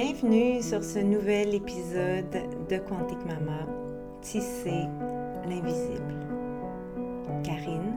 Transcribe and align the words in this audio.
Bienvenue 0.00 0.62
sur 0.62 0.84
ce 0.84 1.00
nouvel 1.00 1.56
épisode 1.56 2.30
de 2.70 2.76
Quantique 2.76 3.26
Mama, 3.26 3.66
Tisser 4.22 4.86
l'invisible. 5.48 6.14
Karine, 7.42 7.96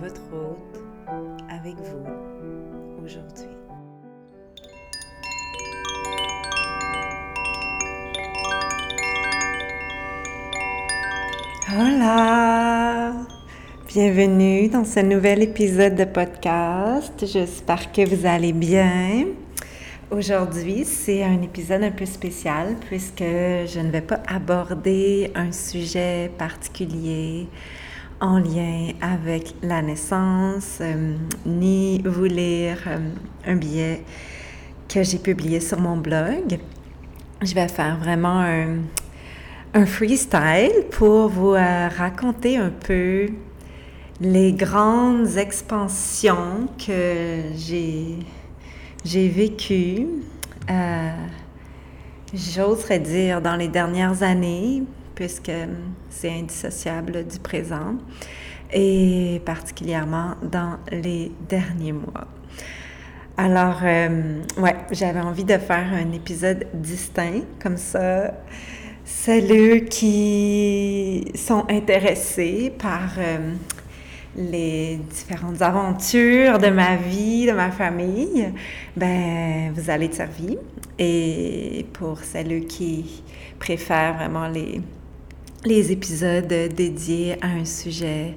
votre 0.00 0.22
hôte, 0.32 0.82
avec 1.50 1.74
vous 1.74 3.04
aujourd'hui. 3.04 3.44
Hola! 11.78 13.12
Bienvenue 13.86 14.68
dans 14.68 14.86
ce 14.86 15.00
nouvel 15.00 15.42
épisode 15.42 15.94
de 15.94 16.06
podcast. 16.06 17.22
J'espère 17.26 17.92
que 17.92 18.08
vous 18.08 18.24
allez 18.24 18.54
bien. 18.54 19.26
Aujourd'hui, 20.12 20.84
c'est 20.84 21.24
un 21.24 21.40
épisode 21.40 21.82
un 21.82 21.90
peu 21.90 22.04
spécial 22.04 22.76
puisque 22.86 23.22
je 23.22 23.80
ne 23.80 23.90
vais 23.90 24.02
pas 24.02 24.20
aborder 24.28 25.32
un 25.34 25.52
sujet 25.52 26.30
particulier 26.36 27.48
en 28.20 28.38
lien 28.38 28.88
avec 29.00 29.54
la 29.62 29.80
naissance, 29.80 30.80
euh, 30.82 31.16
ni 31.46 32.02
vous 32.02 32.24
lire 32.24 32.76
euh, 32.88 32.98
un 33.46 33.56
billet 33.56 34.02
que 34.86 35.02
j'ai 35.02 35.16
publié 35.16 35.60
sur 35.60 35.80
mon 35.80 35.96
blog. 35.96 36.58
Je 37.40 37.54
vais 37.54 37.68
faire 37.68 37.96
vraiment 37.96 38.44
un, 39.72 39.86
freestyle 39.86 40.84
pour 40.90 41.28
vous 41.30 41.54
euh, 41.54 41.88
raconter 41.88 42.58
un 42.58 42.68
peu 42.68 43.30
les 44.20 44.52
grandes 44.52 45.38
expansions 45.38 46.68
que 46.76 47.44
j'ai 47.56 48.18
j'ai 49.04 49.28
vécu, 49.28 50.06
euh, 50.70 51.10
j'oserais 52.32 53.00
dire, 53.00 53.40
dans 53.40 53.56
les 53.56 53.68
dernières 53.68 54.22
années, 54.22 54.82
puisque 55.14 55.52
c'est 56.08 56.30
indissociable 56.30 57.26
du 57.26 57.38
présent, 57.38 57.96
et 58.72 59.40
particulièrement 59.44 60.34
dans 60.42 60.78
les 60.90 61.32
derniers 61.48 61.92
mois. 61.92 62.26
Alors, 63.36 63.80
euh, 63.82 64.42
ouais, 64.58 64.76
j'avais 64.90 65.20
envie 65.20 65.44
de 65.44 65.56
faire 65.58 65.92
un 65.92 66.12
épisode 66.12 66.66
distinct, 66.74 67.42
comme 67.62 67.76
ça, 67.76 68.34
celles 69.04 69.86
qui 69.86 71.24
sont 71.34 71.64
intéressés 71.68 72.72
par 72.78 73.14
euh, 73.18 73.54
les 74.36 74.96
différentes 74.96 75.60
aventures 75.60 76.58
de 76.58 76.68
ma 76.68 76.96
vie, 76.96 77.46
de 77.46 77.52
ma 77.52 77.70
famille, 77.70 78.52
ben 78.96 79.72
vous 79.74 79.90
allez 79.90 80.06
être 80.06 80.14
servi. 80.14 80.56
Et 80.98 81.86
pour 81.92 82.18
celles 82.20 82.66
qui 82.66 83.22
préfèrent 83.58 84.14
vraiment 84.14 84.48
les, 84.48 84.80
les 85.64 85.92
épisodes 85.92 86.46
dédiés 86.46 87.36
à 87.42 87.48
un 87.48 87.64
sujet 87.64 88.34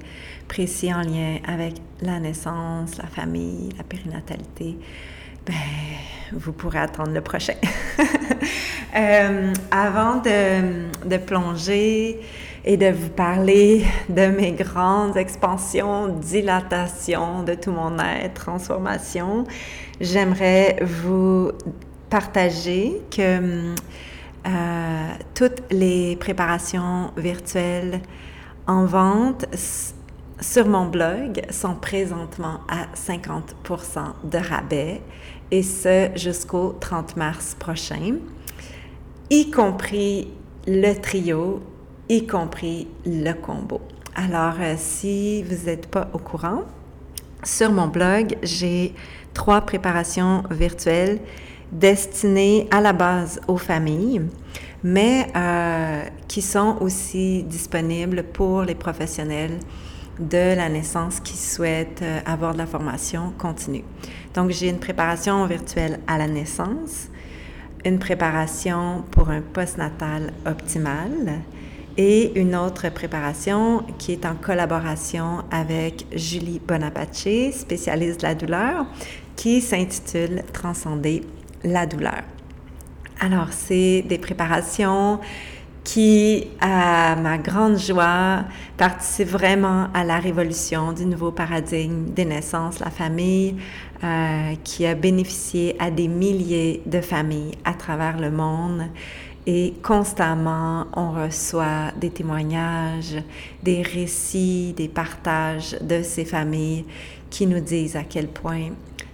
précis 0.48 0.92
en 0.92 1.02
lien 1.02 1.38
avec 1.46 1.74
la 2.00 2.20
naissance, 2.20 2.96
la 2.98 3.06
famille, 3.06 3.70
la 3.76 3.84
périnatalité, 3.84 4.78
ben, 5.46 5.54
vous 6.32 6.52
pourrez 6.52 6.78
attendre 6.78 7.12
le 7.12 7.20
prochain. 7.20 7.54
euh, 8.96 9.52
avant 9.70 10.16
de, 10.16 11.08
de 11.08 11.16
plonger 11.16 12.20
et 12.66 12.76
de 12.76 12.90
vous 12.90 13.10
parler 13.10 13.86
de 14.08 14.26
mes 14.26 14.50
grandes 14.50 15.16
expansions, 15.16 16.08
dilatations 16.08 17.44
de 17.44 17.54
tout 17.54 17.70
mon 17.70 17.96
être, 17.98 18.34
transformation, 18.34 19.44
j'aimerais 20.00 20.76
vous 20.82 21.52
partager 22.10 23.00
que 23.10 23.72
euh, 24.46 25.08
toutes 25.34 25.62
les 25.70 26.16
préparations 26.16 27.12
virtuelles 27.16 28.00
en 28.66 28.84
vente 28.84 29.46
sur 30.40 30.66
mon 30.66 30.86
blog 30.86 31.42
sont 31.50 31.76
présentement 31.76 32.60
à 32.68 32.86
50% 32.96 33.44
de 34.24 34.38
rabais 34.38 35.00
et 35.52 35.62
ce 35.62 36.10
jusqu'au 36.16 36.76
30 36.80 37.16
mars 37.16 37.56
prochain, 37.58 38.16
y 39.30 39.50
compris 39.52 40.28
le 40.66 40.94
trio 40.94 41.62
y 42.08 42.26
compris 42.26 42.88
le 43.04 43.32
combo. 43.32 43.80
Alors, 44.14 44.54
euh, 44.60 44.74
si 44.78 45.42
vous 45.42 45.66
n'êtes 45.66 45.88
pas 45.88 46.08
au 46.12 46.18
courant, 46.18 46.62
sur 47.42 47.70
mon 47.70 47.88
blog, 47.88 48.36
j'ai 48.42 48.94
trois 49.34 49.60
préparations 49.60 50.42
virtuelles 50.50 51.20
destinées 51.70 52.68
à 52.70 52.80
la 52.80 52.92
base 52.92 53.40
aux 53.48 53.58
familles, 53.58 54.22
mais 54.82 55.26
euh, 55.36 56.02
qui 56.28 56.42
sont 56.42 56.76
aussi 56.80 57.42
disponibles 57.42 58.22
pour 58.22 58.62
les 58.62 58.74
professionnels 58.74 59.58
de 60.18 60.56
la 60.56 60.68
naissance 60.68 61.20
qui 61.20 61.36
souhaitent 61.36 62.02
euh, 62.02 62.20
avoir 62.24 62.54
de 62.54 62.58
la 62.58 62.66
formation 62.66 63.32
continue. 63.36 63.84
Donc, 64.32 64.50
j'ai 64.50 64.68
une 64.68 64.78
préparation 64.78 65.44
virtuelle 65.46 66.00
à 66.06 66.16
la 66.16 66.26
naissance, 66.26 67.08
une 67.84 67.98
préparation 67.98 69.04
pour 69.10 69.28
un 69.28 69.42
postnatal 69.42 70.32
optimal, 70.46 71.42
et 71.96 72.38
une 72.38 72.54
autre 72.54 72.88
préparation 72.90 73.84
qui 73.98 74.12
est 74.12 74.26
en 74.26 74.34
collaboration 74.34 75.44
avec 75.50 76.06
Julie 76.14 76.60
Bonapace, 76.60 77.26
spécialiste 77.52 78.20
de 78.20 78.26
la 78.26 78.34
douleur, 78.34 78.86
qui 79.36 79.60
s'intitule 79.60 80.42
Transcender 80.52 81.22
la 81.64 81.86
douleur. 81.86 82.22
Alors, 83.20 83.48
c'est 83.50 84.02
des 84.02 84.18
préparations 84.18 85.20
qui, 85.84 86.48
à 86.60 87.14
ma 87.16 87.38
grande 87.38 87.78
joie, 87.78 88.44
participent 88.76 89.28
vraiment 89.28 89.86
à 89.94 90.04
la 90.04 90.18
révolution 90.18 90.92
du 90.92 91.06
nouveau 91.06 91.30
paradigme 91.30 92.06
des 92.06 92.24
naissances, 92.24 92.80
la 92.80 92.90
famille, 92.90 93.56
euh, 94.02 94.54
qui 94.64 94.84
a 94.84 94.94
bénéficié 94.94 95.76
à 95.78 95.90
des 95.90 96.08
milliers 96.08 96.82
de 96.86 97.00
familles 97.00 97.52
à 97.64 97.72
travers 97.72 98.18
le 98.18 98.30
monde 98.30 98.82
et 99.46 99.74
constamment, 99.82 100.86
on 100.94 101.12
reçoit 101.12 101.92
des 101.96 102.10
témoignages, 102.10 103.22
des 103.62 103.82
récits, 103.82 104.74
des 104.76 104.88
partages 104.88 105.76
de 105.80 106.02
ces 106.02 106.24
familles 106.24 106.84
qui 107.30 107.46
nous 107.46 107.60
disent 107.60 107.94
à 107.94 108.02
quel 108.02 108.26
point 108.26 108.70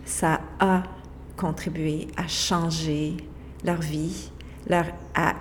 ça 0.06 0.40
a 0.58 0.82
contribué 1.36 2.08
à 2.16 2.26
changer 2.28 3.16
leur 3.62 3.80
vie, 3.80 4.30
leur, 4.68 4.86
à, 5.14 5.34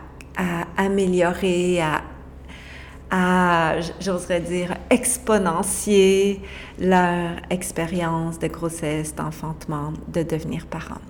améliorer, 0.76 1.82
à, 1.82 2.02
à 3.10 3.80
j'oserais 4.00 4.42
dire, 4.42 4.76
exponencier 4.90 6.42
leur 6.80 7.38
expérience 7.50 8.40
de 8.40 8.48
grossesse, 8.48 9.16
d'enfantement, 9.16 9.94
de 10.10 10.24
devenir 10.24 10.66
parent. 10.66 11.02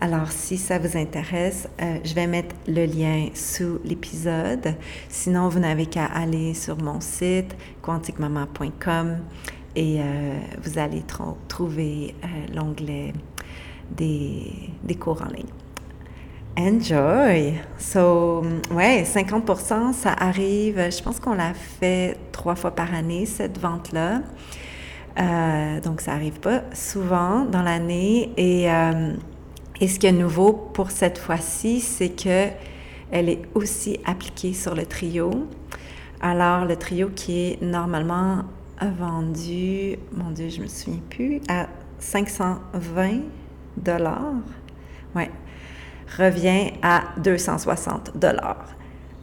Alors, 0.00 0.30
si 0.30 0.58
ça 0.58 0.78
vous 0.78 0.96
intéresse, 0.96 1.68
euh, 1.82 1.98
je 2.04 2.14
vais 2.14 2.28
mettre 2.28 2.54
le 2.68 2.86
lien 2.86 3.30
sous 3.34 3.80
l'épisode. 3.84 4.76
Sinon, 5.08 5.48
vous 5.48 5.58
n'avez 5.58 5.86
qu'à 5.86 6.04
aller 6.04 6.54
sur 6.54 6.80
mon 6.80 7.00
site 7.00 7.56
quanticmama.com 7.82 9.18
et 9.74 10.00
euh, 10.00 10.38
vous 10.62 10.78
allez 10.78 11.02
trouver 11.48 12.14
euh, 12.22 12.54
l'onglet 12.54 13.12
des, 13.90 14.70
des 14.84 14.94
cours 14.94 15.20
en 15.22 15.32
ligne. 15.32 15.46
Enjoy! 16.56 17.54
So, 17.76 18.44
ouais, 18.70 19.02
50% 19.02 19.94
ça 19.94 20.12
arrive, 20.12 20.90
je 20.90 21.02
pense 21.02 21.18
qu'on 21.18 21.34
l'a 21.34 21.54
fait 21.54 22.16
trois 22.30 22.54
fois 22.54 22.70
par 22.70 22.94
année, 22.94 23.26
cette 23.26 23.58
vente-là. 23.58 24.22
donc, 25.80 26.00
ça 26.00 26.12
n'arrive 26.12 26.38
pas 26.38 26.62
souvent 26.72 27.44
dans 27.44 27.62
l'année. 27.62 28.30
Et 28.36 28.68
et 29.80 29.88
ce 29.88 29.98
qui 29.98 30.06
est 30.06 30.12
nouveau 30.12 30.52
pour 30.52 30.90
cette 30.90 31.18
fois-ci, 31.18 31.80
c'est 31.80 32.10
que 32.10 32.48
elle 33.10 33.28
est 33.28 33.42
aussi 33.54 33.98
appliquée 34.04 34.52
sur 34.52 34.74
le 34.74 34.84
trio. 34.84 35.48
Alors, 36.20 36.64
le 36.64 36.76
trio 36.76 37.08
qui 37.14 37.40
est 37.40 37.62
normalement 37.62 38.44
vendu, 38.80 39.96
mon 40.12 40.30
Dieu, 40.30 40.48
je 40.50 40.60
me 40.60 40.66
souviens 40.66 41.00
plus, 41.08 41.40
à 41.48 41.68
520 41.98 43.20
dollars, 43.76 44.34
revient 46.16 46.72
à 46.82 47.02
260 47.18 48.16
dollars. 48.16 48.66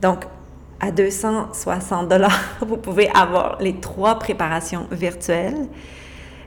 Donc, 0.01 0.25
à 0.79 0.91
260 0.91 2.09
dollars, 2.09 2.39
vous 2.65 2.77
pouvez 2.77 3.09
avoir 3.09 3.61
les 3.61 3.79
trois 3.79 4.19
préparations 4.19 4.87
virtuelles 4.91 5.67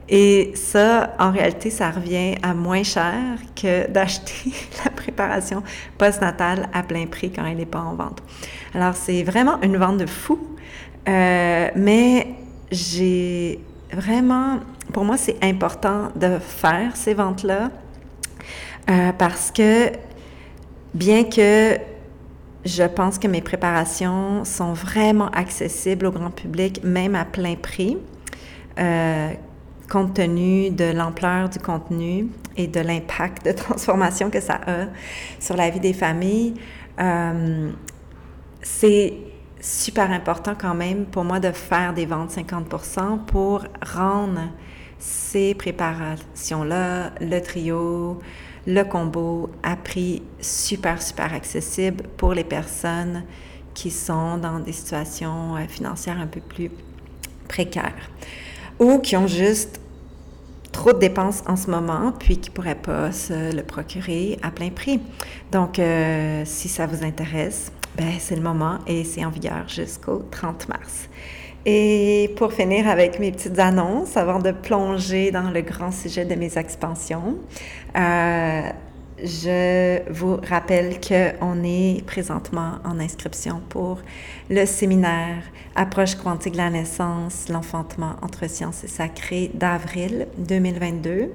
et 0.08 0.52
ça, 0.54 1.14
en 1.18 1.30
réalité, 1.30 1.70
ça 1.70 1.90
revient 1.90 2.36
à 2.42 2.54
moins 2.54 2.82
cher 2.82 3.14
que 3.54 3.90
d'acheter 3.90 4.52
la 4.84 4.90
préparation 4.90 5.62
postnatale 5.98 6.68
à 6.72 6.82
plein 6.82 7.06
prix 7.06 7.30
quand 7.30 7.44
elle 7.44 7.58
n'est 7.58 7.66
pas 7.66 7.80
en 7.80 7.94
vente. 7.94 8.22
Alors, 8.74 8.94
c'est 8.94 9.22
vraiment 9.22 9.60
une 9.62 9.76
vente 9.76 9.98
de 9.98 10.06
fou, 10.06 10.38
euh, 11.08 11.68
mais 11.76 12.26
j'ai 12.70 13.60
vraiment, 13.92 14.60
pour 14.92 15.04
moi, 15.04 15.16
c'est 15.16 15.42
important 15.42 16.08
de 16.16 16.38
faire 16.38 16.96
ces 16.96 17.14
ventes-là 17.14 17.70
euh, 18.90 19.12
parce 19.12 19.50
que 19.50 19.90
bien 20.94 21.24
que 21.24 21.78
je 22.64 22.84
pense 22.84 23.18
que 23.18 23.28
mes 23.28 23.40
préparations 23.40 24.44
sont 24.44 24.72
vraiment 24.72 25.28
accessibles 25.28 26.06
au 26.06 26.10
grand 26.10 26.30
public, 26.30 26.82
même 26.82 27.14
à 27.14 27.24
plein 27.24 27.54
prix, 27.54 27.96
euh, 28.78 29.30
compte 29.88 30.14
tenu 30.14 30.70
de 30.70 30.92
l'ampleur 30.92 31.48
du 31.48 31.58
contenu 31.58 32.28
et 32.56 32.66
de 32.66 32.80
l'impact 32.80 33.44
de 33.46 33.52
transformation 33.52 34.30
que 34.30 34.40
ça 34.40 34.60
a 34.66 34.86
sur 35.40 35.56
la 35.56 35.70
vie 35.70 35.80
des 35.80 35.92
familles. 35.92 36.54
Euh, 37.00 37.70
c'est 38.62 39.14
super 39.60 40.10
important 40.10 40.54
quand 40.58 40.74
même 40.74 41.06
pour 41.06 41.24
moi 41.24 41.40
de 41.40 41.50
faire 41.50 41.92
des 41.94 42.06
ventes 42.06 42.30
50% 42.30 43.24
pour 43.26 43.64
rendre 43.94 44.40
ces 44.98 45.54
préparations-là, 45.54 47.12
le 47.20 47.40
trio, 47.40 48.18
le 48.66 48.82
combo 48.82 49.50
à 49.62 49.76
prix 49.76 50.22
super, 50.40 51.00
super 51.00 51.32
accessible 51.32 52.04
pour 52.16 52.34
les 52.34 52.44
personnes 52.44 53.24
qui 53.74 53.90
sont 53.90 54.38
dans 54.38 54.58
des 54.58 54.72
situations 54.72 55.56
euh, 55.56 55.66
financières 55.68 56.18
un 56.18 56.26
peu 56.26 56.40
plus 56.40 56.70
précaires 57.46 58.10
ou 58.78 58.98
qui 58.98 59.16
ont 59.16 59.26
juste 59.26 59.80
trop 60.72 60.92
de 60.92 60.98
dépenses 60.98 61.42
en 61.46 61.56
ce 61.56 61.70
moment, 61.70 62.12
puis 62.18 62.38
qui 62.38 62.50
ne 62.50 62.54
pourraient 62.54 62.74
pas 62.74 63.10
se 63.12 63.54
le 63.54 63.62
procurer 63.62 64.38
à 64.42 64.50
plein 64.50 64.70
prix. 64.70 65.00
Donc, 65.50 65.78
euh, 65.78 66.42
si 66.44 66.68
ça 66.68 66.86
vous 66.86 67.04
intéresse, 67.04 67.72
ben, 67.96 68.12
c'est 68.18 68.36
le 68.36 68.42
moment 68.42 68.78
et 68.86 69.04
c'est 69.04 69.24
en 69.24 69.30
vigueur 69.30 69.68
jusqu'au 69.68 70.24
30 70.30 70.68
mars. 70.68 71.08
Et 71.66 72.32
pour 72.36 72.52
finir 72.52 72.88
avec 72.88 73.18
mes 73.18 73.32
petites 73.32 73.58
annonces, 73.58 74.16
avant 74.16 74.38
de 74.38 74.52
plonger 74.52 75.30
dans 75.32 75.50
le 75.50 75.60
grand 75.60 75.90
sujet 75.90 76.24
de 76.24 76.34
mes 76.34 76.56
expansions, 76.56 77.36
euh, 77.96 78.62
je 79.24 80.10
vous 80.12 80.36
rappelle 80.48 81.00
qu'on 81.00 81.64
est 81.64 82.04
présentement 82.06 82.78
en 82.84 83.00
inscription 83.00 83.60
pour 83.68 84.00
le 84.50 84.64
séminaire 84.66 85.42
Approche 85.74 86.16
quantique 86.16 86.54
de 86.54 86.58
la 86.58 86.70
naissance, 86.70 87.48
l'enfantement 87.48 88.16
entre 88.20 88.48
sciences 88.50 88.82
et 88.82 88.88
sacré 88.88 89.50
d'avril 89.54 90.26
2022. 90.38 91.30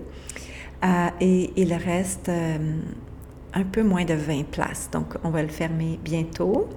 Euh, 0.83 1.07
et 1.21 1.51
il 1.55 1.73
reste 1.73 2.27
euh, 2.27 2.57
un 3.53 3.63
peu 3.63 3.83
moins 3.83 4.03
de 4.03 4.15
20 4.15 4.43
places, 4.51 4.89
donc 4.91 5.15
on 5.23 5.29
va 5.29 5.41
le 5.41 5.47
fermer 5.47 5.97
bientôt. 6.03 6.67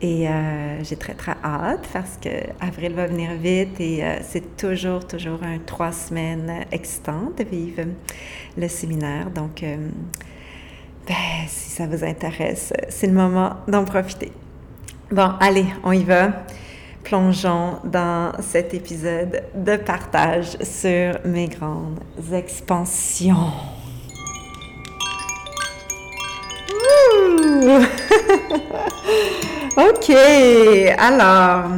Et 0.00 0.28
euh, 0.28 0.84
j'ai 0.84 0.94
très, 0.94 1.14
très 1.14 1.34
hâte 1.42 1.88
parce 1.92 2.16
que 2.16 2.28
avril 2.60 2.92
va 2.94 3.08
venir 3.08 3.32
vite 3.34 3.80
et 3.80 4.02
c'est 4.22 4.56
toujours, 4.56 5.04
toujours 5.06 5.42
un 5.42 5.58
trois 5.58 5.92
semaines 5.92 6.64
excitant 6.70 7.32
de 7.36 7.42
vivre 7.42 7.82
le 8.56 8.68
séminaire. 8.68 9.30
Donc, 9.30 9.64
ben, 11.06 11.14
si 11.48 11.70
ça 11.70 11.86
vous 11.86 12.04
intéresse, 12.04 12.72
c'est 12.88 13.06
le 13.06 13.12
moment 13.12 13.56
d'en 13.68 13.84
profiter. 13.84 14.32
Bon, 15.10 15.32
allez, 15.40 15.66
on 15.82 15.92
y 15.92 16.04
va. 16.04 16.44
Plongeons 17.02 17.78
dans 17.84 18.32
cet 18.40 18.74
épisode 18.74 19.42
de 19.54 19.76
partage 19.76 20.56
sur 20.62 21.18
mes 21.24 21.48
grandes 21.48 21.98
expansions. 22.32 23.50
OK. 29.76 30.10
Alors, 30.98 31.70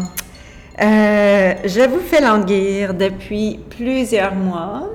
euh, 0.80 1.54
je 1.64 1.88
vous 1.88 2.00
fais 2.00 2.20
languir 2.20 2.94
depuis 2.94 3.60
plusieurs 3.70 4.34
mois 4.34 4.90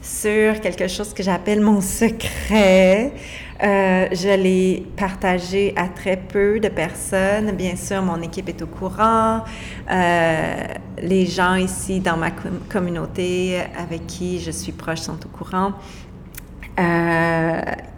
sur 0.00 0.60
quelque 0.60 0.88
chose 0.88 1.12
que 1.12 1.22
j'appelle 1.22 1.60
mon 1.60 1.80
secret. 1.80 3.12
Euh, 3.62 4.08
je 4.12 4.36
l'ai 4.36 4.86
partagé 4.96 5.72
à 5.76 5.88
très 5.88 6.16
peu 6.16 6.60
de 6.60 6.68
personnes. 6.68 7.52
Bien 7.52 7.76
sûr, 7.76 8.02
mon 8.02 8.20
équipe 8.20 8.48
est 8.48 8.62
au 8.62 8.66
courant. 8.66 9.44
Euh, 9.90 10.64
les 11.02 11.26
gens 11.26 11.54
ici 11.54 12.00
dans 12.00 12.16
ma 12.16 12.30
communauté 12.68 13.60
avec 13.78 14.06
qui 14.06 14.40
je 14.40 14.50
suis 14.50 14.72
proche 14.72 15.00
sont 15.00 15.18
au 15.24 15.28
courant. 15.28 15.72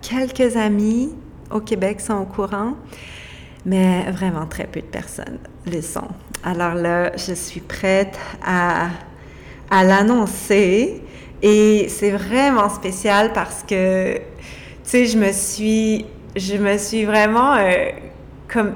quelques 0.01 0.57
amis 0.57 1.11
au 1.51 1.61
Québec 1.61 2.01
sont 2.01 2.19
au 2.19 2.27
courant 2.27 2.75
mais 3.69 4.11
vraiment 4.11 4.47
très 4.47 4.65
peu 4.65 4.81
de 4.81 4.87
personnes 4.87 5.39
le 5.67 5.83
sont. 5.83 6.09
Alors 6.43 6.75
là, 6.75 7.13
je 7.17 7.35
suis 7.35 7.61
prête 7.61 8.19
à, 8.45 8.89
l'annoncer 9.71 11.03
et 11.43 11.87
c'est 11.89 12.11
vraiment 12.11 12.71
spécial 12.71 13.33
parce 13.35 13.63
que, 13.63 14.19
sais, 14.89 15.07
je 15.07 15.19
me 15.19 15.33
suis, 15.33 16.07
je 16.35 16.57
me 16.57 16.79
suis 16.79 17.05
vraiment 17.05 17.55
euh, 17.55 17.91
comme 18.49 18.75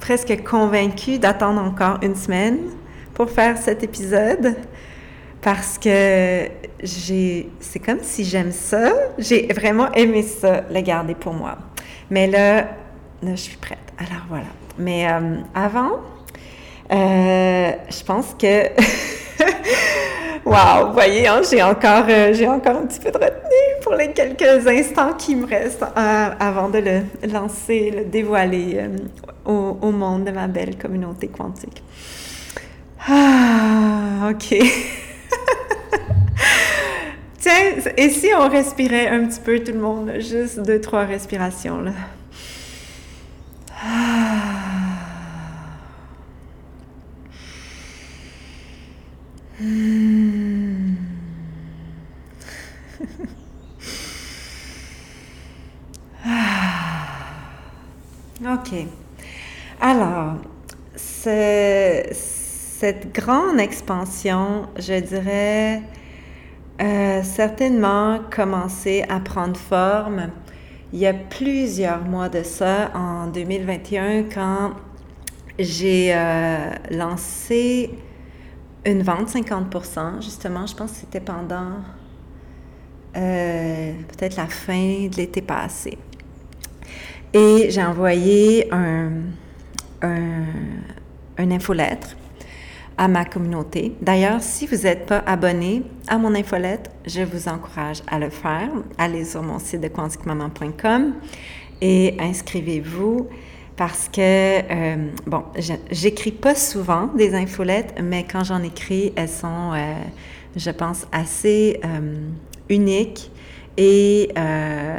presque 0.00 0.42
convaincue 0.44 1.18
d'attendre 1.18 1.60
encore 1.60 1.98
une 2.02 2.14
semaine 2.14 2.58
pour 3.14 3.30
faire 3.30 3.58
cet 3.58 3.82
épisode 3.82 4.56
parce 5.40 5.78
que 5.78 6.48
j'ai, 6.82 7.50
c'est 7.58 7.80
comme 7.80 7.98
si 8.02 8.24
j'aime 8.24 8.52
ça, 8.52 8.92
j'ai 9.18 9.48
vraiment 9.52 9.90
aimé 9.92 10.22
ça, 10.22 10.62
le 10.70 10.80
garder 10.80 11.14
pour 11.14 11.32
moi. 11.32 11.58
Mais 12.10 12.28
là, 12.28 12.60
là 13.22 13.30
je 13.34 13.40
suis 13.40 13.56
prête. 13.56 13.78
Alors 13.98 14.24
voilà. 14.28 14.46
Mais 14.78 15.10
euh, 15.10 15.38
avant, 15.54 16.00
euh, 16.92 17.72
je 17.90 18.04
pense 18.04 18.36
que. 18.38 18.68
Wow, 20.44 20.88
vous 20.88 20.92
voyez, 20.94 21.28
hein, 21.28 21.40
j'ai 21.48 21.62
encore, 21.62 22.04
euh, 22.08 22.34
j'ai 22.34 22.48
encore 22.48 22.76
un 22.76 22.86
petit 22.86 22.98
peu 22.98 23.12
de 23.12 23.18
retenue 23.18 23.80
pour 23.82 23.94
les 23.94 24.12
quelques 24.12 24.66
instants 24.66 25.12
qui 25.16 25.36
me 25.36 25.46
restent 25.46 25.84
avant 25.94 26.68
de 26.68 26.78
le 26.78 27.02
lancer, 27.32 27.92
le 27.96 28.04
dévoiler 28.04 28.80
au, 29.44 29.78
au, 29.80 29.92
monde 29.92 30.24
de 30.24 30.32
ma 30.32 30.48
belle 30.48 30.76
communauté 30.76 31.28
quantique. 31.28 31.82
Ah, 33.08 34.30
ok. 34.30 34.48
Tiens, 37.38 37.92
et 37.96 38.08
si 38.10 38.28
on 38.36 38.48
respirait 38.48 39.08
un 39.08 39.26
petit 39.26 39.40
peu 39.40 39.60
tout 39.60 39.72
le 39.72 39.80
monde, 39.80 40.12
juste 40.18 40.60
deux, 40.60 40.80
trois 40.80 41.04
respirations 41.04 41.80
là? 41.80 41.92
OK. 58.44 58.74
Alors, 59.80 60.34
cette 60.96 62.16
grande 63.14 63.60
expansion, 63.60 64.66
je 64.76 64.98
dirais, 64.98 65.82
euh, 66.80 67.22
certainement 67.22 68.18
commencé 68.34 69.04
à 69.08 69.20
prendre 69.20 69.56
forme. 69.56 70.30
Il 70.92 70.98
y 70.98 71.06
a 71.06 71.14
plusieurs 71.14 72.04
mois 72.04 72.28
de 72.28 72.42
ça, 72.42 72.90
en 72.94 73.28
2021, 73.28 74.24
quand 74.24 74.72
j'ai 75.58 76.12
euh, 76.12 76.70
lancé 76.90 77.90
une 78.84 79.02
vente 79.02 79.28
50% 79.28 80.22
justement, 80.22 80.66
je 80.66 80.74
pense 80.74 80.92
que 80.92 80.96
c'était 80.98 81.20
pendant 81.20 81.76
euh, 83.16 83.92
peut-être 84.08 84.36
la 84.36 84.46
fin 84.46 85.06
de 85.08 85.16
l'été 85.16 85.42
passé. 85.42 85.98
Et 87.32 87.70
j'ai 87.70 87.82
envoyé 87.82 88.72
un, 88.72 89.10
un, 90.02 90.44
un 91.38 91.50
infolettre 91.50 92.16
à 92.98 93.08
ma 93.08 93.24
communauté. 93.24 93.94
D'ailleurs, 94.00 94.42
si 94.42 94.66
vous 94.66 94.82
n'êtes 94.82 95.06
pas 95.06 95.22
abonné 95.26 95.82
à 96.08 96.18
mon 96.18 96.34
infolette, 96.34 96.90
je 97.06 97.22
vous 97.22 97.48
encourage 97.48 98.02
à 98.06 98.18
le 98.18 98.30
faire. 98.30 98.68
Allez 98.98 99.24
sur 99.24 99.42
mon 99.42 99.58
site 99.58 99.80
de 99.80 99.88
quantiquemaman.com 99.88 101.14
et 101.80 102.16
inscrivez-vous 102.20 103.28
parce 103.76 104.08
que, 104.08 104.20
euh, 104.20 104.96
bon, 105.26 105.44
j'écris 105.90 106.32
pas 106.32 106.54
souvent 106.54 107.06
des 107.06 107.34
infolettes, 107.34 107.94
mais 108.02 108.26
quand 108.30 108.44
j'en 108.44 108.62
écris, 108.62 109.12
elles 109.16 109.28
sont, 109.28 109.72
euh, 109.72 109.94
je 110.56 110.70
pense, 110.70 111.06
assez 111.10 111.80
euh, 111.84 112.28
uniques 112.68 113.30
et 113.78 114.28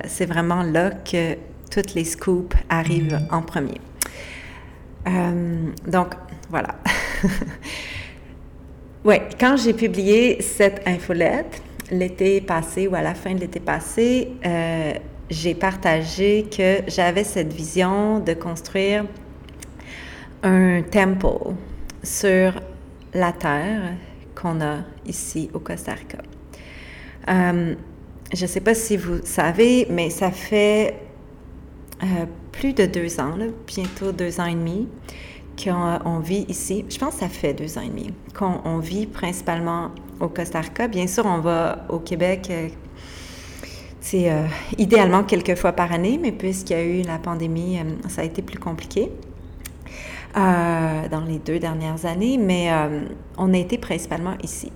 c'est 0.07 0.25
vraiment 0.25 0.63
là 0.63 0.89
que 0.89 1.35
toutes 1.69 1.93
les 1.93 2.05
scoops 2.05 2.55
arrivent 2.69 3.19
en 3.29 3.43
premier. 3.43 3.79
donc, 5.87 6.15
voilà. 6.49 6.75
oui, 9.05 9.15
quand 9.39 9.57
j'ai 9.57 9.73
publié 9.73 10.41
cette 10.41 10.81
infolette, 10.87 11.61
l'été 11.91 12.41
passé 12.41 12.87
ou 12.87 12.95
à 12.95 13.01
la 13.01 13.13
fin 13.13 13.35
de 13.35 13.41
l'été 13.41 13.59
passé, 13.59 14.29
j'ai 15.33 15.55
partagé 15.55 16.45
que 16.55 16.79
j'avais 16.87 17.23
cette 17.23 17.51
vision 17.51 18.19
de 18.19 18.33
construire 18.33 19.05
un 20.43 20.81
temple 20.83 21.55
sur 22.03 22.53
la 23.13 23.31
terre 23.31 23.93
qu'on 24.35 24.61
a 24.61 24.79
ici 25.05 25.49
au 25.53 25.59
Costa 25.59 25.93
Rica. 25.93 26.19
Euh, 27.29 27.75
je 28.33 28.41
ne 28.41 28.47
sais 28.47 28.61
pas 28.61 28.73
si 28.73 28.97
vous 28.97 29.19
savez, 29.23 29.87
mais 29.89 30.09
ça 30.09 30.31
fait 30.31 30.95
plus 32.51 32.73
de 32.73 32.85
deux 32.85 33.19
ans, 33.19 33.33
bientôt 33.67 34.11
deux 34.11 34.39
ans 34.39 34.45
et 34.45 34.55
demi, 34.55 34.87
qu'on 35.61 36.19
vit 36.19 36.45
ici. 36.47 36.85
Je 36.89 36.97
pense 36.97 37.15
que 37.15 37.19
ça 37.21 37.29
fait 37.29 37.53
deux 37.53 37.77
ans 37.77 37.81
et 37.81 37.89
demi 37.89 38.13
qu'on 38.33 38.77
vit 38.79 39.05
principalement 39.05 39.91
au 40.19 40.27
Costa 40.27 40.61
Rica. 40.61 40.87
Bien 40.87 41.07
sûr, 41.07 41.25
on 41.25 41.39
va 41.39 41.85
au 41.89 41.99
Québec 41.99 42.51
c'est 44.03 44.29
euh, 44.29 44.43
idéalement 44.77 45.23
quelques 45.23 45.55
fois 45.55 45.71
par 45.71 45.93
année, 45.93 46.19
mais 46.21 46.33
puisqu'il 46.33 46.73
y 46.73 46.79
a 46.79 46.83
eu 46.83 47.01
la 47.03 47.19
pandémie, 47.19 47.79
euh, 47.79 48.09
ça 48.09 48.21
a 48.21 48.25
été 48.25 48.41
plus 48.41 48.59
compliqué 48.59 49.09
euh, 50.35 51.07
dans 51.09 51.21
les 51.21 51.39
deux 51.39 51.57
dernières 51.57 52.05
années, 52.05 52.37
mais 52.37 52.69
on 53.37 53.53
a 53.53 53.57
été 53.57 53.77
principalement 53.77 54.33
ici. 54.43 54.71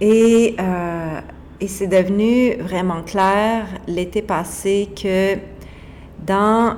Et, 0.00 0.56
c'est 1.66 1.86
devenu 1.86 2.56
vraiment 2.56 3.02
clair 3.02 3.66
l'été 3.86 4.22
passé 4.22 4.88
que 4.94 5.36
dans 6.26 6.76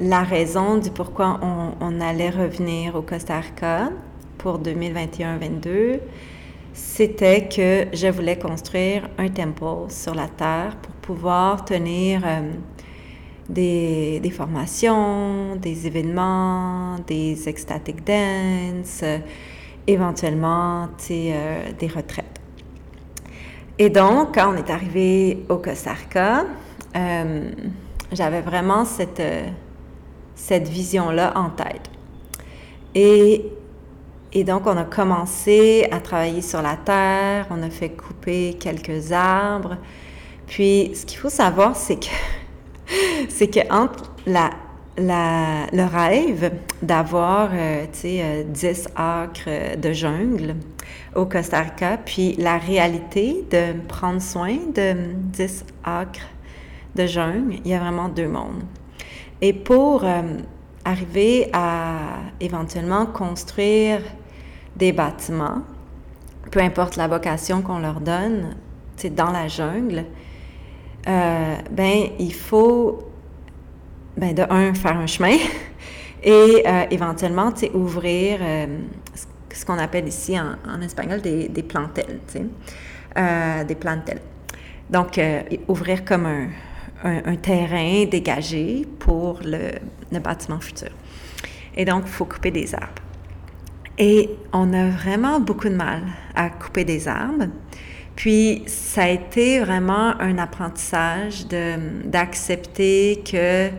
la 0.00 0.22
raison 0.22 0.78
du 0.78 0.90
pourquoi 0.90 1.40
on, 1.42 1.72
on 1.80 2.00
allait 2.00 2.30
revenir 2.30 2.94
au 2.96 3.02
Costa 3.02 3.40
Rica 3.40 3.90
pour 4.38 4.60
2021-22, 4.60 6.00
c'était 6.72 7.48
que 7.48 7.94
je 7.94 8.06
voulais 8.08 8.38
construire 8.38 9.08
un 9.18 9.28
temple 9.28 9.90
sur 9.90 10.14
la 10.14 10.28
terre 10.28 10.76
pour 10.80 10.92
pouvoir 10.94 11.64
tenir 11.64 12.22
euh, 12.24 12.52
des, 13.48 14.32
formations, 14.34 15.56
des 15.56 15.86
événements, 15.86 16.96
des 17.06 17.48
ecstatic 17.48 18.04
dance, 18.04 19.00
euh, 19.02 19.18
éventuellement 19.86 20.88
euh, 21.10 21.72
des 21.78 21.86
retraites. 21.88 22.40
Et 23.78 23.90
donc, 23.90 24.34
quand 24.34 24.54
on 24.54 24.56
est 24.56 24.70
arrivé 24.70 25.44
au 25.48 25.56
Costa 25.56 25.92
Rica, 25.92 26.44
j'avais 28.12 28.42
vraiment 28.42 28.84
cette, 28.84 29.22
cette 30.34 30.68
vision-là 30.68 31.32
en 31.36 31.48
tête. 31.48 31.90
Et 32.94 33.50
et 34.34 34.44
donc, 34.44 34.66
on 34.66 34.76
a 34.76 34.84
commencé 34.84 35.86
à 35.90 36.00
travailler 36.00 36.40
sur 36.40 36.62
la 36.62 36.76
terre, 36.76 37.46
on 37.50 37.62
a 37.62 37.68
fait 37.68 37.90
couper 37.90 38.56
quelques 38.58 39.12
arbres. 39.12 39.76
Puis, 40.46 40.92
ce 40.94 41.04
qu'il 41.04 41.18
faut 41.18 41.28
savoir, 41.28 41.76
c'est 41.76 41.96
que, 41.96 42.06
c'est 43.28 43.48
que 43.48 43.60
entre 43.70 44.10
le 44.96 45.84
rêve 45.84 46.52
d'avoir, 46.82 47.50
euh, 47.52 47.84
tu 47.92 47.98
sais, 48.00 48.46
10 48.48 48.64
euh, 48.64 49.22
acres 49.22 49.76
de 49.78 49.92
jungle 49.92 50.56
au 51.14 51.26
Costa 51.26 51.60
Rica, 51.60 51.98
puis 51.98 52.34
la 52.36 52.56
réalité 52.56 53.44
de 53.50 53.74
prendre 53.86 54.22
soin 54.22 54.56
de 54.74 54.94
10 55.14 55.64
acres 55.84 56.28
de 56.94 57.06
jungle, 57.06 57.56
il 57.64 57.70
y 57.70 57.74
a 57.74 57.80
vraiment 57.80 58.08
deux 58.08 58.28
mondes. 58.28 58.62
Et 59.42 59.52
pour 59.52 60.04
euh, 60.04 60.22
arriver 60.84 61.50
à 61.52 61.96
éventuellement 62.40 63.06
construire 63.06 64.00
des 64.76 64.92
bâtiments, 64.92 65.62
peu 66.50 66.60
importe 66.60 66.96
la 66.96 67.08
vocation 67.08 67.62
qu'on 67.62 67.78
leur 67.78 68.00
donne, 68.00 68.56
c'est 68.96 69.14
dans 69.14 69.30
la 69.30 69.48
jungle, 69.48 70.04
euh, 71.08 71.56
ben 71.70 72.08
il 72.18 72.34
faut, 72.34 73.00
ben 74.16 74.34
de 74.34 74.42
un, 74.42 74.74
faire 74.74 74.96
un 74.96 75.06
chemin 75.06 75.36
et 76.22 76.62
euh, 76.66 76.84
éventuellement, 76.90 77.52
tu 77.52 77.68
ouvrir 77.70 78.38
euh, 78.40 78.66
ce 79.52 79.64
qu'on 79.64 79.78
appelle 79.78 80.06
ici 80.06 80.36
en, 80.38 80.80
espagnol 80.80 81.20
des, 81.20 81.48
des 81.48 81.62
plantelles, 81.62 82.20
des 83.66 83.74
plantelles. 83.74 84.20
Donc, 84.88 85.20
ouvrir 85.68 86.04
comme 86.04 86.26
un, 86.26 86.48
un, 87.04 87.36
terrain 87.36 88.04
dégagé 88.04 88.86
pour 88.98 89.40
le, 89.44 89.72
le 90.10 90.18
bâtiment 90.20 90.60
futur. 90.60 90.90
Et 91.76 91.84
donc, 91.84 92.04
il 92.06 92.10
faut 92.10 92.24
couper 92.24 92.50
des 92.50 92.74
arbres. 92.74 93.02
Et 93.98 94.30
on 94.52 94.72
a 94.72 94.88
vraiment 94.88 95.40
beaucoup 95.40 95.68
de 95.68 95.74
mal 95.74 96.02
à 96.34 96.48
couper 96.50 96.84
des 96.84 97.08
arbres. 97.08 97.46
Puis 98.16 98.62
ça 98.66 99.04
a 99.04 99.08
été 99.08 99.60
vraiment 99.60 100.20
un 100.20 100.38
apprentissage 100.38 101.46
d'accepter 102.04 103.22
que, 103.30 103.70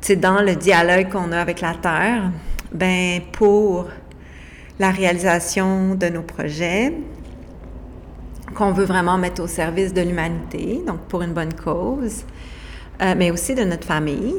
c'est 0.00 0.16
dans 0.16 0.42
le 0.42 0.54
dialogue 0.54 1.08
qu'on 1.08 1.32
a 1.32 1.38
avec 1.40 1.60
la 1.60 1.74
Terre, 1.74 2.30
ben 2.72 3.20
pour 3.32 3.88
la 4.78 4.90
réalisation 4.90 5.94
de 5.94 6.08
nos 6.08 6.22
projets, 6.22 6.92
qu'on 8.54 8.72
veut 8.72 8.84
vraiment 8.84 9.16
mettre 9.16 9.42
au 9.42 9.46
service 9.46 9.92
de 9.92 10.02
l'humanité, 10.02 10.82
donc 10.86 11.00
pour 11.08 11.22
une 11.22 11.32
bonne 11.32 11.54
cause, 11.54 12.24
euh, 13.02 13.14
mais 13.16 13.30
aussi 13.30 13.54
de 13.54 13.64
notre 13.64 13.86
famille, 13.86 14.34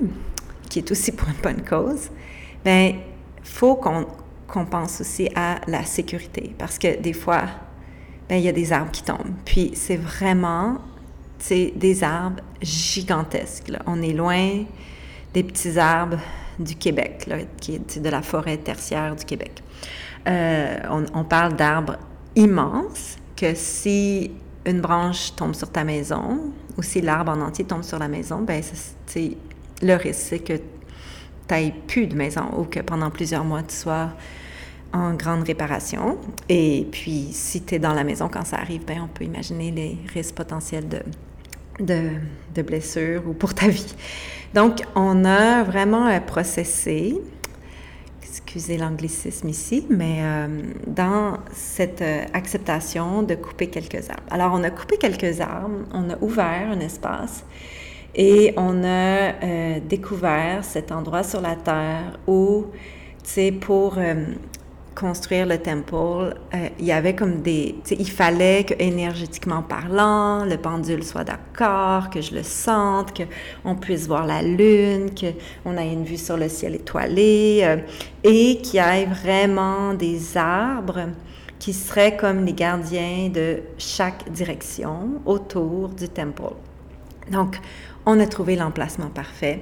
qui 0.69 0.79
est 0.79 0.91
aussi 0.91 1.11
pour 1.11 1.27
une 1.27 1.41
bonne 1.41 1.63
cause, 1.63 2.09
ben 2.63 2.93
faut 3.43 3.75
qu'on 3.75 4.05
qu'on 4.55 4.65
pense 4.65 5.01
aussi 5.01 5.29
à 5.35 5.59
la 5.67 5.83
sécurité 5.83 6.55
parce 6.57 6.79
que 6.79 6.97
des 6.99 7.11
fois, 7.11 7.43
ben, 8.29 8.37
il 8.37 8.43
y 8.43 8.47
a 8.47 8.53
des 8.53 8.71
arbres 8.71 8.91
qui 8.91 9.03
tombent. 9.03 9.35
Puis 9.43 9.71
c'est 9.75 9.97
vraiment 9.97 10.77
des 11.49 12.03
arbres 12.03 12.41
gigantesques. 12.61 13.71
On 13.85 14.01
est 14.01 14.13
loin 14.13 14.63
des 15.33 15.43
petits 15.43 15.77
arbres 15.77 16.19
du 16.57 16.75
Québec, 16.75 17.25
là, 17.27 17.39
qui 17.59 17.79
de 17.79 18.09
la 18.09 18.21
forêt 18.21 18.55
tertiaire 18.55 19.13
du 19.17 19.25
Québec. 19.25 19.61
Euh, 20.27 20.77
on, 21.13 21.25
parle 21.25 21.57
d'arbres 21.57 21.97
immenses 22.37 23.17
que 23.35 23.53
si 23.53 24.31
une 24.65 24.79
branche 24.79 25.35
tombe 25.35 25.53
sur 25.53 25.69
ta 25.69 25.83
maison 25.83 26.53
ou 26.77 26.81
si 26.81 27.01
l'arbre 27.01 27.33
en 27.33 27.41
entier 27.41 27.65
tombe 27.65 27.83
sur 27.83 27.99
la 27.99 28.07
maison, 28.07 28.41
ben 28.41 28.63
le 29.81 29.93
risque, 29.95 30.21
c'est 30.29 30.39
que 30.39 30.53
tu 30.53 31.53
n'aies 31.53 31.75
plus 31.87 32.07
de 32.07 32.15
maison 32.15 32.45
ou 32.57 32.63
que 32.63 32.79
pendant 32.79 33.11
plusieurs 33.11 33.43
mois, 33.43 33.61
tu 33.61 33.75
sois 33.75 34.11
en 34.95 35.13
grande 35.13 35.43
réparation. 35.43 36.17
Et 36.47 36.87
puis, 36.89 37.27
si 37.31 37.61
tu 37.63 37.75
es 37.75 37.79
dans 37.79 37.93
la 37.93 38.05
maison 38.05 38.29
quand 38.31 38.45
ça 38.45 38.57
arrive, 38.57 38.85
ben, 38.85 39.01
on 39.03 39.07
peut 39.07 39.25
imaginer 39.25 39.71
les 39.71 39.97
risques 40.13 40.35
potentiels 40.35 40.87
de, 40.87 41.01
de, 41.79 42.61
blessures 42.61 43.23
ou 43.27 43.33
pour 43.33 43.53
ta 43.53 43.67
vie. 43.67 43.93
Donc, 44.53 44.83
on 44.95 45.25
a 45.25 45.63
vraiment 45.63 46.17
processé, 46.21 47.21
excusez 48.23 48.77
l'anglicisme 48.77 49.49
ici, 49.49 49.85
mais 49.89 50.19
euh, 50.21 50.47
dans 50.87 51.39
cette 51.51 52.01
euh, 52.01 52.23
acceptation 52.31 53.21
de 53.21 53.35
couper 53.35 53.67
quelques 53.67 54.09
arbres. 54.09 54.23
Alors, 54.31 54.53
on 54.53 54.63
a 54.63 54.69
coupé 54.69 54.95
quelques 54.97 55.41
arbres, 55.41 55.79
on 55.91 56.09
a 56.09 56.17
ouvert 56.21 56.69
un 56.71 56.79
espace 56.79 57.43
et 58.15 58.53
on 58.55 58.81
a 58.85 58.87
euh, 59.43 59.79
découvert 59.81 60.63
cet 60.63 60.93
endroit 60.93 61.23
sur 61.23 61.41
la 61.41 61.57
Terre 61.57 62.17
où, 62.27 62.67
tu 63.23 63.29
sais, 63.29 63.51
pour 63.51 63.97
construire 64.95 65.45
le 65.45 65.57
temple, 65.57 65.95
euh, 66.53 66.69
il 66.79 66.85
y 66.85 66.91
avait 66.91 67.15
comme 67.15 67.41
des... 67.41 67.75
Il 67.91 68.09
fallait 68.09 68.63
que, 68.63 68.73
énergétiquement 68.79 69.61
parlant, 69.61 70.45
le 70.45 70.57
pendule 70.57 71.03
soit 71.03 71.25
d'accord, 71.25 72.09
que 72.09 72.21
je 72.21 72.33
le 72.33 72.43
sente, 72.43 73.13
qu'on 73.63 73.75
puisse 73.75 74.07
voir 74.07 74.25
la 74.25 74.41
lune, 74.41 75.11
qu'on 75.13 75.77
ait 75.77 75.91
une 75.91 76.05
vue 76.05 76.17
sur 76.17 76.37
le 76.37 76.47
ciel 76.47 76.75
étoilé, 76.75 77.61
euh, 77.63 77.77
et 78.23 78.57
qu'il 78.61 78.75
y 78.75 78.83
ait 78.83 79.05
vraiment 79.05 79.93
des 79.93 80.37
arbres 80.37 81.09
qui 81.59 81.73
seraient 81.73 82.15
comme 82.15 82.45
les 82.45 82.53
gardiens 82.53 83.29
de 83.29 83.59
chaque 83.77 84.29
direction 84.31 85.21
autour 85.25 85.89
du 85.89 86.07
temple. 86.07 86.53
Donc, 87.31 87.59
on 88.05 88.19
a 88.19 88.27
trouvé 88.27 88.55
l'emplacement 88.55 89.09
parfait. 89.09 89.59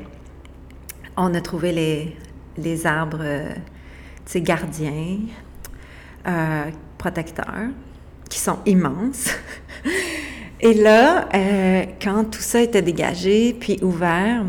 On 1.18 1.34
a 1.34 1.42
trouvé 1.42 1.72
les, 1.72 2.18
les 2.58 2.86
arbres 2.86 3.24
ces 4.26 4.42
gardiens, 4.42 5.20
euh, 6.28 6.64
protecteurs, 6.98 7.70
qui 8.30 8.40
sont 8.40 8.60
immenses. 8.66 9.30
Et 10.60 10.74
là, 10.74 11.28
euh, 11.34 11.84
quand 12.02 12.24
tout 12.32 12.42
ça 12.42 12.62
était 12.62 12.82
dégagé 12.82 13.54
puis 13.60 13.78
ouvert, 13.82 14.46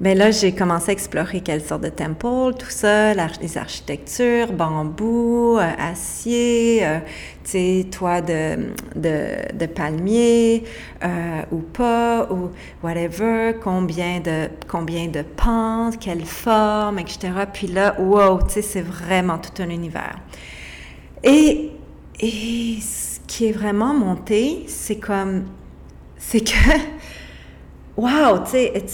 ben 0.00 0.16
là, 0.16 0.30
j'ai 0.30 0.52
commencé 0.52 0.88
à 0.88 0.92
explorer 0.92 1.42
quelle 1.42 1.60
sorte 1.62 1.82
de 1.82 1.90
temple, 1.90 2.56
tout 2.58 2.70
ça, 2.70 3.12
les 3.12 3.58
architectures, 3.58 4.50
bambou, 4.50 5.58
euh, 5.58 5.70
acier, 5.78 6.86
sais, 7.50 7.86
toit 7.90 8.20
de, 8.20 9.66
palmier 9.74 10.64
euh, 11.02 11.42
ou 11.52 11.58
pas, 11.58 12.28
ou 12.30 12.50
whatever, 12.82 13.54
combien 13.62 14.20
de, 14.20 14.48
combien 14.68 15.08
de 15.08 15.22
pentes, 15.22 15.98
quelle 15.98 16.24
forme, 16.24 16.98
etc. 16.98 17.30
Puis 17.52 17.66
là, 17.66 18.00
wow, 18.00 18.42
tu 18.42 18.54
sais, 18.54 18.62
c'est 18.62 18.82
vraiment 18.82 19.38
tout 19.38 19.62
un 19.62 19.70
univers. 19.70 20.18
Et, 21.22 21.70
et 22.18 22.78
ce 22.80 23.20
qui 23.26 23.46
est 23.46 23.52
vraiment 23.52 23.94
monté, 23.94 24.64
c'est 24.66 24.98
comme, 24.98 25.44
c'est 26.16 26.40
que, 26.40 26.52
wow, 27.96 28.44
tu 28.44 28.50
sais, 28.50 28.84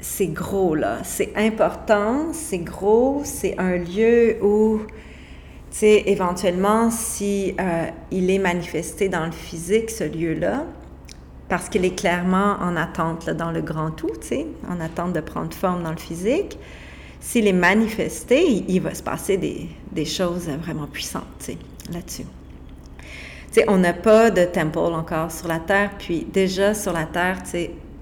c'est 0.00 0.28
gros, 0.28 0.74
là. 0.74 0.98
C'est 1.02 1.32
important, 1.36 2.32
c'est 2.32 2.58
gros, 2.58 3.22
c'est 3.24 3.58
un 3.58 3.76
lieu 3.76 4.36
où, 4.42 4.80
sais, 5.78 6.02
éventuellement, 6.06 6.90
si 6.90 7.54
euh, 7.60 7.86
il 8.10 8.30
est 8.30 8.38
manifesté 8.38 9.08
dans 9.08 9.26
le 9.26 9.32
physique, 9.32 9.90
ce 9.90 10.04
lieu-là, 10.04 10.64
parce 11.48 11.68
qu'il 11.68 11.84
est 11.84 11.98
clairement 11.98 12.56
en 12.60 12.76
attente 12.76 13.30
dans 13.30 13.50
le 13.50 13.62
grand 13.62 13.90
tout, 13.90 14.10
en 14.68 14.80
attente 14.80 15.12
de 15.12 15.20
prendre 15.20 15.54
forme 15.54 15.82
dans 15.82 15.90
le 15.90 15.96
physique. 15.96 16.58
S'il 17.20 17.46
est 17.46 17.52
manifesté, 17.52 18.64
il, 18.68 18.80
va 18.80 18.94
se 18.94 19.02
passer 19.02 19.36
des, 19.36 19.68
des 19.92 20.04
choses 20.04 20.48
vraiment 20.48 20.86
puissantes, 20.86 21.50
là-dessus. 21.92 22.24
On 23.66 23.78
n'a 23.78 23.92
pas 23.92 24.30
de 24.30 24.44
temple 24.44 24.78
encore 24.78 25.32
sur 25.32 25.48
la 25.48 25.58
Terre, 25.58 25.92
puis 25.98 26.26
déjà 26.32 26.74
sur 26.74 26.92
la 26.92 27.06
Terre, 27.06 27.38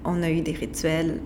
on 0.03 0.21
a 0.21 0.29
eu 0.29 0.41
des 0.41 0.51
rituels, 0.51 1.19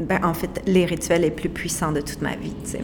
ben, 0.00 0.24
en 0.24 0.34
fait, 0.34 0.62
les 0.66 0.84
rituels 0.84 1.22
les 1.22 1.30
plus 1.30 1.48
puissants 1.48 1.92
de 1.92 2.00
toute 2.00 2.22
ma 2.22 2.34
vie, 2.34 2.54
tu 2.64 2.70
sais. 2.70 2.80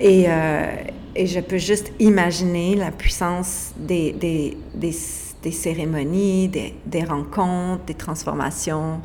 Et, 0.00 0.26
euh, 0.28 0.66
et 1.14 1.26
je 1.26 1.40
peux 1.40 1.58
juste 1.58 1.92
imaginer 1.98 2.76
la 2.76 2.90
puissance 2.90 3.72
des, 3.76 4.12
des, 4.12 4.56
des, 4.74 4.94
des 5.42 5.50
cérémonies, 5.50 6.48
des, 6.48 6.74
des, 6.86 7.04
rencontres, 7.04 7.84
des 7.84 7.94
transformations, 7.94 9.00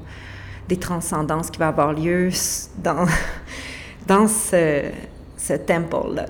des 0.67 0.77
transcendances 0.77 1.49
qui 1.49 1.59
vont 1.59 1.67
avoir 1.67 1.93
lieu 1.93 2.29
dans, 2.77 3.05
dans 4.07 4.27
ce, 4.27 4.83
ce 5.37 5.53
temple-là. 5.53 6.25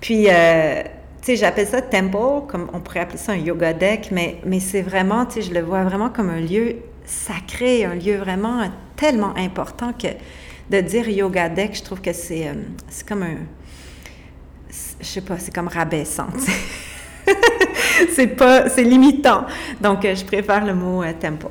Puis, 0.00 0.26
euh, 0.28 0.82
tu 1.20 1.26
sais, 1.26 1.36
j'appelle 1.36 1.68
ça 1.68 1.82
temple, 1.82 2.46
comme 2.48 2.68
on 2.72 2.80
pourrait 2.80 3.00
appeler 3.00 3.18
ça 3.18 3.32
un 3.32 3.36
yoga 3.36 3.72
deck, 3.72 4.08
mais, 4.10 4.38
mais 4.44 4.58
c'est 4.58 4.82
vraiment, 4.82 5.26
tu 5.26 5.34
sais, 5.34 5.42
je 5.42 5.54
le 5.54 5.60
vois 5.60 5.84
vraiment 5.84 6.10
comme 6.10 6.30
un 6.30 6.40
lieu 6.40 6.76
sacré, 7.04 7.84
un 7.84 7.94
lieu 7.94 8.16
vraiment 8.16 8.68
tellement 8.96 9.34
important 9.36 9.92
que 9.92 10.08
de 10.70 10.80
dire 10.80 11.08
yoga 11.08 11.48
deck, 11.48 11.76
je 11.76 11.82
trouve 11.82 12.00
que 12.00 12.12
c'est 12.12 12.48
euh, 12.48 12.54
comme 13.06 13.22
un. 13.22 13.36
Je 15.00 15.06
sais 15.06 15.20
pas, 15.20 15.38
c'est 15.38 15.54
comme 15.54 15.68
rabaissant. 15.68 16.28
c'est 18.14 18.28
pas. 18.28 18.68
C'est 18.68 18.84
limitant. 18.84 19.44
Donc, 19.80 20.04
euh, 20.04 20.14
je 20.14 20.24
préfère 20.24 20.64
le 20.64 20.74
mot 20.74 21.02
euh, 21.02 21.12
temple. 21.18 21.48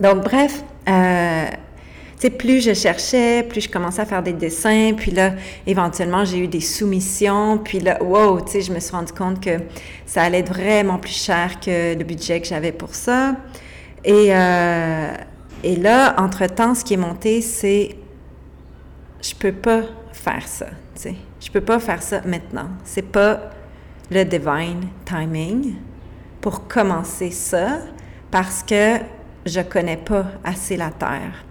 Donc, 0.00 0.24
bref. 0.24 0.62
sais, 0.86 2.30
plus 2.30 2.60
je 2.64 2.74
cherchais, 2.74 3.42
plus 3.42 3.62
je 3.62 3.68
commençais 3.68 4.02
à 4.02 4.06
faire 4.06 4.22
des 4.22 4.32
dessins, 4.32 4.92
puis 4.96 5.10
là, 5.10 5.32
éventuellement, 5.66 6.24
j'ai 6.24 6.38
eu 6.38 6.48
des 6.48 6.60
soumissions, 6.60 7.58
puis 7.58 7.80
là, 7.80 8.02
wow, 8.02 8.40
tu 8.40 8.60
je 8.60 8.72
me 8.72 8.80
suis 8.80 8.92
rendu 8.92 9.12
compte 9.12 9.40
que 9.40 9.58
ça 10.06 10.22
allait 10.22 10.40
être 10.40 10.52
vraiment 10.52 10.98
plus 10.98 11.16
cher 11.16 11.60
que 11.60 11.96
le 11.96 12.04
budget 12.04 12.40
que 12.40 12.46
j'avais 12.46 12.72
pour 12.72 12.94
ça. 12.94 13.36
Et, 14.04 14.34
euh, 14.34 15.12
là, 15.62 16.14
entre-temps, 16.18 16.74
ce 16.74 16.84
qui 16.84 16.94
est 16.94 16.98
monté, 16.98 17.40
c'est 17.42 17.96
je 19.20 19.34
peux 19.34 19.52
pas 19.52 19.82
faire 20.12 20.46
ça. 20.46 20.66
Je 21.40 21.50
peux 21.50 21.60
pas 21.60 21.78
faire 21.78 22.02
ça 22.02 22.20
maintenant. 22.24 22.68
C'est 22.84 23.02
pas 23.02 23.50
le 24.10 24.24
divine 24.24 24.88
timing 25.04 25.74
pour 26.40 26.66
commencer 26.66 27.30
ça 27.30 27.78
parce 28.30 28.62
que 28.62 28.98
je 29.46 29.60
connais 29.60 29.96
pas 29.96 30.26
assez 30.44 30.76
la 30.76 30.90
terre. 30.90 31.44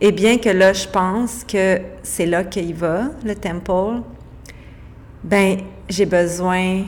Et 0.00 0.12
bien 0.12 0.38
que 0.38 0.48
là, 0.48 0.72
je 0.72 0.88
pense 0.88 1.44
que 1.44 1.80
c'est 2.02 2.26
là 2.26 2.44
qu'il 2.44 2.74
va, 2.74 3.10
le 3.24 3.34
temple, 3.34 4.02
ben 5.22 5.58
j'ai 5.88 6.06
besoin, 6.06 6.82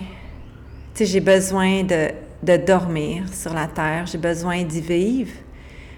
tu 0.94 1.04
sais, 1.04 1.06
j'ai 1.06 1.20
besoin 1.20 1.82
de 1.82 2.10
de 2.42 2.56
dormir 2.56 3.24
sur 3.32 3.52
la 3.52 3.66
terre, 3.66 4.06
j'ai 4.06 4.18
besoin 4.18 4.62
d'y 4.62 4.80
vivre, 4.80 5.32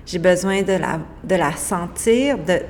j'ai 0.04 0.18
besoin 0.18 0.62
de 0.62 0.72
la, 0.72 1.00
de 1.22 1.34
la 1.34 1.52
sentir, 1.52 2.38
de, 2.38 2.60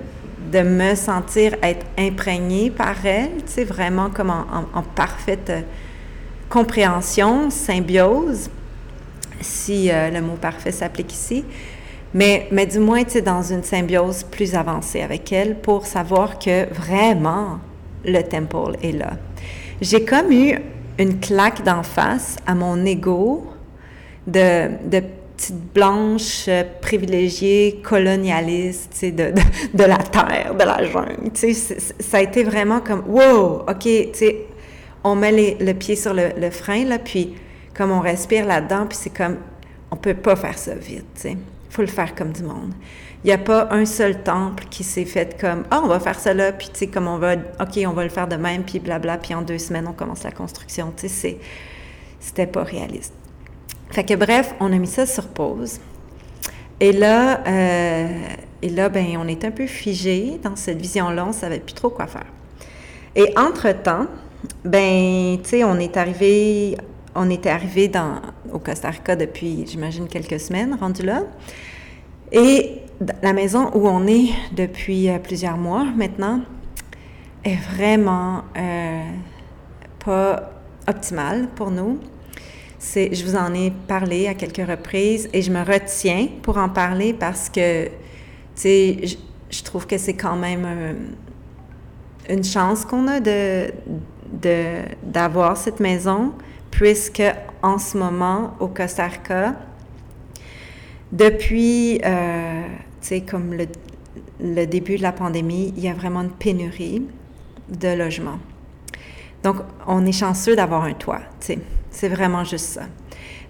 de 0.50 0.60
me 0.60 0.94
sentir 0.94 1.54
être 1.62 1.86
imprégnée 1.98 2.70
par 2.70 3.04
elle, 3.04 3.36
tu 3.46 3.52
sais, 3.52 3.64
vraiment 3.64 4.10
comme 4.10 4.30
en, 4.30 4.82
parfaite 4.94 5.50
euh, 5.50 5.60
compréhension, 6.48 7.50
symbiose, 7.50 8.50
si 9.40 9.90
euh, 9.90 10.10
le 10.10 10.20
mot 10.20 10.34
parfait 10.34 10.72
s'applique 10.72 11.12
ici, 11.12 11.44
mais, 12.14 12.48
mais 12.50 12.66
du 12.66 12.78
moins, 12.78 13.04
tu 13.04 13.12
sais, 13.12 13.22
dans 13.22 13.42
une 13.42 13.62
symbiose 13.62 14.24
plus 14.24 14.54
avancée 14.54 15.00
avec 15.00 15.32
elle 15.32 15.56
pour 15.58 15.86
savoir 15.86 16.38
que 16.38 16.72
vraiment 16.74 17.58
le 18.04 18.20
temple 18.22 18.76
est 18.82 18.92
là. 18.92 19.12
J'ai 19.80 20.04
comme 20.04 20.30
eu 20.30 20.58
une 20.98 21.18
claque 21.20 21.64
d'en 21.64 21.82
face 21.82 22.36
à 22.46 22.54
mon 22.54 22.84
ego 22.84 23.46
de, 24.26 24.68
de 24.88 25.02
petites 25.42 25.72
blanches 25.74 26.44
euh, 26.46 26.62
privilégiées, 26.80 27.80
colonialistes, 27.82 29.04
de, 29.04 29.32
de, 29.74 29.84
la 29.84 29.98
terre, 29.98 30.54
de 30.54 30.64
la 30.64 30.84
jungle. 30.84 31.30
Ça 32.00 32.18
a 32.18 32.20
été 32.20 32.44
vraiment 32.44 32.80
comme, 32.80 33.02
wow, 33.08 33.64
OK, 33.68 33.88
on 35.02 35.16
met 35.16 35.56
le 35.58 35.72
pied 35.72 35.96
sur 35.96 36.14
le, 36.14 36.28
le, 36.38 36.50
frein, 36.50 36.84
là, 36.84 36.98
puis 37.00 37.34
comme 37.74 37.90
on 37.90 38.00
respire 38.00 38.46
là-dedans, 38.46 38.86
puis 38.86 38.98
c'est 39.00 39.10
comme, 39.10 39.38
on 39.90 39.96
peut 39.96 40.14
pas 40.14 40.36
faire 40.36 40.56
ça 40.56 40.74
vite, 40.74 41.24
il 41.24 41.36
faut 41.70 41.82
le 41.82 41.88
faire 41.88 42.14
comme 42.14 42.32
du 42.32 42.44
monde. 42.44 42.72
Il 43.24 43.28
n'y 43.28 43.32
a 43.32 43.38
pas 43.38 43.68
un 43.72 43.84
seul 43.84 44.22
temple 44.22 44.64
qui 44.70 44.84
s'est 44.84 45.04
fait 45.04 45.40
comme, 45.40 45.64
ah, 45.70 45.80
on 45.82 45.88
va 45.88 45.98
faire 45.98 46.18
ça 46.18 46.34
là, 46.34 46.52
puis 46.52 46.68
tu 46.72 46.80
sais, 46.80 46.86
comme 46.86 47.08
on 47.08 47.18
va, 47.18 47.34
OK, 47.34 47.80
on 47.84 47.92
va 47.92 48.04
le 48.04 48.10
faire 48.10 48.28
de 48.28 48.36
même, 48.36 48.62
puis 48.62 48.78
blabla, 48.78 49.18
puis 49.18 49.34
en 49.34 49.42
deux 49.42 49.58
semaines, 49.58 49.88
on 49.88 49.92
commence 49.92 50.22
la 50.22 50.32
construction. 50.32 50.92
Tu 50.96 51.08
sais, 51.08 51.38
c'était 52.20 52.46
pas 52.46 52.62
réaliste. 52.62 53.14
Fait 53.92 54.04
que 54.04 54.14
bref, 54.14 54.54
on 54.58 54.72
a 54.72 54.78
mis 54.78 54.86
ça 54.86 55.04
sur 55.04 55.28
pause. 55.28 55.78
Et 56.80 56.92
là, 56.92 57.40
euh, 57.46 58.08
et 58.62 58.70
là, 58.70 58.88
ben, 58.88 59.18
on 59.18 59.28
est 59.28 59.44
un 59.44 59.50
peu 59.50 59.66
figé 59.66 60.40
dans 60.42 60.56
cette 60.56 60.80
vision-là, 60.80 61.24
on 61.24 61.28
ne 61.28 61.32
savait 61.32 61.60
plus 61.60 61.74
trop 61.74 61.90
quoi 61.90 62.06
faire. 62.06 62.26
Et 63.14 63.34
entre-temps, 63.36 64.06
ben, 64.64 65.38
tu 65.42 65.50
sais, 65.50 65.64
on 65.64 65.78
est 65.78 65.96
arrivé, 65.98 66.78
on 67.14 67.28
était 67.28 67.50
arrivé 67.50 67.88
dans, 67.88 68.22
au 68.50 68.58
Costa 68.58 68.88
Rica 68.88 69.14
depuis, 69.14 69.66
j'imagine, 69.66 70.08
quelques 70.08 70.40
semaines, 70.40 70.74
rendu 70.80 71.02
là. 71.02 71.24
Et 72.32 72.78
la 73.22 73.34
maison 73.34 73.70
où 73.74 73.86
on 73.86 74.06
est 74.06 74.30
depuis 74.52 75.10
euh, 75.10 75.18
plusieurs 75.18 75.58
mois 75.58 75.84
maintenant 75.84 76.40
est 77.44 77.58
vraiment 77.74 78.44
euh, 78.56 79.02
pas 80.02 80.50
optimale 80.88 81.48
pour 81.54 81.70
nous 81.70 81.98
je 82.82 83.24
vous 83.24 83.36
en 83.36 83.54
ai 83.54 83.70
parlé 83.70 84.26
à 84.26 84.34
quelques 84.34 84.68
reprises 84.68 85.28
et 85.32 85.42
je 85.42 85.52
me 85.52 85.62
retiens 85.62 86.28
pour 86.42 86.58
en 86.58 86.68
parler 86.68 87.12
parce 87.12 87.48
que, 87.48 87.86
tu 87.86 87.90
sais, 88.56 89.00
je, 89.50 89.62
trouve 89.62 89.86
que 89.86 89.98
c'est 89.98 90.14
quand 90.14 90.36
même 90.36 90.64
euh, 90.66 90.92
une 92.28 92.44
chance 92.44 92.84
qu'on 92.84 93.06
a 93.06 93.20
de, 93.20 93.70
d'avoir 95.02 95.56
cette 95.56 95.78
maison, 95.78 96.32
puisque 96.70 97.22
en 97.62 97.78
ce 97.78 97.96
moment, 97.96 98.54
au 98.58 98.68
Costa 98.68 99.06
Rica, 99.06 99.54
depuis, 101.12 102.00
euh, 102.04 102.62
tu 103.00 103.08
sais, 103.08 103.20
comme 103.20 103.54
le, 103.54 103.66
le 104.40 104.64
début 104.64 104.96
de 104.96 105.02
la 105.02 105.12
pandémie, 105.12 105.72
il 105.76 105.84
y 105.84 105.88
a 105.88 105.94
vraiment 105.94 106.22
une 106.22 106.30
pénurie 106.30 107.02
de 107.68 107.88
logements. 107.88 108.38
Donc, 109.44 109.56
on 109.86 110.04
est 110.06 110.12
chanceux 110.12 110.56
d'avoir 110.56 110.84
un 110.84 110.94
toit, 110.94 111.20
tu 111.40 111.46
sais. 111.46 111.58
C'est 111.92 112.08
vraiment 112.08 112.42
juste 112.42 112.66
ça. 112.66 112.82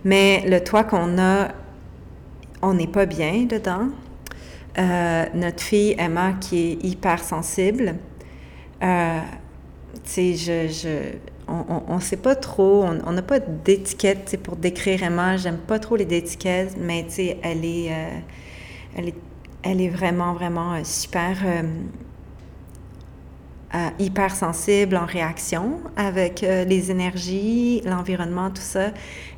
Mais 0.05 0.43
le 0.47 0.63
toit 0.63 0.85
qu'on 0.85 1.19
a, 1.19 1.49
on 2.61 2.75
n'est 2.75 2.89
pas 2.89 3.07
bien 3.07 3.45
dedans. 3.45 3.89
Euh, 4.79 5.25
notre 5.35 5.63
fille 5.63 5.95
Emma, 5.99 6.33
qui 6.35 6.59
est 6.59 6.85
hyper 6.85 7.23
sensible, 7.23 7.95
euh, 8.83 9.21
tu 10.05 10.35
sais, 10.35 10.35
je, 10.35 10.69
je, 10.69 10.89
on 11.49 11.95
ne 11.97 12.01
sait 12.01 12.17
pas 12.17 12.35
trop, 12.35 12.85
on 12.85 13.13
n'a 13.13 13.23
pas 13.23 13.39
d'étiquette 13.39 14.39
pour 14.43 14.57
décrire 14.57 15.03
Emma. 15.03 15.37
J'aime 15.37 15.59
pas 15.59 15.79
trop 15.79 15.97
les 15.97 16.13
étiquettes, 16.17 16.75
mais 16.79 17.05
tu 17.05 17.15
sais, 17.15 17.39
elle 17.43 17.63
euh, 17.65 18.09
elle 18.97 19.09
est, 19.09 19.15
elle 19.63 19.81
est 19.81 19.89
vraiment, 19.89 20.33
vraiment 20.33 20.83
super 20.85 21.37
euh, 23.75 23.89
hypersensible 23.99 24.99
en 24.99 25.07
réaction 25.07 25.81
avec 25.97 26.43
euh, 26.43 26.65
les 26.65 26.91
énergies, 26.91 27.81
l'environnement, 27.87 28.51
tout 28.51 28.61
ça. 28.61 28.89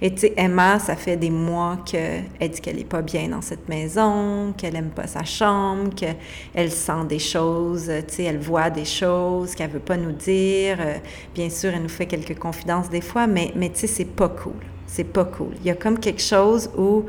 Et 0.02 0.12
tu 0.12 0.22
sais, 0.22 0.34
Emma, 0.36 0.80
ça 0.80 0.96
fait 0.96 1.16
des 1.16 1.30
mois 1.30 1.78
qu'elle 1.86 2.24
dit 2.40 2.60
qu'elle 2.60 2.78
n'est 2.78 2.84
pas 2.84 3.00
bien 3.00 3.28
dans 3.28 3.42
cette 3.42 3.68
maison, 3.68 4.52
qu'elle 4.56 4.72
n'aime 4.72 4.90
pas 4.90 5.06
sa 5.06 5.22
chambre, 5.22 5.94
qu'elle 5.94 6.72
sent 6.72 7.04
des 7.08 7.20
choses, 7.20 7.88
tu 8.08 8.14
sais, 8.14 8.24
elle 8.24 8.40
voit 8.40 8.70
des 8.70 8.84
choses 8.84 9.54
qu'elle 9.54 9.70
veut 9.70 9.78
pas 9.78 9.96
nous 9.96 10.10
dire. 10.10 10.78
Euh, 10.80 10.94
bien 11.32 11.48
sûr, 11.48 11.70
elle 11.72 11.82
nous 11.82 11.88
fait 11.88 12.06
quelques 12.06 12.36
confidences 12.36 12.90
des 12.90 13.02
fois, 13.02 13.28
mais, 13.28 13.52
mais 13.54 13.68
tu 13.68 13.82
sais, 13.82 13.86
c'est 13.86 14.04
pas 14.04 14.30
cool. 14.30 14.52
C'est 14.88 15.04
pas 15.04 15.26
cool. 15.26 15.54
Il 15.60 15.66
y 15.66 15.70
a 15.70 15.76
comme 15.76 16.00
quelque 16.00 16.22
chose 16.22 16.70
où, 16.76 17.04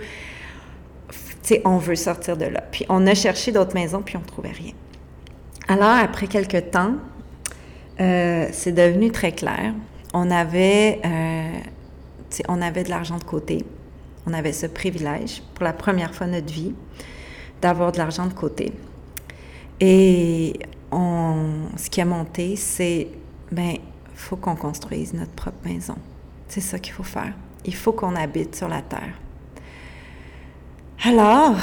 tu 1.09 1.15
sais, 1.41 1.61
on 1.65 1.79
veut 1.79 1.95
sortir 1.95 2.37
de 2.37 2.45
là. 2.45 2.61
Puis 2.61 2.85
on 2.87 3.07
a 3.07 3.15
cherché 3.15 3.51
d'autres 3.51 3.73
maisons, 3.73 4.03
puis 4.03 4.15
on 4.15 4.21
ne 4.21 4.25
trouvait 4.25 4.51
rien. 4.51 4.73
Alors, 5.67 5.89
après 5.89 6.27
quelques 6.27 6.69
temps, 6.69 6.97
euh, 7.99 8.47
c'est 8.51 8.71
devenu 8.71 9.11
très 9.11 9.31
clair. 9.31 9.73
On 10.13 10.31
avait, 10.31 11.01
euh, 11.05 11.59
on 12.47 12.61
avait 12.61 12.83
de 12.83 12.89
l'argent 12.89 13.17
de 13.17 13.23
côté. 13.23 13.65
On 14.27 14.33
avait 14.33 14.53
ce 14.53 14.65
privilège 14.65 15.41
pour 15.53 15.63
la 15.63 15.73
première 15.73 16.13
fois 16.13 16.27
de 16.27 16.33
notre 16.33 16.51
vie 16.51 16.73
d'avoir 17.61 17.91
de 17.91 17.97
l'argent 17.97 18.25
de 18.25 18.33
côté. 18.33 18.73
Et 19.79 20.53
ce 20.91 21.89
qui 21.89 21.99
a 21.99 22.05
monté, 22.05 22.55
c'est, 22.55 23.07
ben, 23.51 23.75
faut 24.13 24.37
qu'on 24.37 24.55
construise 24.55 25.13
notre 25.13 25.31
propre 25.31 25.57
maison. 25.65 25.95
C'est 26.47 26.61
ça 26.61 26.79
qu'il 26.79 26.93
faut 26.93 27.03
faire. 27.03 27.33
Il 27.65 27.75
faut 27.75 27.91
qu'on 27.91 28.15
habite 28.15 28.55
sur 28.55 28.67
la 28.69 28.81
terre. 28.81 29.13
Alors, 31.03 31.55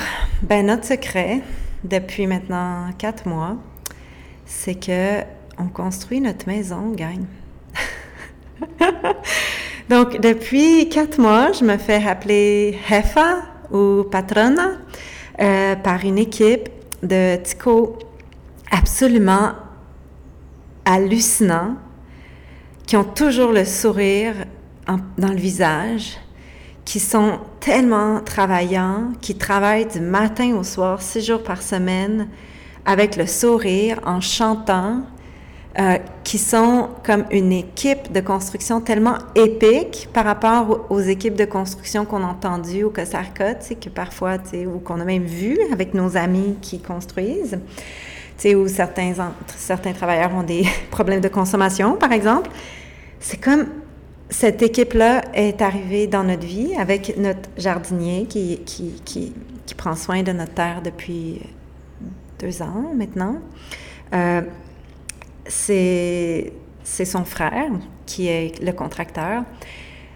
ben 0.42 0.66
notre 0.66 0.84
secret 0.84 1.40
depuis 1.84 2.26
maintenant 2.26 2.90
quatre 2.98 3.26
mois, 3.26 3.56
c'est 4.44 4.74
que 4.74 5.22
on 5.62 5.68
construit 5.68 6.20
notre 6.20 6.46
maison, 6.48 6.92
gang. 6.92 7.24
Donc, 9.88 10.20
depuis 10.20 10.88
quatre 10.88 11.18
mois, 11.18 11.52
je 11.52 11.64
me 11.64 11.76
fais 11.76 12.04
appeler 12.06 12.78
Hefa 12.90 13.42
ou 13.70 14.04
Patrona 14.04 14.72
euh, 15.40 15.76
par 15.76 16.04
une 16.04 16.18
équipe 16.18 16.68
de 17.02 17.36
Tico 17.36 17.98
absolument 18.70 19.52
hallucinant, 20.84 21.76
qui 22.86 22.96
ont 22.96 23.04
toujours 23.04 23.52
le 23.52 23.64
sourire 23.64 24.34
dans 25.16 25.28
le 25.28 25.36
visage, 25.36 26.18
qui 26.84 26.98
sont 26.98 27.38
tellement 27.60 28.20
travaillants, 28.20 29.12
qui 29.20 29.36
travaillent 29.36 29.86
du 29.86 30.00
matin 30.00 30.56
au 30.56 30.64
soir, 30.64 31.00
six 31.00 31.24
jours 31.24 31.42
par 31.42 31.62
semaine, 31.62 32.28
avec 32.84 33.16
le 33.16 33.26
sourire, 33.26 34.00
en 34.04 34.20
chantant, 34.20 35.02
euh, 35.78 35.96
qui 36.22 36.36
sont 36.36 36.90
comme 37.02 37.24
une 37.30 37.50
équipe 37.50 38.12
de 38.12 38.20
construction 38.20 38.82
tellement 38.82 39.16
épique 39.34 40.06
par 40.12 40.26
rapport 40.26 40.86
aux, 40.90 41.00
équipes 41.00 41.34
de 41.34 41.46
construction 41.46 42.04
qu'on 42.04 42.22
a 42.22 42.26
entendues 42.26 42.84
au 42.84 42.90
Cosarca, 42.90 43.54
tu 43.54 43.68
sais, 43.68 43.74
que 43.76 43.88
parfois, 43.88 44.36
tu 44.36 44.50
sais, 44.50 44.66
ou 44.66 44.80
qu'on 44.80 45.00
a 45.00 45.04
même 45.04 45.24
vu 45.24 45.58
avec 45.72 45.94
nos 45.94 46.18
amis 46.18 46.56
qui 46.60 46.78
construisent, 46.78 47.58
tu 48.36 48.36
sais, 48.36 48.54
où 48.54 48.68
certains, 48.68 49.14
travailleurs 49.94 50.34
ont 50.34 50.42
des 50.42 50.66
problèmes 50.90 51.22
de 51.22 51.28
consommation, 51.28 51.96
par 51.96 52.12
exemple. 52.12 52.50
C'est 53.18 53.42
comme 53.42 53.64
cette 54.28 54.60
équipe-là 54.60 55.22
est 55.32 55.62
arrivée 55.62 56.06
dans 56.06 56.24
notre 56.24 56.46
vie 56.46 56.74
avec 56.78 57.16
notre 57.16 57.48
jardinier 57.56 58.26
qui, 58.26 58.58
qui, 58.66 59.00
qui, 59.06 59.32
qui, 59.64 59.74
prend 59.74 59.96
soin 59.96 60.22
de 60.22 60.32
notre 60.32 60.52
terre 60.52 60.82
depuis 60.82 61.40
deux 62.38 62.60
ans 62.60 62.92
maintenant. 62.94 63.36
Euh, 64.12 64.42
c'est 65.52 67.04
son 67.04 67.24
frère 67.24 67.70
qui 68.06 68.28
est 68.28 68.62
le 68.62 68.72
contracteur, 68.72 69.44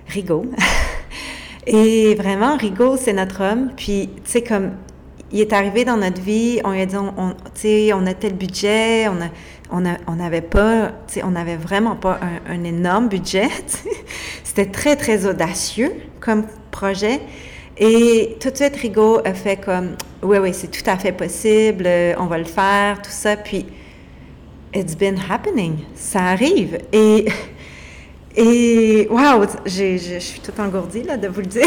Rigaud. 0.08 0.46
Et 1.66 2.14
vraiment, 2.14 2.56
Rigaud, 2.56 2.96
c'est 2.96 3.12
notre 3.12 3.42
homme. 3.42 3.70
Puis, 3.76 4.08
tu 4.24 4.30
sais, 4.30 4.42
comme 4.42 4.72
il 5.32 5.40
est 5.40 5.52
arrivé 5.52 5.84
dans 5.84 5.96
notre 5.96 6.20
vie, 6.20 6.60
on 6.64 6.70
lui 6.70 6.80
a 6.80 6.86
dit, 6.86 6.96
on, 6.96 7.12
on, 7.18 7.34
on 7.34 8.06
a 8.06 8.14
tel 8.14 8.34
budget, 8.34 9.08
on 9.08 9.20
a 9.20 9.28
on 9.70 10.14
n'avait 10.16 10.42
pas, 10.42 10.92
on 11.22 11.30
n'avait 11.30 11.56
vraiment 11.56 11.96
pas 11.96 12.20
un, 12.48 12.64
énorme 12.64 13.08
budget. 13.08 13.48
C'était 14.44 14.70
très, 14.70 14.96
très 14.96 15.26
audacieux 15.26 15.92
comme 16.20 16.44
projet. 16.70 17.20
Et 17.78 18.36
tout 18.40 18.50
de 18.50 18.56
suite, 18.56 18.76
Rigaud 18.76 19.20
a 19.24 19.34
fait 19.34 19.56
comme, 19.56 19.96
oui, 20.22 20.38
oui, 20.38 20.54
c'est 20.54 20.70
tout 20.70 20.88
à 20.88 20.96
fait 20.96 21.12
possible, 21.12 21.84
euh, 21.86 22.14
on 22.18 22.26
va 22.26 22.38
le 22.38 22.44
faire, 22.44 23.02
tout 23.02 23.10
ça. 23.10 23.36
Puis, 23.36 23.66
it's 24.76 24.94
been 24.94 25.16
happening. 25.16 25.84
Ça 25.94 26.20
arrive. 26.20 26.78
Et, 26.92 27.26
et 28.36 29.08
wow, 29.10 29.44
je 29.64 30.18
suis 30.20 30.40
tout 30.40 30.52
engourdie, 30.60 31.02
là, 31.02 31.16
de 31.16 31.28
vous 31.28 31.40
le 31.40 31.46
dire. 31.46 31.66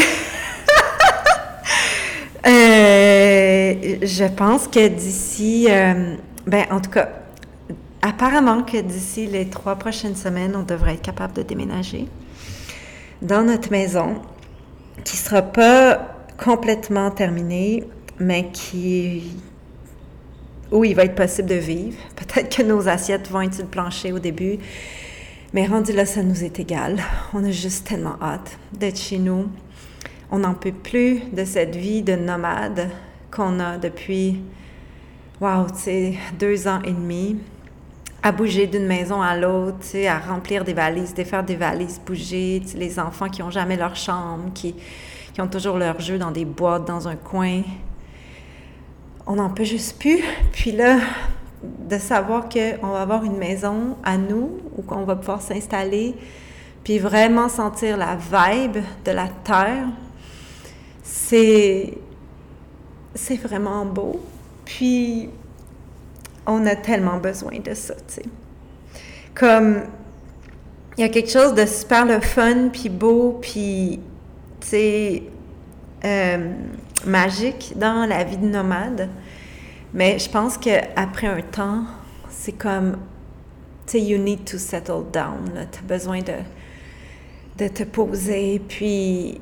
Euh, 2.46 3.96
je 4.00 4.24
pense 4.24 4.66
que 4.66 4.88
d'ici, 4.88 5.66
euh, 5.68 6.14
ben, 6.46 6.64
en 6.70 6.80
tout 6.80 6.88
cas, 6.88 7.10
apparemment 8.00 8.62
que 8.62 8.78
d'ici 8.78 9.26
les 9.26 9.50
trois 9.50 9.76
prochaines 9.76 10.16
semaines, 10.16 10.56
on 10.56 10.62
devrait 10.62 10.94
être 10.94 11.02
capable 11.02 11.34
de 11.34 11.42
déménager 11.42 12.08
dans 13.20 13.42
notre 13.42 13.70
maison 13.70 14.22
qui 15.04 15.18
ne 15.18 15.22
sera 15.22 15.42
pas 15.42 16.16
complètement 16.42 17.10
terminée, 17.10 17.84
mais 18.18 18.48
qui 18.52 19.36
où 20.70 20.84
il 20.84 20.94
va 20.94 21.04
être 21.04 21.14
possible 21.14 21.48
de 21.48 21.54
vivre. 21.54 21.96
Peut-être 22.16 22.56
que 22.56 22.62
nos 22.62 22.88
assiettes 22.88 23.30
vont 23.30 23.40
être 23.40 23.54
sur 23.54 23.64
le 23.64 23.70
plancher 23.70 24.12
au 24.12 24.18
début, 24.18 24.58
mais 25.52 25.66
rendu 25.66 25.92
là, 25.92 26.06
ça 26.06 26.22
nous 26.22 26.44
est 26.44 26.60
égal. 26.60 26.98
On 27.34 27.44
a 27.44 27.50
juste 27.50 27.86
tellement 27.86 28.16
hâte 28.22 28.58
d'être 28.72 28.98
chez 28.98 29.18
nous. 29.18 29.48
On 30.30 30.38
n'en 30.38 30.54
peut 30.54 30.72
plus 30.72 31.20
de 31.32 31.44
cette 31.44 31.74
vie 31.74 32.02
de 32.02 32.14
nomade 32.14 32.88
qu'on 33.30 33.58
a 33.58 33.78
depuis, 33.78 34.40
wow, 35.40 35.66
tu 35.68 35.78
sais, 35.78 36.14
deux 36.38 36.68
ans 36.68 36.80
et 36.84 36.92
demi 36.92 37.36
à 38.22 38.32
bouger 38.32 38.66
d'une 38.66 38.86
maison 38.86 39.22
à 39.22 39.36
l'autre, 39.36 39.86
à 40.06 40.18
remplir 40.18 40.64
des 40.64 40.74
valises, 40.74 41.14
défaire 41.14 41.42
des 41.42 41.56
valises, 41.56 42.00
bouger, 42.04 42.62
les 42.74 42.98
enfants 42.98 43.28
qui 43.28 43.40
n'ont 43.40 43.50
jamais 43.50 43.76
leur 43.76 43.96
chambre, 43.96 44.52
qui, 44.54 44.74
qui 45.32 45.40
ont 45.40 45.48
toujours 45.48 45.78
leur 45.78 46.00
jeu 46.00 46.18
dans 46.18 46.30
des 46.30 46.44
boîtes, 46.44 46.86
dans 46.86 47.08
un 47.08 47.16
coin. 47.16 47.62
On 49.32 49.36
n'en 49.36 49.48
peut 49.48 49.62
juste 49.62 49.96
plus. 50.00 50.24
Puis 50.50 50.72
là, 50.72 50.98
de 51.62 51.98
savoir 51.98 52.48
qu'on 52.48 52.88
va 52.88 53.02
avoir 53.02 53.22
une 53.22 53.36
maison 53.36 53.96
à 54.02 54.16
nous, 54.16 54.58
où 54.76 54.82
qu'on 54.82 55.04
va 55.04 55.14
pouvoir 55.14 55.40
s'installer, 55.40 56.16
puis 56.82 56.98
vraiment 56.98 57.48
sentir 57.48 57.96
la 57.96 58.16
vibe 58.16 58.78
de 59.04 59.10
la 59.12 59.28
terre, 59.44 59.86
c'est, 61.04 61.96
vraiment 63.44 63.84
beau. 63.84 64.20
Puis 64.64 65.30
on 66.44 66.66
a 66.66 66.74
tellement 66.74 67.18
besoin 67.18 67.60
de 67.60 67.72
ça, 67.72 67.94
tu 67.94 68.14
sais. 68.14 68.24
Comme, 69.32 69.82
il 70.98 71.02
y 71.02 71.04
a 71.04 71.08
quelque 71.08 71.30
chose 71.30 71.54
de 71.54 71.66
super 71.66 72.04
le 72.04 72.18
fun, 72.18 72.70
puis 72.72 72.88
beau, 72.88 73.38
puis, 73.40 74.00
tu 74.58 75.22
euh, 76.04 76.52
magique 77.06 77.74
dans 77.76 78.08
la 78.08 78.24
vie 78.24 78.36
de 78.36 78.46
nomade. 78.46 79.08
Mais 79.92 80.18
je 80.18 80.30
pense 80.30 80.56
qu'après 80.56 81.26
un 81.26 81.42
temps, 81.42 81.84
c'est 82.28 82.52
comme, 82.52 82.96
tu 83.86 83.92
sais, 83.92 84.00
you 84.00 84.18
need 84.18 84.44
to 84.44 84.56
settle 84.58 85.04
down. 85.12 85.66
Tu 85.72 85.78
as 85.78 85.82
besoin 85.82 86.20
de, 86.20 86.34
de 87.58 87.68
te 87.68 87.82
poser, 87.82 88.60
puis 88.68 89.40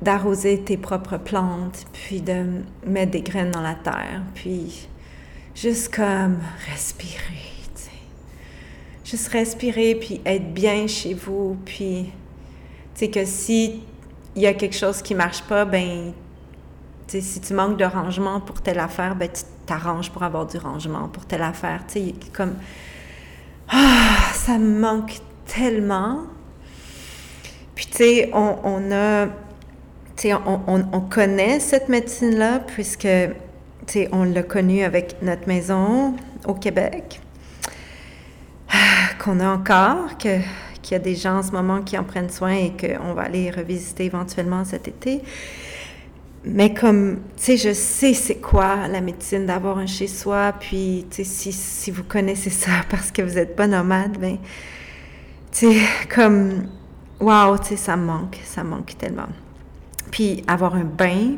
d'arroser 0.00 0.60
tes 0.60 0.76
propres 0.76 1.16
plantes, 1.16 1.86
puis 1.92 2.20
de 2.20 2.62
mettre 2.86 3.12
des 3.12 3.22
graines 3.22 3.50
dans 3.50 3.60
la 3.60 3.74
terre, 3.74 4.22
puis 4.34 4.88
juste 5.54 5.94
comme 5.94 6.38
respirer, 6.70 7.52
tu 7.74 7.82
sais. 7.82 7.90
Juste 9.04 9.28
respirer, 9.28 9.94
puis 9.94 10.20
être 10.24 10.52
bien 10.52 10.86
chez 10.86 11.14
vous, 11.14 11.56
puis, 11.64 12.10
tu 12.94 13.00
sais, 13.00 13.10
que 13.10 13.24
si 13.24 13.82
il 14.34 14.42
y 14.42 14.46
a 14.46 14.54
quelque 14.54 14.76
chose 14.76 15.02
qui 15.02 15.14
marche 15.14 15.42
pas, 15.42 15.64
ben, 15.64 16.12
tu 17.06 17.12
sais, 17.12 17.20
si 17.20 17.40
tu 17.40 17.54
manques 17.54 17.76
de 17.76 17.84
rangement 17.84 18.40
pour 18.40 18.60
telle 18.60 18.80
affaire, 18.80 19.14
ben, 19.14 19.28
tu 19.28 19.42
t'arranges 19.66 20.10
pour 20.10 20.22
avoir 20.22 20.46
du 20.46 20.58
rangement 20.58 21.08
pour 21.08 21.24
telle 21.26 21.42
affaire, 21.42 21.84
tu 21.86 21.94
sais, 21.94 22.14
comme, 22.32 22.54
ah, 23.68 24.16
ça 24.34 24.58
me 24.58 24.80
manque 24.80 25.20
tellement. 25.46 26.20
Puis, 27.74 27.86
tu 27.86 27.96
sais, 27.96 28.30
on, 28.32 28.58
on 28.64 28.92
a, 28.92 29.26
tu 29.26 29.32
sais, 30.16 30.34
on, 30.34 30.60
on, 30.66 30.84
on 30.92 31.00
connaît 31.00 31.60
cette 31.60 31.88
médecine-là, 31.88 32.60
puisque 32.60 33.08
on 34.12 34.24
l'a 34.24 34.42
connu 34.42 34.82
avec 34.82 35.16
notre 35.22 35.48
maison 35.48 36.14
au 36.46 36.54
Québec, 36.54 37.20
qu'on 39.18 39.40
a 39.40 39.48
encore, 39.48 40.16
qu'il 40.18 40.42
y 40.90 40.94
a 40.94 40.98
des 40.98 41.14
gens 41.14 41.38
en 41.38 41.42
ce 41.42 41.52
moment 41.52 41.82
qui 41.82 41.96
en 41.98 42.04
prennent 42.04 42.30
soin 42.30 42.52
et 42.52 42.72
qu'on 42.72 43.14
va 43.14 43.22
aller 43.22 43.50
revisiter 43.50 44.04
éventuellement 44.04 44.64
cet 44.64 44.88
été. 44.88 45.22
Mais 46.44 46.74
comme, 46.74 47.20
tu 47.36 47.42
sais, 47.42 47.56
je 47.56 47.72
sais 47.72 48.14
c'est 48.14 48.40
quoi 48.40 48.88
la 48.88 49.00
médecine 49.00 49.46
d'avoir 49.46 49.78
un 49.78 49.86
chez-soi, 49.86 50.52
puis, 50.58 51.06
tu 51.10 51.16
sais, 51.16 51.24
si, 51.24 51.52
si, 51.52 51.90
vous 51.90 52.02
connaissez 52.02 52.50
ça 52.50 52.70
parce 52.90 53.10
que 53.12 53.22
vous 53.22 53.34
n'êtes 53.34 53.54
pas 53.54 53.66
nomade, 53.66 54.18
ben, 54.18 54.38
tu 55.52 55.72
sais, 55.72 55.80
comme, 56.12 56.66
waouh, 57.20 57.58
tu 57.58 57.68
sais, 57.68 57.76
ça 57.76 57.96
me 57.96 58.06
manque, 58.06 58.38
ça 58.44 58.64
me 58.64 58.70
manque 58.70 58.96
tellement. 58.98 59.28
Puis, 60.10 60.42
avoir 60.48 60.74
un 60.74 60.84
bain, 60.84 61.36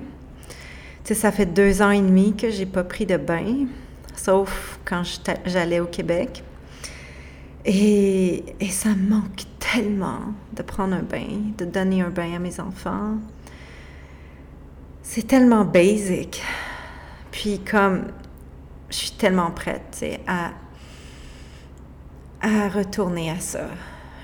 sais, 1.05 1.15
ça 1.15 1.31
fait 1.31 1.47
deux 1.47 1.83
ans 1.83 1.91
et 1.91 2.01
demi 2.01 2.35
que 2.35 2.51
j'ai 2.51 2.67
pas 2.67 2.83
pris 2.83 3.07
de 3.07 3.17
bain, 3.17 3.67
sauf 4.17 4.81
quand 4.85 5.03
j'allais 5.45 5.81
au 5.81 5.87
Québec. 5.87 6.43
Et, 7.67 8.45
et, 8.61 8.69
ça 8.69 8.91
me 8.91 9.09
manque 9.09 9.45
tellement 9.59 10.21
de 10.55 10.63
prendre 10.63 10.95
un 10.95 11.03
bain, 11.03 11.53
de 11.57 11.65
donner 11.65 12.03
un 12.03 12.11
bain 12.11 12.35
à 12.35 12.39
mes 12.39 12.61
enfants. 12.61 13.17
C'est 15.07 15.27
tellement 15.27 15.67
basic. 15.67 16.43
Puis 17.31 17.61
comme 17.61 18.07
je 18.89 18.97
suis 18.97 19.11
tellement 19.13 19.51
prête 19.51 20.05
à, 20.27 20.51
retourner 22.71 23.31
à 23.31 23.39
ça, 23.39 23.67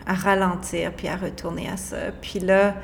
à 0.07 0.15
ralentir, 0.15 0.93
puis 0.93 1.07
à 1.07 1.17
retourner 1.17 1.69
à 1.69 1.77
ça. 1.77 1.97
Puis 2.23 2.41
là, 2.41 2.75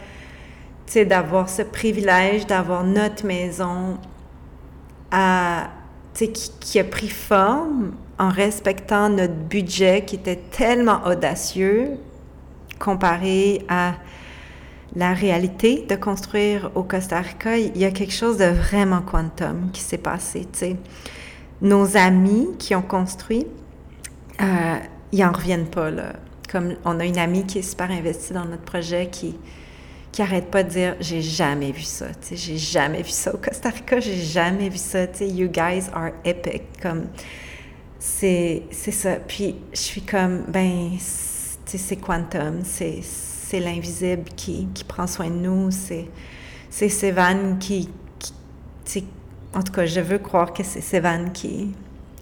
sais, 0.87 1.05
d'avoir 1.07 1.49
ce 1.49 1.63
privilège 1.63 2.47
d'avoir 2.47 2.85
notre 2.85 3.27
maison 3.27 3.99
qui 6.13 6.79
a 6.79 6.85
pris 6.85 7.09
forme 7.09 7.95
en 8.19 8.29
respectant 8.29 9.09
notre 9.09 9.35
budget 9.35 10.05
qui 10.05 10.17
était 10.17 10.43
tellement 10.51 11.03
audacieux 11.07 11.93
comparé 12.79 13.65
à 13.69 13.95
la 14.94 15.12
réalité 15.12 15.85
de 15.88 15.94
construire 15.96 16.70
au 16.75 16.83
Costa 16.83 17.20
Rica, 17.20 17.59
il 17.59 17.77
y 17.77 17.85
a 17.85 17.90
quelque 17.90 18.12
chose 18.12 18.38
de 18.38 18.46
vraiment 18.46 19.03
quantum 19.03 19.70
qui 19.72 19.81
s'est 19.81 19.99
passé. 19.99 20.46
Nos 21.61 21.96
amis 21.96 22.49
qui 22.59 22.75
ont 22.75 22.83
construit, 22.83 23.46
euh, 24.40 24.77
ils 25.12 25.20
n'en 25.20 25.33
reviennent 25.33 25.68
pas. 25.68 25.90
Là. 25.90 26.12
Comme 26.51 26.77
on 26.85 27.01
a 27.01 27.05
une 27.05 27.18
amie 27.18 27.44
qui 27.46 27.59
est 27.59 27.62
super 27.62 27.90
investie 27.90 28.33
dans 28.33 28.44
notre 28.44 28.62
projet, 28.62 29.09
qui 29.11 29.37
qui 30.12 30.22
arrête 30.22 30.51
pas 30.51 30.62
de 30.62 30.70
dire 30.70 30.96
j'ai 30.99 31.20
jamais 31.20 31.72
vu 31.72 31.83
ça, 31.83 32.07
tu 32.27 32.37
j'ai 32.37 32.57
jamais 32.57 33.03
vu 33.03 33.11
ça 33.11 33.35
au 33.35 33.37
Costa 33.37 33.68
Rica, 33.68 34.01
j'ai 34.01 34.16
jamais 34.16 34.70
vu 34.70 34.79
ça, 34.79 35.07
tu 35.07 35.25
you 35.25 35.46
guys 35.46 35.90
are 35.92 36.11
epic, 36.25 36.62
comme 36.81 37.09
c'est 37.99 38.62
c'est 38.70 38.92
ça. 38.92 39.16
Puis 39.16 39.57
je 39.75 39.79
suis 39.79 40.01
comme 40.01 40.44
ben 40.49 40.92
c'est 40.99 41.96
quantum, 41.96 42.61
c'est 42.64 43.03
c'est 43.49 43.61
l'invisible 43.61 44.25
qui, 44.35 44.67
qui 44.75 44.83
prend 44.83 45.07
soin 45.07 45.31
de 45.31 45.37
nous, 45.37 45.71
c'est 45.71 46.09
c'est 46.69 46.89
Sévan 46.89 47.57
qui, 47.61 47.89
en 49.55 49.63
tout 49.63 49.73
cas, 49.73 49.87
je 49.87 50.01
veux 50.01 50.19
croire 50.19 50.53
que 50.53 50.65
c'est 50.65 50.81
Sévan 50.81 51.31
qui 51.33 51.73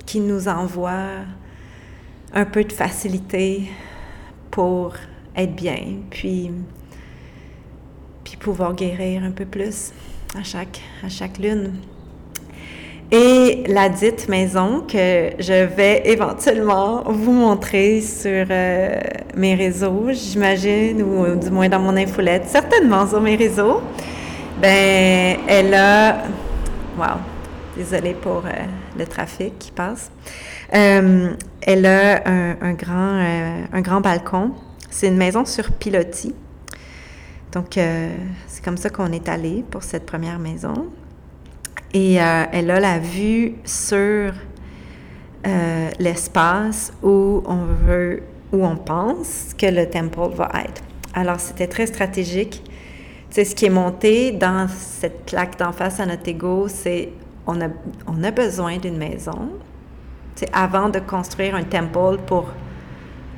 qui 0.04 0.20
nous 0.20 0.48
envoie 0.48 1.22
un 2.34 2.44
peu 2.44 2.62
de 2.62 2.72
facilité 2.72 3.70
pour 4.50 4.94
être 5.34 5.56
bien, 5.56 6.00
puis 6.10 6.50
puis 8.22 8.36
pouvoir 8.36 8.74
guérir 8.74 9.24
un 9.24 9.30
peu 9.30 9.46
plus 9.46 9.92
à 10.38 10.42
chaque, 10.42 10.82
à 11.02 11.08
chaque 11.08 11.38
lune. 11.38 11.72
Et 13.16 13.62
la 13.68 13.88
dite 13.88 14.28
maison 14.28 14.80
que 14.80 15.30
je 15.38 15.66
vais 15.66 16.02
éventuellement 16.04 17.04
vous 17.06 17.30
montrer 17.30 18.00
sur 18.00 18.44
euh, 18.50 18.98
mes 19.36 19.54
réseaux, 19.54 20.06
j'imagine, 20.10 21.00
ou 21.00 21.36
du 21.36 21.48
moins 21.52 21.68
dans 21.68 21.78
mon 21.78 21.96
infolette, 21.96 22.46
certainement 22.46 23.06
sur 23.06 23.20
mes 23.20 23.36
réseaux, 23.36 23.82
ben 24.60 25.38
elle 25.46 25.72
a... 25.74 26.24
Wow, 26.98 27.20
désolée 27.76 28.14
pour 28.14 28.42
euh, 28.46 28.50
le 28.98 29.06
trafic 29.06 29.60
qui 29.60 29.70
passe. 29.70 30.10
Euh, 30.74 31.34
elle 31.62 31.86
a 31.86 32.28
un, 32.28 32.56
un 32.62 32.72
grand, 32.72 33.20
un 33.72 33.80
grand 33.80 34.00
balcon. 34.00 34.50
C'est 34.90 35.06
une 35.06 35.18
maison 35.18 35.44
sur 35.44 35.70
pilotis. 35.70 36.34
Donc, 37.52 37.78
euh, 37.78 38.10
c'est 38.48 38.64
comme 38.64 38.76
ça 38.76 38.90
qu'on 38.90 39.12
est 39.12 39.28
allé 39.28 39.64
pour 39.70 39.84
cette 39.84 40.04
première 40.04 40.40
maison. 40.40 40.88
Et 41.94 42.20
euh, 42.20 42.44
elle 42.52 42.70
a 42.72 42.80
la 42.80 42.98
vue 42.98 43.54
sur 43.64 44.32
euh, 45.46 45.90
l'espace 46.00 46.92
où 47.04 47.42
on 47.46 47.64
veut, 47.86 48.22
où 48.52 48.66
on 48.66 48.76
pense 48.76 49.54
que 49.56 49.66
le 49.66 49.88
temple 49.88 50.34
va 50.34 50.50
être. 50.64 50.82
Alors, 51.14 51.38
c'était 51.38 51.68
très 51.68 51.86
stratégique. 51.86 52.68
C'est 53.30 53.44
ce 53.44 53.54
qui 53.54 53.66
est 53.66 53.70
monté 53.70 54.32
dans 54.32 54.66
cette 54.68 55.26
plaque 55.26 55.56
d'en 55.56 55.72
face 55.72 56.00
à 56.00 56.06
notre 56.06 56.28
ego, 56.28 56.66
c'est 56.68 57.10
on 57.46 57.60
a, 57.60 57.68
on 58.08 58.22
a 58.24 58.30
besoin 58.32 58.78
d'une 58.78 58.96
maison. 58.96 59.50
C'est 60.34 60.50
avant 60.52 60.88
de 60.88 60.98
construire 60.98 61.54
un 61.54 61.62
temple 61.62 62.18
pour 62.26 62.48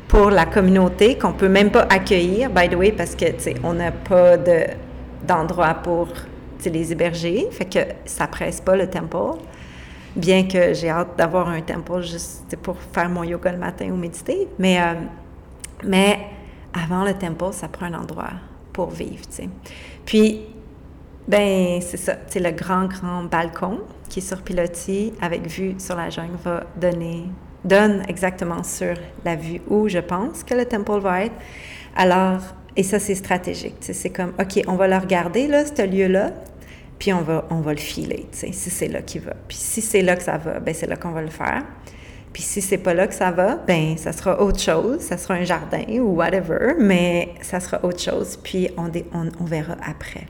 pour 0.08 0.30
la 0.30 0.46
communauté 0.46 1.18
qu'on 1.18 1.32
peut 1.32 1.48
même 1.48 1.70
pas 1.70 1.86
accueillir, 1.90 2.48
by 2.50 2.68
the 2.68 2.76
way, 2.76 2.92
parce 2.92 3.14
que, 3.16 3.26
on 3.64 3.74
n'a 3.74 3.90
pas 3.90 4.36
de, 4.36 4.66
d'endroit 5.26 5.74
pour 5.74 6.08
les 6.70 6.92
héberger, 6.92 7.48
fait 7.50 7.64
que 7.64 7.78
ça 8.04 8.26
presse 8.26 8.60
pas 8.60 8.76
le 8.76 8.88
temple. 8.88 9.38
Bien 10.14 10.46
que 10.48 10.72
j'ai 10.72 10.88
hâte 10.88 11.16
d'avoir 11.18 11.48
un 11.48 11.60
temple 11.60 12.00
juste 12.00 12.56
pour 12.62 12.76
faire 12.92 13.08
mon 13.08 13.22
yoga 13.22 13.52
le 13.52 13.58
matin 13.58 13.90
ou 13.90 13.96
méditer, 13.96 14.48
mais, 14.58 14.80
euh, 14.80 14.94
mais 15.84 16.18
avant 16.72 17.04
le 17.04 17.14
temple, 17.14 17.52
ça 17.52 17.68
prend 17.68 17.86
un 17.86 17.94
endroit 17.94 18.30
pour 18.72 18.90
vivre, 18.90 19.26
tu 19.28 19.36
sais. 19.36 19.48
Puis, 20.04 20.40
ben 21.28 21.80
c'est 21.80 21.96
ça, 21.96 22.14
c'est 22.28 22.40
le 22.40 22.52
grand, 22.52 22.86
grand 22.86 23.24
balcon 23.24 23.80
qui 24.08 24.20
est 24.20 24.22
sur 24.22 24.42
pilotis 24.42 25.12
avec 25.20 25.46
vue 25.48 25.74
sur 25.78 25.96
la 25.96 26.08
jungle 26.08 26.36
va 26.44 26.62
donner 26.76 27.24
donne 27.66 28.02
exactement 28.08 28.62
sur 28.62 28.94
la 29.24 29.36
vue 29.36 29.60
où 29.68 29.88
je 29.88 29.98
pense 29.98 30.44
que 30.44 30.54
le 30.54 30.64
temple 30.64 31.00
va 31.00 31.24
être. 31.24 31.34
Alors, 31.96 32.40
et 32.76 32.82
ça, 32.82 32.98
c'est 32.98 33.14
stratégique. 33.14 33.76
C'est 33.80 34.10
comme, 34.10 34.32
OK, 34.38 34.62
on 34.66 34.76
va 34.76 34.86
le 34.86 34.96
regarder, 34.96 35.48
là, 35.48 35.64
ce 35.64 35.86
lieu-là, 35.86 36.32
puis 36.98 37.12
on 37.12 37.20
va, 37.20 37.46
on 37.50 37.60
va 37.60 37.72
le 37.72 37.80
filer, 37.80 38.26
si 38.32 38.52
c'est 38.52 38.88
là 38.88 39.02
qu'il 39.02 39.22
va. 39.22 39.34
Puis 39.48 39.56
si 39.58 39.82
c'est 39.82 40.02
là 40.02 40.16
que 40.16 40.22
ça 40.22 40.38
va, 40.38 40.60
ben 40.60 40.74
c'est 40.74 40.86
là 40.86 40.96
qu'on 40.96 41.10
va 41.10 41.22
le 41.22 41.30
faire. 41.30 41.62
Puis 42.32 42.42
si 42.42 42.60
c'est 42.60 42.78
pas 42.78 42.94
là 42.94 43.06
que 43.06 43.14
ça 43.14 43.30
va, 43.30 43.56
ben 43.56 43.96
ça 43.96 44.12
sera 44.12 44.42
autre 44.42 44.60
chose, 44.60 45.00
ça 45.00 45.16
sera 45.16 45.34
un 45.34 45.44
jardin 45.44 45.84
ou 46.00 46.16
whatever, 46.16 46.74
mais 46.78 47.34
ça 47.42 47.60
sera 47.60 47.84
autre 47.84 48.00
chose, 48.00 48.38
puis 48.42 48.68
on, 48.76 48.90
on, 49.12 49.30
on 49.40 49.44
verra 49.44 49.76
après. 49.86 50.26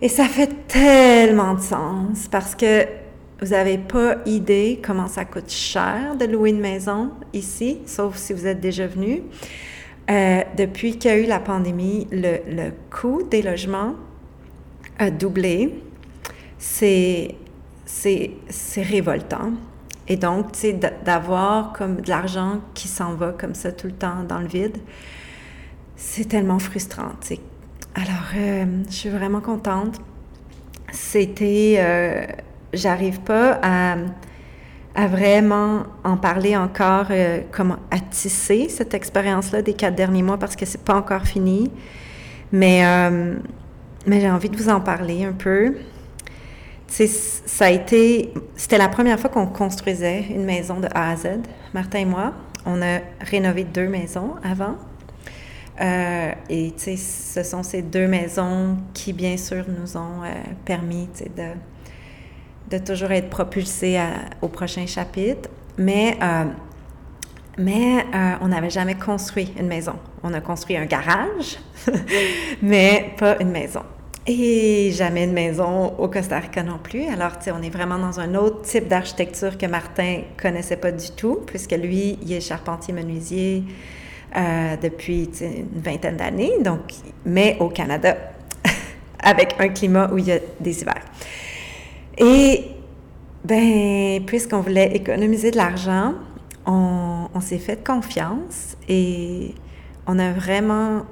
Et 0.00 0.08
ça 0.08 0.24
fait 0.24 0.50
tellement 0.66 1.54
de 1.54 1.60
sens 1.60 2.26
parce 2.28 2.56
que 2.56 2.86
vous 3.40 3.48
n'avez 3.48 3.78
pas 3.78 4.16
idée 4.26 4.80
comment 4.84 5.08
ça 5.08 5.24
coûte 5.24 5.50
cher 5.50 6.16
de 6.18 6.24
louer 6.24 6.50
une 6.50 6.60
maison 6.60 7.10
ici, 7.32 7.78
sauf 7.86 8.16
si 8.16 8.32
vous 8.32 8.46
êtes 8.46 8.60
déjà 8.60 8.86
venu. 8.86 9.22
Euh, 10.10 10.42
depuis 10.56 10.98
qu'il 10.98 11.10
y 11.10 11.14
a 11.14 11.18
eu 11.18 11.26
la 11.26 11.38
pandémie, 11.38 12.08
le, 12.10 12.38
le 12.48 12.72
coût 12.90 13.22
des 13.22 13.42
logements 13.42 13.94
a 15.02 15.10
doublé. 15.10 15.82
C'est, 16.58 17.34
révoltant. 18.76 19.52
Et 20.08 20.16
donc, 20.16 20.52
tu 20.52 20.60
sais, 20.60 20.80
d'avoir 21.04 21.72
comme 21.72 22.00
de 22.00 22.08
l'argent 22.08 22.60
qui 22.74 22.88
s'en 22.88 23.14
va 23.14 23.32
comme 23.32 23.54
ça 23.54 23.72
tout 23.72 23.86
le 23.86 23.92
temps 23.92 24.24
dans 24.28 24.38
le 24.38 24.46
vide, 24.46 24.78
c'est 25.96 26.28
tellement 26.28 26.58
frustrant. 26.58 27.12
Alors, 27.94 28.32
euh, 28.36 28.64
je 28.88 28.94
suis 28.94 29.10
vraiment 29.10 29.40
contente. 29.40 30.00
C'était... 30.92 31.76
Euh, 31.78 32.26
j'arrive 32.72 33.20
pas 33.20 33.58
à, 33.62 33.96
à, 34.94 35.06
vraiment 35.06 35.84
en 36.04 36.16
parler 36.16 36.56
encore, 36.56 37.06
euh, 37.10 37.40
comment 37.50 37.76
à 37.90 38.00
tisser 38.00 38.68
cette 38.68 38.94
expérience-là 38.94 39.62
des 39.62 39.74
quatre 39.74 39.94
derniers 39.94 40.22
mois 40.22 40.38
parce 40.38 40.56
que 40.56 40.66
c'est 40.66 40.82
pas 40.82 40.94
encore 40.94 41.22
fini. 41.22 41.70
Mais, 42.50 42.84
euh, 42.84 43.36
mais 44.06 44.20
j'ai 44.20 44.30
envie 44.30 44.48
de 44.48 44.56
vous 44.56 44.68
en 44.68 44.80
parler 44.80 45.24
un 45.24 45.32
peu. 45.32 45.76
c'était 46.88 48.78
la 48.78 48.88
première 48.88 49.18
fois 49.18 49.30
qu'on 49.30 49.46
construisait 49.46 50.24
une 50.30 50.44
maison 50.44 50.80
de 50.80 50.88
A 50.94 51.10
à 51.10 51.16
Z, 51.16 51.28
Martin 51.74 52.00
et 52.00 52.04
moi. 52.04 52.32
On 52.64 52.80
a 52.82 53.00
rénové 53.20 53.64
deux 53.64 53.88
maisons 53.88 54.34
avant. 54.44 54.76
Euh, 55.80 56.32
et 56.48 56.72
ce 56.76 57.42
sont 57.42 57.62
ces 57.62 57.82
deux 57.82 58.06
maisons 58.06 58.76
qui, 58.94 59.12
bien 59.12 59.36
sûr, 59.36 59.64
nous 59.68 59.96
ont 59.96 60.22
euh, 60.22 60.32
permis 60.64 61.08
de, 62.70 62.78
toujours 62.78 63.10
être 63.10 63.30
propulsé 63.30 64.00
au 64.40 64.48
prochain 64.48 64.86
chapitre. 64.86 65.48
Mais, 65.78 66.18
mais 67.58 68.04
euh, 68.14 68.34
on 68.40 68.48
n'avait 68.48 68.70
jamais 68.70 68.94
construit 68.94 69.52
une 69.58 69.66
maison. 69.66 69.94
On 70.22 70.32
a 70.34 70.40
construit 70.40 70.76
un 70.76 70.86
garage, 70.86 71.58
mais 72.62 73.14
pas 73.18 73.36
une 73.40 73.50
maison. 73.50 73.82
Et 74.26 74.92
jamais 74.92 75.24
une 75.24 75.32
maison 75.32 75.94
au 75.98 76.06
Costa 76.06 76.38
Rica 76.38 76.62
non 76.62 76.78
plus. 76.78 77.06
Alors, 77.08 77.38
tu 77.38 77.44
sais, 77.44 77.50
on 77.52 77.60
est 77.60 77.70
vraiment 77.70 77.98
dans 77.98 78.20
un 78.20 78.36
autre 78.36 78.62
type 78.62 78.86
d'architecture 78.86 79.58
que 79.58 79.66
Martin 79.66 80.20
connaissait 80.40 80.76
pas 80.76 80.92
du 80.92 81.10
tout, 81.10 81.40
puisque 81.44 81.72
lui, 81.72 82.18
il 82.22 82.32
est 82.32 82.40
charpentier 82.40 82.94
menuisier 82.94 83.64
euh, 84.36 84.76
depuis 84.80 85.28
une 85.40 85.80
vingtaine 85.82 86.16
d'années, 86.16 86.52
donc, 86.60 86.94
mais 87.26 87.56
au 87.58 87.68
Canada, 87.68 88.16
avec 89.22 89.56
un 89.58 89.68
climat 89.68 90.08
où 90.12 90.18
il 90.18 90.26
y 90.26 90.32
a 90.32 90.38
des 90.60 90.82
hivers. 90.82 91.04
Et, 92.16 92.66
ben, 93.44 94.24
puisqu'on 94.24 94.60
voulait 94.60 94.94
économiser 94.94 95.50
de 95.50 95.56
l'argent, 95.56 96.14
on, 96.64 97.28
s'est 97.40 97.58
fait 97.58 97.84
confiance 97.84 98.76
et 98.88 99.52
on 100.06 100.18
a 100.18 100.30
vraiment 100.32 101.02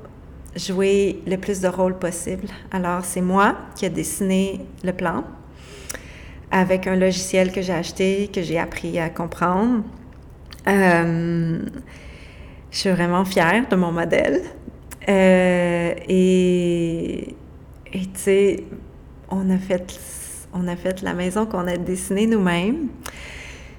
joué 0.57 1.23
le 1.27 1.37
plus 1.37 1.61
de 1.61 1.69
rôles 1.69 1.99
possible. 1.99 2.49
Alors, 2.71 3.05
c'est 3.05 3.21
moi 3.21 3.57
qui 3.75 3.87
ai 3.87 3.91
dessiné 3.91 4.61
le 4.83 4.93
plan 4.93 5.25
avec 6.51 6.87
un 6.87 6.97
logiciel 6.97 7.53
que 7.53 7.63
j'ai 7.63 7.73
acheté, 7.73 8.29
que 8.33 8.43
j'ai 8.43 8.59
appris 8.59 8.99
à 8.99 9.09
comprendre. 9.09 9.85
Euh, 10.67 11.61
je 12.71 12.77
suis 12.79 12.91
vraiment 12.91 13.25
fière 13.25 13.69
de 13.69 13.77
mon 13.77 13.93
modèle. 13.93 14.43
Euh, 15.09 15.95
et, 16.09 17.35
et 17.93 18.01
tu 18.01 18.11
sais, 18.15 18.65
on 19.31 19.49
a 19.51 19.59
fait 19.59 19.99
on 20.53 20.67
a 20.67 20.75
fait 20.75 21.03
la 21.03 21.15
maison 21.15 21.47
qu'on 21.47 21.67
a 21.69 21.77
dessinée 21.77 22.27
nous-mêmes. 22.27 22.89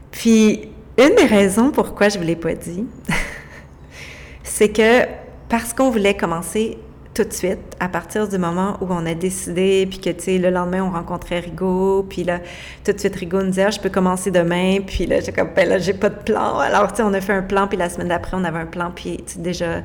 Puis, 0.09 0.69
une 0.97 1.15
des 1.15 1.25
raisons 1.25 1.71
pourquoi 1.71 2.09
je 2.09 2.17
ne 2.17 2.21
vous 2.21 2.27
l'ai 2.27 2.35
pas 2.35 2.53
dit, 2.53 2.85
c'est 4.43 4.69
que 4.69 5.05
parce 5.51 5.73
qu'on 5.73 5.89
voulait 5.91 6.15
commencer 6.15 6.77
tout 7.13 7.25
de 7.25 7.33
suite, 7.33 7.59
à 7.81 7.89
partir 7.89 8.25
du 8.25 8.37
moment 8.37 8.77
où 8.79 8.87
on 8.89 9.05
a 9.05 9.13
décidé, 9.13 9.85
puis 9.85 9.99
que, 9.99 10.09
tu 10.11 10.21
sais, 10.23 10.37
le 10.37 10.49
lendemain, 10.49 10.81
on 10.81 10.91
rencontrait 10.91 11.41
Rigaud, 11.41 12.05
puis 12.09 12.23
là, 12.23 12.39
tout 12.85 12.93
de 12.93 12.97
suite, 12.97 13.13
Rigaud 13.17 13.41
nous 13.41 13.49
disait, 13.49 13.65
ah, 13.65 13.69
je 13.69 13.81
peux 13.81 13.89
commencer 13.89 14.31
demain, 14.31 14.77
puis 14.79 15.07
là, 15.07 15.19
j'ai 15.19 15.33
comme, 15.33 15.49
ben 15.53 15.67
là, 15.67 15.77
j'ai 15.77 15.91
pas 15.91 16.07
de 16.07 16.23
plan. 16.23 16.57
Alors, 16.59 16.93
tu 16.93 16.97
sais, 16.97 17.03
on 17.03 17.13
a 17.13 17.19
fait 17.19 17.33
un 17.33 17.41
plan, 17.41 17.67
puis 17.67 17.77
la 17.77 17.89
semaine 17.89 18.07
d'après, 18.07 18.37
on 18.37 18.45
avait 18.45 18.59
un 18.59 18.65
plan, 18.65 18.93
puis, 18.95 19.17
tu 19.17 19.33
sais, 19.33 19.39
déjà, 19.39 19.81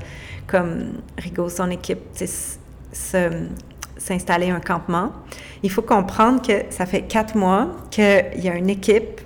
comme 0.47 1.01
Rigaud, 1.19 1.49
son 1.49 1.69
équipe, 1.69 1.99
tu 2.17 2.29
sais, 2.29 3.31
s'installer 3.99 4.51
un 4.51 4.61
campement. 4.61 5.11
Il 5.65 5.71
faut 5.73 5.83
comprendre 5.83 6.41
que 6.47 6.53
ça 6.71 6.87
fait 6.87 7.03
quatre 7.03 7.35
mois 7.35 7.73
qu'il 7.91 8.05
y 8.37 8.49
a 8.49 8.55
une 8.55 8.71
équipe 8.71 9.21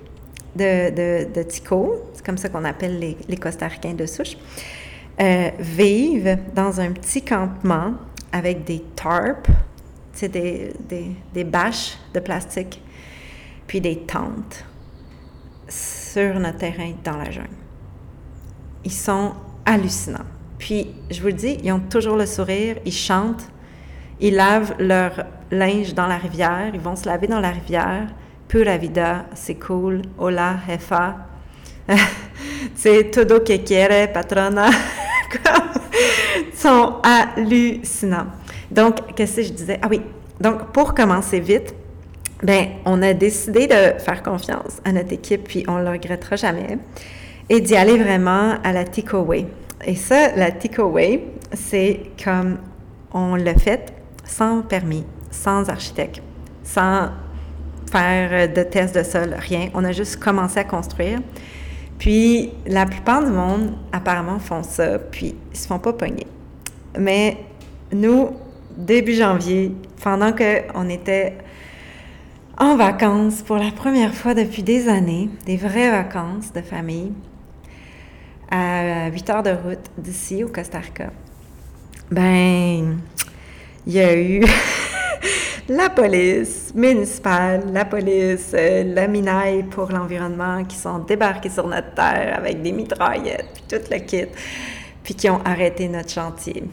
de, 0.57 0.89
de, 0.89 1.35
de 1.35 1.43
TICO, 1.43 2.01
c'est 2.15 2.25
comme 2.25 2.39
ça 2.39 2.49
qu'on 2.49 2.65
appelle 2.65 2.99
les, 2.99 3.19
les 3.29 3.37
Costaricains 3.37 3.93
de 3.93 4.07
souche, 4.07 4.37
euh, 5.21 5.51
vivent 5.59 6.39
dans 6.55 6.81
un 6.81 6.93
petit 6.93 7.23
campement 7.23 7.95
avec 8.33 8.65
des 8.65 8.81
tarps, 8.97 9.49
des, 10.21 10.73
des, 10.89 11.17
des 11.33 11.45
bâches 11.45 11.99
de 12.15 12.21
plastique, 12.21 12.83
puis 13.67 13.81
des 13.81 13.99
tentes 13.99 14.65
sur 15.69 16.39
notre 16.41 16.59
terrain 16.59 16.93
dans 17.05 17.17
la 17.17 17.31
jungle. 17.31 17.49
Ils 18.85 18.93
sont 18.93 19.33
hallucinants. 19.65 20.27
Puis, 20.59 20.95
je 21.11 21.21
vous 21.21 21.29
le 21.29 21.33
dis, 21.35 21.59
ils 21.63 21.73
ont 21.73 21.81
toujours 21.81 22.17
le 22.17 22.27
sourire, 22.27 22.77
ils 22.85 22.93
chantent, 22.93 23.49
ils 24.21 24.35
lavent 24.35 24.75
leur 24.79 25.25
linge 25.51 25.95
dans 25.95 26.07
la 26.07 26.19
rivière, 26.19 26.71
ils 26.75 26.81
vont 26.81 26.97
se 26.97 27.07
laver 27.07 27.27
dans 27.27 27.41
la 27.41 27.51
rivière. 27.51 28.09
Pura 28.49 28.77
vida, 28.77 29.27
c'est 29.35 29.55
cool. 29.55 30.03
Hola, 30.19 30.57
jefa. 30.67 31.17
c'est 32.75 33.11
todo 33.11 33.41
que 33.41 33.57
quiere, 33.59 34.09
patrona. 34.13 34.71
Sont 36.55 36.97
hallucinants. 37.03 38.27
Donc, 38.71 39.15
qu'est-ce 39.15 39.37
que 39.37 39.43
je 39.43 39.53
disais? 39.53 39.79
Ah 39.83 39.89
oui, 39.91 40.01
donc 40.41 40.73
pour 40.73 40.95
commencer 40.95 41.41
vite, 41.41 41.75
ben, 42.43 42.69
on 42.85 43.03
a 43.03 43.13
décidé 43.13 43.67
de 43.67 43.99
faire 43.99 44.23
confiance 44.23 44.81
à 44.85 44.93
notre 44.93 45.13
équipe, 45.13 45.45
puis 45.45 45.65
on 45.69 45.79
ne 45.79 45.85
le 45.85 45.91
regrettera 45.91 46.37
jamais, 46.37 46.79
et 47.49 47.61
d'y 47.61 47.77
aller 47.77 47.99
vraiment 47.99 48.55
à 48.63 48.73
la 48.73 48.85
Tico 48.85 49.19
Way. 49.19 49.47
Et 49.85 49.95
ça, 49.95 50.35
la 50.37 50.51
Tico 50.51 50.85
Way, 50.85 51.25
c'est 51.53 52.01
comme 52.23 52.59
on 53.13 53.35
l'a 53.35 53.55
fait 53.55 53.93
sans 54.25 54.63
permis, 54.63 55.05
sans 55.31 55.69
architecte, 55.69 56.23
sans 56.63 57.11
faire 57.91 58.53
de 58.53 58.63
tests 58.63 58.95
de 58.95 59.03
sol, 59.03 59.35
rien. 59.37 59.69
On 59.75 59.85
a 59.85 59.93
juste 59.93 60.17
commencé 60.17 60.59
à 60.61 60.65
construire. 60.65 61.19
Puis 62.01 62.51
la 62.67 62.87
plupart 62.87 63.23
du 63.23 63.31
monde, 63.31 63.75
apparemment, 63.93 64.39
font 64.39 64.63
ça, 64.63 64.99
puis 64.99 65.37
ils 65.53 65.57
se 65.57 65.67
font 65.67 65.79
pas 65.79 65.93
pogner. 65.93 66.27
Mais 66.99 67.37
nous, 67.93 68.31
début 68.75 69.15
janvier, 69.15 69.73
pendant 70.03 70.33
qu'on 70.33 70.89
était 70.89 71.35
en 72.57 72.77
vacances 72.77 73.43
pour 73.43 73.57
la 73.57 73.71
première 73.71 74.15
fois 74.15 74.33
depuis 74.33 74.63
des 74.63 74.89
années, 74.89 75.29
des 75.45 75.59
vraies 75.59 75.91
vacances 75.91 76.55
de 76.55 76.63
famille, 76.63 77.13
à 78.51 79.11
8 79.11 79.31
heures 79.31 79.43
de 79.43 79.51
route 79.51 79.91
d'ici 79.99 80.43
au 80.43 80.49
Costa 80.49 80.79
Rica, 80.79 81.11
ben, 82.11 82.99
il 83.87 83.93
y 83.93 84.01
a 84.01 84.17
eu 84.17 84.43
la 85.71 85.89
police 85.89 86.73
municipale, 86.75 87.63
la 87.73 87.87
police, 87.87 88.53
euh, 88.53 88.93
la 88.95 89.07
minaille 89.07 89.63
pour 89.63 89.91
l'environnement 89.91 90.65
qui 90.65 90.77
sont 90.77 90.99
débarqués 90.99 91.49
sur 91.49 91.67
notre 91.67 91.95
terre 91.95 92.35
avec 92.37 92.61
des 92.61 92.73
mitraillettes, 92.73 93.47
puis 93.55 93.65
tout 93.69 93.85
le 93.91 93.99
kit, 94.01 94.27
puis 95.03 95.15
qui 95.15 95.31
ont 95.31 95.41
arrêté 95.45 95.89
notre 95.89 96.11
chantier 96.11 96.65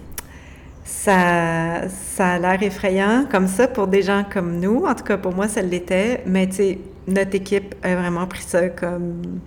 ça, 0.87 1.89
ça 1.89 2.33
a 2.33 2.39
l'air 2.39 2.63
effrayant 2.63 3.25
comme 3.29 3.47
ça 3.47 3.67
pour 3.67 3.87
des 3.87 4.01
gens 4.01 4.23
comme 4.23 4.59
nous. 4.59 4.85
En 4.85 4.95
tout 4.95 5.03
cas, 5.03 5.17
pour 5.17 5.33
moi, 5.33 5.47
ça 5.47 5.61
l'était. 5.61 6.23
Mais 6.25 6.47
tu 6.47 6.55
sais, 6.55 6.79
notre 7.07 7.35
équipe 7.35 7.75
a 7.83 7.95
vraiment 7.95 8.25
pris 8.25 8.43
ça 8.43 8.69
comme, 8.69 9.39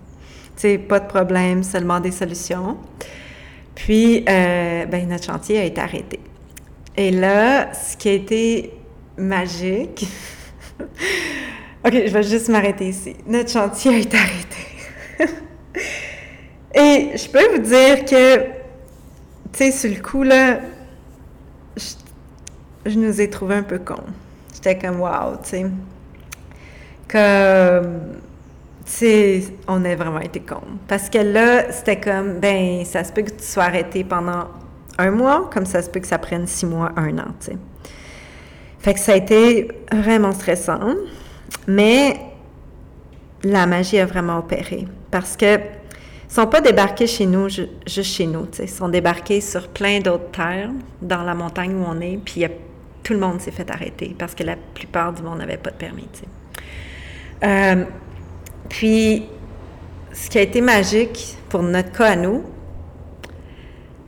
tu 0.56 0.62
sais, 0.62 0.78
pas 0.78 1.00
de 1.00 1.06
problème, 1.06 1.62
seulement 1.62 1.98
des 1.98 2.10
solutions. 2.10 2.76
Puis, 3.74 4.24
euh, 4.28 4.84
ben, 4.84 5.08
notre 5.08 5.24
chantier 5.24 5.58
a 5.58 5.64
été 5.64 5.80
arrêté. 5.80 6.20
Et 6.96 7.10
là, 7.10 7.72
ce 7.72 7.96
qui 7.96 8.10
a 8.10 8.12
été 8.12 8.74
magique, 9.20 10.08
OK, 11.84 11.92
je 11.92 12.12
vais 12.12 12.22
juste 12.22 12.48
m'arrêter 12.48 12.88
ici. 12.88 13.16
Notre 13.26 13.50
chantier 13.50 14.00
été 14.00 14.16
arrêté. 14.16 14.56
Et 16.74 17.16
je 17.16 17.28
peux 17.30 17.56
vous 17.56 17.62
dire 17.62 18.04
que, 18.04 18.36
tu 18.44 18.50
sais, 19.54 19.72
sur 19.72 19.90
le 19.90 20.02
coup, 20.02 20.22
là, 20.22 20.60
je, 22.84 22.98
nous 22.98 23.20
ai 23.20 23.30
trouvé 23.30 23.54
un 23.54 23.62
peu 23.62 23.78
cons. 23.78 24.04
J'étais 24.54 24.78
comme, 24.78 25.00
wow, 25.00 25.36
tu 25.42 25.48
sais. 25.48 25.66
Comme, 27.08 28.00
tu 28.84 28.92
sais, 28.92 29.44
on 29.66 29.82
a 29.84 29.94
vraiment 29.96 30.20
été 30.20 30.40
cons. 30.40 30.60
Parce 30.86 31.08
que 31.08 31.18
là, 31.18 31.72
c'était 31.72 31.98
comme, 31.98 32.40
ben, 32.40 32.84
ça 32.84 33.04
se 33.04 33.12
peut 33.12 33.22
que 33.22 33.30
tu 33.30 33.44
sois 33.44 33.64
arrêté 33.64 34.04
pendant 34.04 34.48
un 34.98 35.10
mois, 35.10 35.48
comme 35.50 35.64
ça 35.64 35.80
se 35.80 35.88
peut 35.88 36.00
que 36.00 36.06
ça 36.06 36.18
prenne 36.18 36.46
six 36.46 36.66
mois, 36.66 36.92
un 36.96 37.18
an, 37.18 37.28
tu 37.40 37.52
sais. 37.52 37.58
Fait 38.80 38.94
que 38.94 39.00
ça 39.00 39.12
a 39.12 39.16
été 39.16 39.68
vraiment 39.92 40.32
stressant, 40.32 40.94
mais 41.66 42.16
la 43.42 43.66
magie 43.66 43.98
a 43.98 44.06
vraiment 44.06 44.38
opéré. 44.38 44.86
Parce 45.10 45.36
que 45.36 45.56
ne 45.56 46.34
sont 46.34 46.46
pas 46.46 46.60
débarqués 46.60 47.06
chez 47.06 47.26
nous, 47.26 47.48
juste 47.48 48.02
chez 48.04 48.26
nous. 48.26 48.46
Ils 48.58 48.68
sont 48.68 48.88
débarqués 48.88 49.40
sur 49.40 49.68
plein 49.68 50.00
d'autres 50.00 50.30
terres, 50.30 50.70
dans 51.02 51.22
la 51.22 51.34
montagne 51.34 51.74
où 51.74 51.84
on 51.86 52.00
est, 52.00 52.18
puis 52.24 52.44
tout 53.02 53.12
le 53.12 53.18
monde 53.18 53.40
s'est 53.40 53.50
fait 53.50 53.70
arrêter 53.70 54.14
parce 54.18 54.34
que 54.34 54.44
la 54.44 54.56
plupart 54.56 55.12
du 55.12 55.22
monde 55.22 55.38
n'avait 55.38 55.56
pas 55.56 55.70
de 55.70 55.76
permis. 55.76 56.08
Euh, 57.42 57.84
puis, 58.68 59.24
ce 60.12 60.30
qui 60.30 60.38
a 60.38 60.42
été 60.42 60.60
magique 60.60 61.36
pour 61.48 61.62
notre 61.62 61.92
cas 61.92 62.10
à 62.10 62.16
nous, 62.16 62.44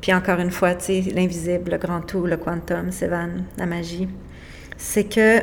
puis 0.00 0.12
encore 0.12 0.38
une 0.40 0.50
fois, 0.50 0.74
l'invisible, 1.14 1.72
le 1.72 1.78
grand 1.78 2.00
tout, 2.00 2.26
le 2.26 2.36
quantum, 2.36 2.90
Sévan, 2.90 3.44
la 3.56 3.66
magie, 3.66 4.08
c'est 4.82 5.04
que 5.04 5.42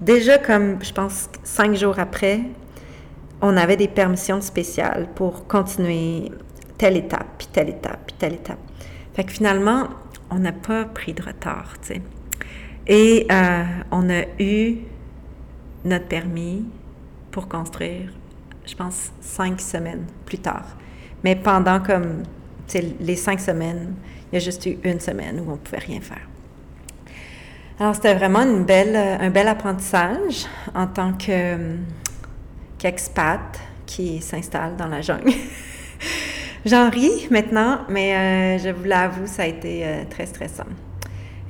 déjà 0.00 0.38
comme, 0.38 0.82
je 0.82 0.92
pense, 0.92 1.28
cinq 1.42 1.74
jours 1.74 1.98
après, 1.98 2.40
on 3.42 3.56
avait 3.56 3.76
des 3.76 3.88
permissions 3.88 4.40
spéciales 4.40 5.08
pour 5.16 5.48
continuer 5.48 6.30
telle 6.78 6.96
étape, 6.96 7.26
puis 7.38 7.48
telle 7.52 7.70
étape, 7.70 7.98
puis 8.06 8.16
telle 8.16 8.34
étape. 8.34 8.60
Fait 9.14 9.24
que 9.24 9.32
finalement, 9.32 9.88
on 10.30 10.38
n'a 10.38 10.52
pas 10.52 10.84
pris 10.84 11.12
de 11.12 11.22
retard, 11.22 11.74
tu 11.82 11.94
sais. 11.94 12.02
Et 12.86 13.26
euh, 13.32 13.64
on 13.90 14.08
a 14.08 14.22
eu 14.38 14.76
notre 15.84 16.06
permis 16.06 16.64
pour 17.32 17.48
construire, 17.48 18.12
je 18.64 18.76
pense, 18.76 19.10
cinq 19.20 19.60
semaines 19.60 20.06
plus 20.24 20.38
tard. 20.38 20.76
Mais 21.24 21.34
pendant 21.34 21.80
comme 21.80 22.22
les 23.00 23.16
cinq 23.16 23.40
semaines, 23.40 23.94
il 24.30 24.34
y 24.34 24.36
a 24.36 24.40
juste 24.40 24.64
eu 24.66 24.78
une 24.84 25.00
semaine 25.00 25.40
où 25.40 25.50
on 25.50 25.56
pouvait 25.56 25.78
rien 25.78 26.00
faire. 26.00 26.29
Alors, 27.80 27.94
c'était 27.94 28.12
vraiment 28.12 28.42
une 28.42 28.64
belle, 28.64 28.94
un 28.94 29.30
bel 29.30 29.48
apprentissage 29.48 30.44
en 30.74 30.86
tant 30.86 31.14
que 31.14 31.76
qu'expat 32.76 33.40
qui 33.86 34.20
s'installe 34.20 34.76
dans 34.76 34.86
la 34.86 35.00
jungle. 35.00 35.32
J'en 36.66 36.90
ris 36.90 37.26
maintenant, 37.30 37.78
mais 37.88 38.14
euh, 38.14 38.58
je 38.58 38.68
vous 38.68 38.84
l'avoue, 38.84 39.26
ça 39.26 39.44
a 39.44 39.46
été 39.46 39.86
euh, 39.86 40.02
très 40.10 40.26
stressant. 40.26 40.66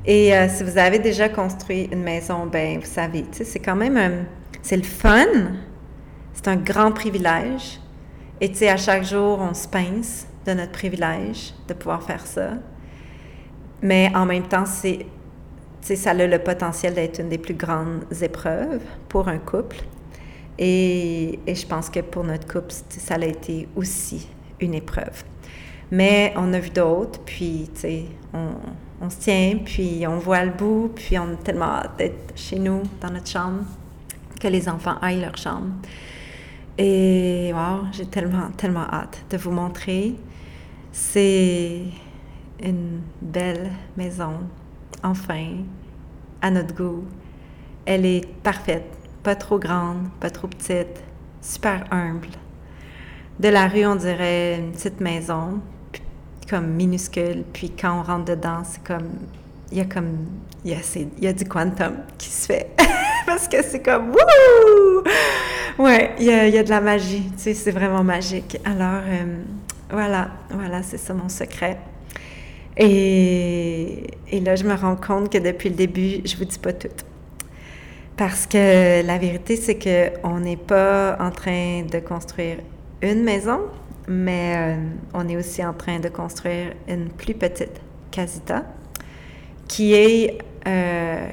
Et 0.07 0.33
euh, 0.33 0.49
si 0.49 0.63
vous 0.63 0.79
avez 0.79 1.01
déjà 1.01 1.29
construit 1.29 1.89
une 1.91 2.05
maison, 2.05 2.47
ben 2.47 2.79
vous 2.79 2.87
savez, 2.87 3.25
c'est 3.33 3.59
quand 3.59 3.75
même, 3.75 4.25
c'est 4.63 4.77
le 4.77 4.85
fun, 4.85 5.27
c'est 6.33 6.47
un 6.47 6.57
grand 6.57 6.93
privilège. 6.93 7.81
Et 8.41 8.53
à 8.69 8.77
chaque 8.77 9.03
jour, 9.03 9.41
on 9.41 9.53
se 9.53 9.67
pince 9.67 10.29
de 10.47 10.53
notre 10.53 10.73
privilège 10.73 11.55
de 11.67 11.75
pouvoir 11.75 12.05
faire 12.05 12.25
ça. 12.25 12.51
Mais 13.83 14.13
en 14.15 14.27
même 14.27 14.45
temps, 14.45 14.67
c'est, 14.67 15.07
ça 15.83 16.11
a 16.11 16.15
le 16.15 16.39
potentiel 16.39 16.95
d'être 16.95 17.21
une 17.21 17.29
des 17.29 17.39
plus 17.39 17.55
grandes 17.55 18.05
épreuves 18.23 18.83
pour 19.09 19.29
un 19.29 19.39
couple. 19.39 19.77
Et, 20.59 21.39
je 21.47 21.67
pense 21.67 21.89
que 21.89 22.01
pour 22.01 22.23
notre 22.23 22.47
couple, 22.47 22.73
ça 22.89 23.15
a 23.15 23.25
été 23.25 23.67
aussi 23.75 24.29
une 24.61 24.75
épreuve. 24.75 25.25
Mais 25.91 26.35
on 26.37 26.53
a 26.53 26.59
vu 26.61 26.71
d'autres, 26.71 27.19
puis, 27.21 27.69
sais, 27.75 28.05
on, 28.35 29.09
se 29.09 29.17
tient, 29.17 29.59
puis 29.65 30.05
on 30.07 30.19
voit 30.19 30.45
le 30.45 30.53
bout, 30.53 30.93
puis 30.95 31.19
on 31.19 31.33
est 31.33 31.43
tellement 31.43 31.77
hâte 31.77 31.97
d'être 31.99 32.33
chez 32.37 32.59
nous, 32.59 32.83
dans 33.01 33.11
notre 33.11 33.29
chambre, 33.29 33.65
que 34.39 34.49
les 34.49 34.69
enfants 34.69 34.97
aillent 35.01 35.23
leur 35.23 35.37
chambre. 35.37 35.73
Et, 36.77 37.53
wow, 37.55 37.87
j'ai 37.93 38.07
tellement, 38.07 38.51
tellement 38.57 38.87
hâte 38.93 39.25
de 39.31 39.37
vous 39.39 39.51
montrer. 39.51 40.15
C'est 40.93 41.85
une 42.63 43.01
belle 43.23 43.71
maison, 43.97 44.41
enfin, 45.03 45.59
à 46.43 46.51
notre 46.51 46.75
goût. 46.75 47.05
Elle 47.87 48.07
est 48.07 48.27
parfaite 48.43 49.01
pas 49.23 49.35
trop 49.35 49.59
grande, 49.59 50.09
pas 50.19 50.31
trop 50.31 50.49
petite, 50.49 51.03
super 51.43 51.85
humble. 51.91 52.29
De 53.39 53.49
la 53.49 53.69
rue, 53.69 53.87
on 53.87 53.97
dirait 53.97 54.59
une 54.59 54.73
petite 54.73 55.01
maison, 55.01 55.61
comme 56.49 56.67
minuscule. 56.69 57.45
Puis 57.53 57.71
quand 57.71 58.01
on 58.01 58.03
rentre 58.03 58.25
dedans, 58.27 58.63
c'est 58.65 58.83
comme. 58.83 59.09
Il 59.73 59.79
y 59.79 59.81
a 59.81 59.85
comme. 59.85 60.27
Il 60.65 61.35
du 61.35 61.45
quantum 61.45 61.95
qui 62.19 62.29
se 62.29 62.47
fait. 62.47 62.71
Parce 63.27 63.49
que 63.49 63.63
c'est 63.63 63.83
comme. 63.83 64.11
Wouh! 64.11 65.05
Ouais, 65.79 66.15
il 66.19 66.27
y, 66.27 66.33
a, 66.33 66.47
il 66.47 66.55
y 66.55 66.59
a 66.59 66.63
de 66.63 66.69
la 66.69 66.81
magie. 66.81 67.31
Tu 67.37 67.39
sais, 67.39 67.55
c'est 67.55 67.71
vraiment 67.71 68.05
magique. 68.05 68.59
Alors, 68.65 69.03
euh, 69.07 69.43
voilà, 69.91 70.29
voilà, 70.51 70.83
c'est 70.83 70.99
ça 70.99 71.15
mon 71.15 71.29
secret. 71.29 71.79
Et, 72.83 74.07
là, 74.43 74.57
je 74.57 74.65
me 74.65 74.75
rends 74.75 74.97
compte 74.97 75.31
que 75.31 75.37
depuis 75.37 75.69
le 75.69 75.75
début, 75.75 76.23
je 76.25 76.35
vous 76.37 76.47
dis 76.47 76.59
pas 76.59 76.73
tout. 76.73 76.89
Parce 78.17 78.47
que 78.47 79.07
la 79.07 79.19
vérité, 79.19 79.57
c'est 79.57 79.79
qu'on 79.79 80.41
n'est 80.41 80.57
pas 80.57 81.17
en 81.21 81.31
train 81.31 81.83
de 81.83 81.99
construire 81.99 82.57
une 83.03 83.23
maison, 83.23 83.61
mais 84.09 84.55
euh, 84.57 84.77
on 85.15 85.29
est 85.29 85.37
aussi 85.37 85.65
en 85.65 85.75
train 85.75 86.01
de 86.01 86.09
construire 86.09 86.73
une 86.89 87.11
plus 87.11 87.35
petite 87.35 87.81
casita 88.11 88.65
qui 89.69 89.95
est 89.95 90.39
euh, 90.67 91.29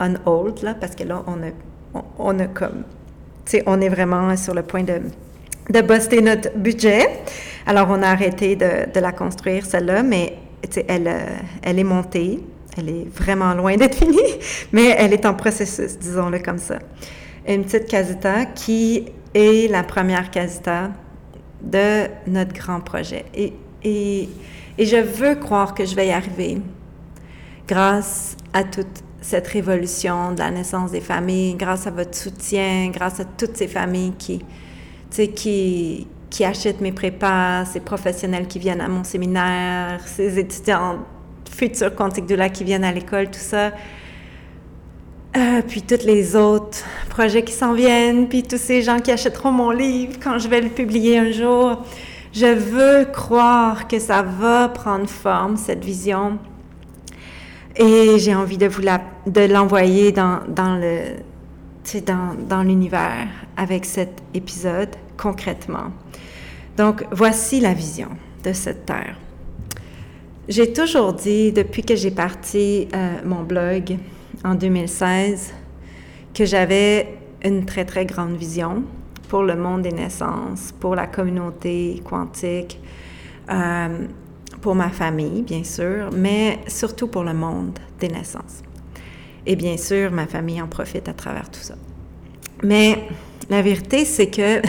on 0.00 0.14
hold, 0.24 0.62
là, 0.62 0.74
parce 0.74 0.94
que 0.94 1.04
là, 1.04 1.22
on 1.26 1.42
a, 1.42 2.00
on, 2.18 2.38
a 2.38 2.46
comme, 2.46 2.84
tu 3.44 3.58
sais, 3.58 3.62
on 3.66 3.80
est 3.80 3.88
vraiment 3.88 4.36
sur 4.36 4.54
le 4.54 4.62
point 4.62 4.82
de, 4.82 5.00
de 5.68 5.80
buster 5.80 6.22
notre 6.22 6.56
budget. 6.56 7.08
Alors, 7.66 7.88
on 7.90 8.02
a 8.02 8.08
arrêté 8.08 8.56
de, 8.56 8.92
de 8.92 9.00
la 9.00 9.12
construire, 9.12 9.64
celle-là, 9.64 10.02
mais 10.02 10.38
elle, 10.88 11.08
euh, 11.08 11.26
elle 11.62 11.78
est 11.78 11.84
montée. 11.84 12.40
Elle 12.76 12.88
est 12.88 13.06
vraiment 13.08 13.54
loin 13.54 13.76
d'être 13.76 13.94
finie, 13.98 14.18
mais 14.72 14.94
elle 14.98 15.12
est 15.12 15.26
en 15.26 15.34
processus, 15.34 15.98
disons-le 15.98 16.38
comme 16.38 16.58
ça. 16.58 16.78
Une 17.46 17.64
petite 17.64 17.86
casita 17.86 18.46
qui 18.46 19.06
est 19.34 19.70
la 19.70 19.82
première 19.82 20.30
casita 20.30 20.90
de 21.60 22.06
notre 22.26 22.54
grand 22.54 22.80
projet. 22.80 23.26
Et, 23.34 23.52
et, 23.84 24.28
et 24.78 24.86
je 24.86 24.96
veux 24.96 25.34
croire 25.34 25.74
que 25.74 25.84
je 25.84 25.94
vais 25.94 26.08
y 26.08 26.12
arriver 26.12 26.62
grâce 27.68 28.36
à 28.52 28.64
toute 28.64 29.02
cette 29.20 29.46
révolution 29.46 30.32
de 30.32 30.40
la 30.40 30.50
naissance 30.50 30.90
des 30.90 31.00
familles, 31.00 31.54
grâce 31.54 31.86
à 31.86 31.90
votre 31.90 32.14
soutien, 32.14 32.90
grâce 32.92 33.20
à 33.20 33.24
toutes 33.24 33.56
ces 33.56 33.68
familles 33.68 34.12
qui, 34.18 34.44
qui, 35.34 36.06
qui 36.32 36.46
achètent 36.46 36.80
mes 36.80 36.92
prépas, 36.92 37.66
ces 37.66 37.80
professionnels 37.80 38.48
qui 38.48 38.58
viennent 38.58 38.80
à 38.80 38.88
mon 38.88 39.04
séminaire, 39.04 40.00
ces 40.06 40.38
étudiants 40.38 41.00
futurs 41.44 41.94
Quantique 41.94 42.24
Doula 42.24 42.48
qui 42.48 42.64
viennent 42.64 42.84
à 42.84 42.90
l'école, 42.90 43.26
tout 43.26 43.38
ça. 43.38 43.70
Euh, 45.36 45.60
puis 45.68 45.82
tous 45.82 46.06
les 46.06 46.34
autres 46.34 46.84
projets 47.10 47.42
qui 47.42 47.52
s'en 47.52 47.74
viennent, 47.74 48.28
puis 48.28 48.42
tous 48.42 48.56
ces 48.58 48.80
gens 48.80 48.98
qui 48.98 49.10
achèteront 49.10 49.52
mon 49.52 49.70
livre 49.70 50.14
quand 50.22 50.38
je 50.38 50.48
vais 50.48 50.62
le 50.62 50.70
publier 50.70 51.18
un 51.18 51.30
jour. 51.30 51.84
Je 52.32 52.46
veux 52.46 53.04
croire 53.04 53.86
que 53.86 53.98
ça 53.98 54.22
va 54.22 54.70
prendre 54.70 55.08
forme, 55.08 55.58
cette 55.58 55.84
vision. 55.84 56.38
Et 57.76 58.18
j'ai 58.18 58.34
envie 58.34 58.56
de 58.56 58.66
vous 58.66 58.82
de 59.26 59.40
l'envoyer 59.42 60.12
dans, 60.12 60.40
dans 60.48 60.76
le, 60.76 62.00
dans, 62.06 62.34
dans 62.48 62.62
l'univers 62.62 63.28
avec 63.58 63.84
cet 63.84 64.22
épisode 64.32 64.96
concrètement. 65.22 65.92
Donc, 66.76 67.04
voici 67.12 67.60
la 67.60 67.74
vision 67.74 68.08
de 68.42 68.52
cette 68.52 68.86
terre. 68.86 69.16
J'ai 70.48 70.72
toujours 70.72 71.12
dit, 71.12 71.52
depuis 71.52 71.82
que 71.82 71.94
j'ai 71.94 72.10
parti 72.10 72.88
euh, 72.92 73.18
mon 73.24 73.44
blog 73.44 73.96
en 74.44 74.56
2016, 74.56 75.54
que 76.34 76.44
j'avais 76.44 77.18
une 77.44 77.64
très, 77.64 77.84
très 77.84 78.04
grande 78.04 78.36
vision 78.36 78.82
pour 79.28 79.44
le 79.44 79.54
monde 79.54 79.82
des 79.82 79.92
naissances, 79.92 80.72
pour 80.80 80.96
la 80.96 81.06
communauté 81.06 82.02
quantique, 82.04 82.80
euh, 83.50 84.06
pour 84.60 84.74
ma 84.74 84.90
famille, 84.90 85.42
bien 85.42 85.62
sûr, 85.62 86.10
mais 86.12 86.58
surtout 86.66 87.06
pour 87.06 87.22
le 87.22 87.34
monde 87.34 87.78
des 88.00 88.08
naissances. 88.08 88.62
Et 89.46 89.56
bien 89.56 89.76
sûr, 89.76 90.10
ma 90.10 90.26
famille 90.26 90.60
en 90.60 90.68
profite 90.68 91.08
à 91.08 91.12
travers 91.12 91.50
tout 91.50 91.60
ça. 91.60 91.74
Mais 92.62 93.08
la 93.50 93.62
vérité, 93.62 94.04
c'est 94.04 94.28
que 94.28 94.62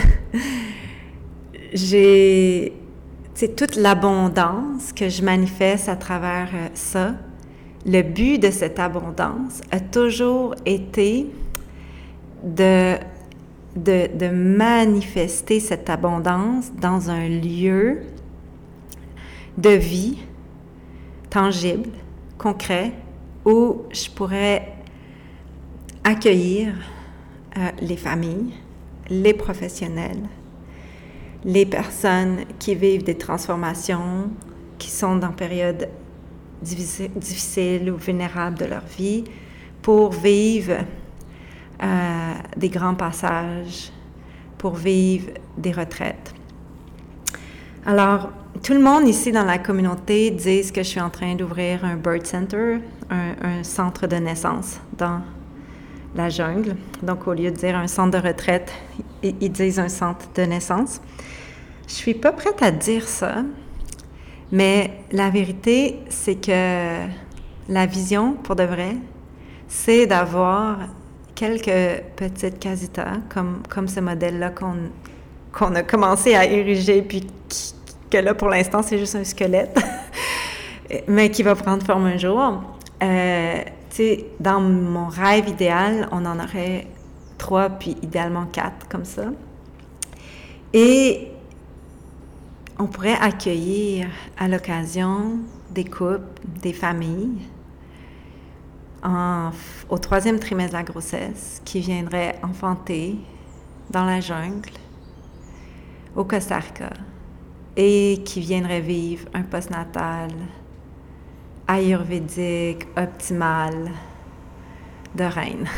j'ai 1.72 2.72
c'est 3.34 3.56
toute 3.56 3.74
l'abondance 3.74 4.92
que 4.92 5.08
je 5.08 5.22
manifeste 5.22 5.88
à 5.88 5.96
travers 5.96 6.48
euh, 6.54 6.68
ça. 6.74 7.14
Le 7.84 8.02
but 8.02 8.38
de 8.38 8.50
cette 8.50 8.78
abondance 8.78 9.60
a 9.72 9.80
toujours 9.80 10.54
été 10.64 11.26
de, 12.44 12.96
manifester 14.32 15.58
cette 15.58 15.90
abondance 15.90 16.72
dans 16.80 17.10
un 17.10 17.28
lieu 17.28 18.02
de 19.58 19.70
vie 19.70 20.18
tangible, 21.28 21.90
concret, 22.38 22.92
où 23.44 23.82
je 23.90 24.08
pourrais 24.10 24.74
accueillir 26.04 26.72
euh, 27.58 27.68
les 27.82 27.96
familles, 27.96 28.54
les 29.10 29.34
professionnels, 29.34 30.22
les 31.44 31.66
personnes 31.66 32.44
qui 32.58 32.74
vivent 32.74 33.04
des 33.04 33.16
transformations, 33.16 34.30
qui 34.78 34.90
sont 34.90 35.16
dans 35.16 35.32
période 35.32 35.88
difficile 36.62 37.90
ou 37.90 37.96
vulnérable 37.96 38.58
de 38.58 38.64
leur 38.64 38.84
vie, 38.98 39.24
pour 39.82 40.12
vivre 40.12 40.78
euh, 41.82 42.32
des 42.56 42.68
grands 42.70 42.94
passages, 42.94 43.92
pour 44.56 44.74
vivre 44.74 45.30
des 45.58 45.72
retraites. 45.72 46.34
Alors, 47.84 48.30
tout 48.62 48.72
le 48.72 48.80
monde 48.80 49.06
ici 49.06 49.30
dans 49.30 49.44
la 49.44 49.58
communauté 49.58 50.30
dit 50.30 50.62
que 50.72 50.82
je 50.82 50.88
suis 50.88 51.00
en 51.00 51.10
train 51.10 51.34
d'ouvrir 51.34 51.84
un 51.84 51.96
bird 51.96 52.24
center, 52.24 52.78
un, 53.10 53.62
centre 53.62 54.06
de 54.06 54.16
naissance 54.16 54.80
dans 54.96 55.20
la 56.14 56.28
jungle. 56.28 56.76
Donc, 57.02 57.26
au 57.26 57.32
lieu 57.32 57.50
de 57.50 57.56
dire 57.56 57.76
un 57.76 57.86
centre 57.86 58.20
de 58.20 58.26
retraite, 58.26 58.72
ils 59.22 59.50
disent 59.50 59.78
un 59.78 59.88
centre 59.88 60.26
de 60.34 60.42
naissance. 60.42 61.00
Je 61.86 61.92
suis 61.92 62.14
pas 62.14 62.32
prête 62.32 62.62
à 62.62 62.70
dire 62.70 63.06
ça, 63.06 63.44
mais 64.52 64.98
la 65.12 65.30
vérité, 65.30 66.00
c'est 66.08 66.36
que 66.36 67.06
la 67.68 67.86
vision, 67.86 68.34
pour 68.34 68.56
de 68.56 68.64
vrai, 68.64 68.96
c'est 69.68 70.06
d'avoir 70.06 70.78
quelques 71.34 72.02
petites 72.16 72.58
casitas, 72.58 73.18
comme, 73.28 73.62
comme 73.68 73.88
ce 73.88 74.00
modèle-là 74.00 74.50
qu'on 74.50 74.76
qu'on 75.54 75.74
a 75.76 75.82
commencé 75.82 76.34
à 76.34 76.44
ériger, 76.44 77.00
puis 77.02 77.26
que 78.10 78.18
là, 78.18 78.34
pour 78.34 78.48
l'instant, 78.48 78.82
c'est 78.82 78.98
juste 78.98 79.14
un 79.14 79.24
squelette, 79.24 79.78
mais 81.08 81.30
qui 81.30 81.42
va 81.42 81.54
prendre 81.54 81.84
forme 81.84 82.06
un 82.06 82.18
jour. 82.18 82.62
Euh, 83.02 83.58
dans 84.40 84.60
mon 84.60 85.06
rêve 85.06 85.48
idéal, 85.48 86.08
on 86.10 86.24
en 86.26 86.38
aurait 86.38 86.86
trois, 87.38 87.68
puis 87.68 87.96
idéalement 88.02 88.46
quatre, 88.46 88.88
comme 88.88 89.04
ça. 89.04 89.26
Et 90.72 91.28
on 92.78 92.86
pourrait 92.86 93.18
accueillir 93.20 94.08
à 94.36 94.48
l'occasion 94.48 95.38
des 95.70 95.84
couples, 95.84 96.40
des 96.62 96.72
familles, 96.72 97.38
au 99.88 99.98
troisième 99.98 100.38
trimestre 100.40 100.72
de 100.72 100.78
la 100.78 100.82
grossesse, 100.82 101.60
qui 101.64 101.80
viendraient 101.80 102.38
enfanter 102.42 103.16
dans 103.90 104.04
la 104.04 104.20
jungle, 104.20 104.70
au 106.16 106.24
Costa 106.24 106.58
Rica, 106.58 106.90
et 107.76 108.22
qui 108.24 108.40
viendraient 108.40 108.80
vivre 108.80 109.28
un 109.34 109.42
postnatal 109.42 110.30
ayurvédique, 111.66 112.86
optimal, 112.96 113.90
de 115.14 115.24
reine. 115.24 115.68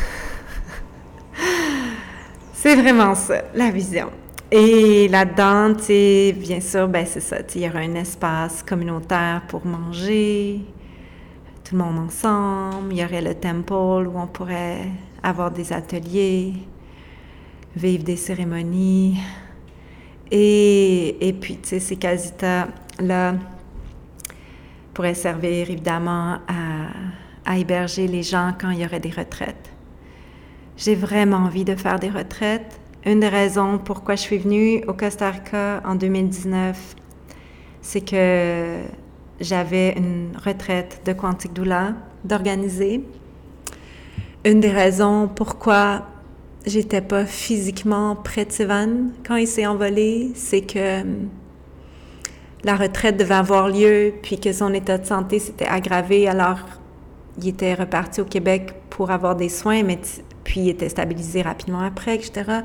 C'est 2.53 2.75
vraiment 2.75 3.15
ça, 3.15 3.43
la 3.53 3.71
vision. 3.71 4.09
Et 4.51 5.07
là-dedans, 5.09 5.75
bien 6.39 6.61
sûr, 6.61 6.87
ben 6.87 7.05
c'est 7.05 7.19
ça, 7.19 7.37
il 7.53 7.61
y 7.61 7.67
aura 7.67 7.79
un 7.79 7.95
espace 7.95 8.63
communautaire 8.63 9.41
pour 9.49 9.65
manger, 9.65 10.61
tout 11.65 11.75
le 11.75 11.83
monde 11.83 11.99
ensemble. 11.99 12.93
Il 12.93 12.99
y 12.99 13.03
aurait 13.03 13.21
le 13.21 13.35
temple 13.35 13.73
où 13.73 14.17
on 14.17 14.27
pourrait 14.27 14.85
avoir 15.21 15.51
des 15.51 15.73
ateliers, 15.73 16.53
vivre 17.75 18.05
des 18.05 18.15
cérémonies. 18.15 19.17
Et, 20.31 21.27
et 21.27 21.33
puis, 21.33 21.57
tu 21.57 21.67
sais, 21.67 21.79
ces 21.79 21.97
casitas-là 21.97 23.33
pourraient 24.97 25.13
servir 25.13 25.69
évidemment 25.69 26.39
à, 26.47 26.89
à 27.45 27.57
héberger 27.57 28.07
les 28.07 28.23
gens 28.23 28.51
quand 28.59 28.71
il 28.71 28.79
y 28.79 28.85
aurait 28.85 28.99
des 28.99 29.11
retraites. 29.11 29.69
J'ai 30.75 30.95
vraiment 30.95 31.37
envie 31.37 31.63
de 31.63 31.75
faire 31.75 31.99
des 31.99 32.09
retraites 32.09 32.79
une 33.05 33.21
des 33.21 33.29
raisons 33.29 33.77
pourquoi 33.77 34.15
je 34.15 34.21
suis 34.21 34.37
venue 34.37 34.83
au 34.87 34.93
Costa 34.93 35.29
Rica 35.29 35.81
en 35.85 35.95
2019, 35.95 36.95
c'est 37.81 38.01
que 38.01 38.79
j'avais 39.39 39.93
une 39.97 40.31
retraite 40.43 41.03
de 41.05 41.13
Quantique 41.13 41.53
Doula 41.53 41.93
d'organiser. 42.25 43.05
Une 44.43 44.59
des 44.59 44.71
raisons 44.71 45.29
pourquoi 45.33 46.07
j'étais 46.65 46.99
pas 46.99 47.25
physiquement 47.25 48.15
près 48.15 48.45
de 48.45 48.51
Sivan 48.51 49.11
quand 49.25 49.37
il 49.37 49.47
s'est 49.47 49.67
envolé, 49.67 50.31
c'est 50.35 50.61
que 50.61 51.01
hum, 51.01 51.29
la 52.63 52.75
retraite 52.75 53.17
devait 53.17 53.35
avoir 53.35 53.69
lieu, 53.69 54.13
puis 54.21 54.39
que 54.39 54.51
son 54.51 54.73
état 54.73 54.97
de 54.97 55.05
santé 55.05 55.39
s'était 55.39 55.67
aggravé, 55.67 56.27
alors 56.27 56.59
il 57.39 57.49
était 57.49 57.75
reparti 57.75 58.21
au 58.21 58.25
Québec 58.25 58.73
pour 58.89 59.11
avoir 59.11 59.35
des 59.35 59.49
soins, 59.49 59.83
mais 59.83 59.99
puis 60.43 60.61
il 60.61 60.69
était 60.69 60.89
stabilisé 60.89 61.41
rapidement 61.41 61.81
après, 61.81 62.15
etc. 62.15 62.61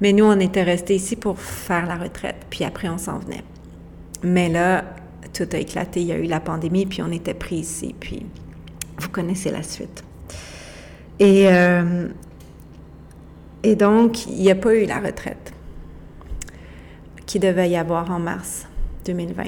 Mais 0.00 0.12
nous, 0.12 0.24
on 0.24 0.38
était 0.40 0.62
restés 0.62 0.96
ici 0.96 1.16
pour 1.16 1.38
faire 1.38 1.86
la 1.86 1.96
retraite, 1.96 2.46
puis 2.50 2.64
après, 2.64 2.88
on 2.88 2.98
s'en 2.98 3.18
venait. 3.18 3.44
Mais 4.22 4.48
là, 4.48 4.84
tout 5.32 5.48
a 5.52 5.56
éclaté. 5.56 6.00
Il 6.00 6.06
y 6.06 6.12
a 6.12 6.18
eu 6.18 6.24
la 6.24 6.40
pandémie, 6.40 6.86
puis 6.86 7.02
on 7.02 7.10
était 7.12 7.34
pris 7.34 7.56
ici. 7.56 7.94
Puis 7.98 8.26
vous 8.98 9.08
connaissez 9.08 9.50
la 9.50 9.62
suite. 9.62 10.04
Et, 11.18 11.48
euh, 11.48 12.08
et 13.62 13.76
donc, 13.76 14.26
il 14.26 14.42
n'y 14.42 14.50
a 14.50 14.54
pas 14.54 14.74
eu 14.74 14.86
la 14.86 15.00
retraite 15.00 15.52
qui 17.26 17.38
devait 17.38 17.70
y 17.70 17.76
avoir 17.76 18.10
en 18.10 18.18
mars 18.18 18.66
2020. 19.04 19.44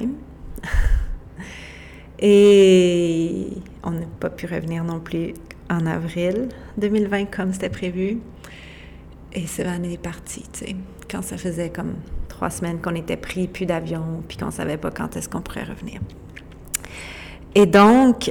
et 2.18 3.48
on 3.82 3.90
n'a 3.90 4.06
pas 4.20 4.30
pu 4.30 4.46
revenir 4.46 4.84
non 4.84 5.00
plus 5.00 5.34
en 5.70 5.86
avril 5.86 6.48
2020 6.78 7.26
comme 7.26 7.52
c'était 7.52 7.68
prévu. 7.68 8.18
Et 9.34 9.46
année 9.62 9.94
est 9.94 9.98
partie, 10.02 10.44
tu 10.52 10.66
sais, 10.66 10.76
quand 11.10 11.22
ça 11.22 11.38
faisait 11.38 11.70
comme 11.70 11.94
trois 12.28 12.50
semaines 12.50 12.80
qu'on 12.80 12.94
était 12.94 13.16
pris, 13.16 13.48
plus 13.48 13.64
d'avion, 13.64 14.22
puis 14.28 14.36
qu'on 14.36 14.50
savait 14.50 14.76
pas 14.76 14.90
quand 14.90 15.16
est-ce 15.16 15.28
qu'on 15.28 15.40
pourrait 15.40 15.64
revenir. 15.64 16.00
Et 17.54 17.64
donc, 17.64 18.30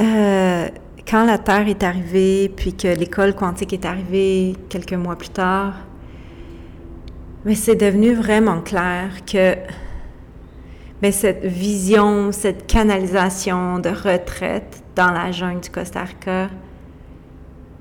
euh, 0.00 0.68
quand 1.08 1.24
la 1.24 1.38
Terre 1.38 1.68
est 1.68 1.82
arrivée, 1.82 2.48
puis 2.48 2.74
que 2.74 2.88
l'école 2.88 3.34
quantique 3.34 3.72
est 3.72 3.84
arrivée 3.84 4.56
quelques 4.68 4.94
mois 4.94 5.16
plus 5.16 5.28
tard, 5.28 5.74
mais 7.44 7.54
c'est 7.54 7.76
devenu 7.76 8.14
vraiment 8.14 8.60
clair 8.60 9.24
que 9.24 9.56
mais 11.02 11.10
cette 11.10 11.44
vision, 11.44 12.30
cette 12.30 12.66
canalisation 12.68 13.80
de 13.80 13.88
retraite 13.88 14.84
dans 14.94 15.10
la 15.10 15.32
jungle 15.32 15.60
du 15.60 15.68
Costa 15.68 16.04
Rica, 16.04 16.48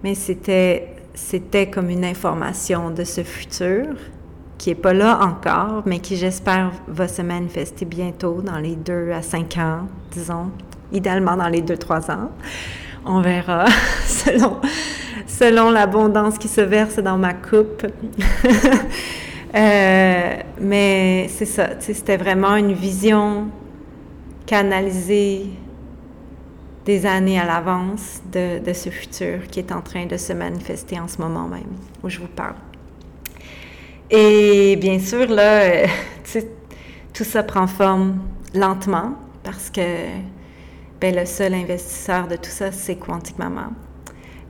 mais 0.03 0.15
c'était, 0.15 0.95
c'était 1.13 1.69
comme 1.69 1.91
une 1.91 2.03
information 2.03 2.89
de 2.89 3.03
ce 3.03 3.21
futur 3.21 3.85
qui 4.57 4.69
n'est 4.69 4.75
pas 4.75 4.93
là 4.93 5.19
encore, 5.21 5.83
mais 5.85 5.99
qui 5.99 6.17
j'espère 6.17 6.71
va 6.87 7.07
se 7.07 7.21
manifester 7.21 7.85
bientôt 7.85 8.41
dans 8.41 8.57
les 8.57 8.75
deux 8.75 9.11
à 9.11 9.21
cinq 9.21 9.57
ans, 9.57 9.87
disons, 10.11 10.51
idéalement 10.91 11.37
dans 11.37 11.47
les 11.47 11.61
deux, 11.61 11.77
trois 11.77 12.09
ans. 12.09 12.31
On 13.05 13.21
verra 13.21 13.65
selon, 14.05 14.61
selon 15.27 15.69
l'abondance 15.69 16.39
qui 16.39 16.47
se 16.47 16.61
verse 16.61 16.97
dans 16.97 17.17
ma 17.17 17.33
coupe. 17.35 17.85
Euh, 19.53 20.37
mais 20.59 21.27
c'est 21.29 21.45
ça, 21.45 21.79
c'était 21.79 22.17
vraiment 22.17 22.55
une 22.55 22.73
vision 22.73 23.49
canalisée 24.45 25.47
des 26.85 27.05
années 27.05 27.39
à 27.39 27.45
l'avance 27.45 28.21
de, 28.31 28.73
ce 28.73 28.89
futur 28.89 29.47
qui 29.47 29.59
est 29.59 29.71
en 29.71 29.81
train 29.81 30.05
de 30.05 30.17
se 30.17 30.33
manifester 30.33 30.99
en 30.99 31.07
ce 31.07 31.17
moment 31.17 31.47
même 31.47 31.75
où 32.01 32.09
je 32.09 32.19
vous 32.19 32.27
parle. 32.27 32.55
Et 34.09 34.77
bien 34.77 34.99
sûr, 34.99 35.27
là, 35.27 35.61
euh, 35.61 35.87
tout 37.13 37.23
ça 37.23 37.43
prend 37.43 37.67
forme 37.67 38.19
lentement 38.53 39.15
parce 39.43 39.69
que 39.69 39.81
ben, 40.99 41.15
le 41.15 41.25
seul 41.25 41.53
investisseur 41.53 42.27
de 42.27 42.35
tout 42.35 42.49
ça, 42.49 42.71
c'est 42.71 42.95
Quantique 42.95 43.37
Maman. 43.37 43.71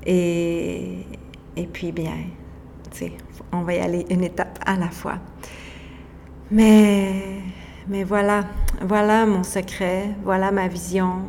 Et, 0.05 1.05
et 1.55 1.67
puis, 1.67 1.91
bien, 1.91 2.17
on 3.51 3.61
va 3.61 3.73
y 3.73 3.79
aller 3.79 4.05
une 4.09 4.23
étape 4.23 4.59
à 4.65 4.75
la 4.75 4.89
fois. 4.89 5.17
Mais, 6.49 7.41
voilà, 8.05 8.45
voilà 8.81 9.25
mon 9.25 9.43
secret, 9.43 10.09
voilà 10.23 10.51
ma 10.51 10.67
vision, 10.67 11.23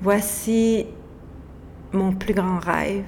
voici 0.00 0.86
mon 1.92 2.12
plus 2.12 2.34
grand 2.34 2.58
rêve, 2.58 3.04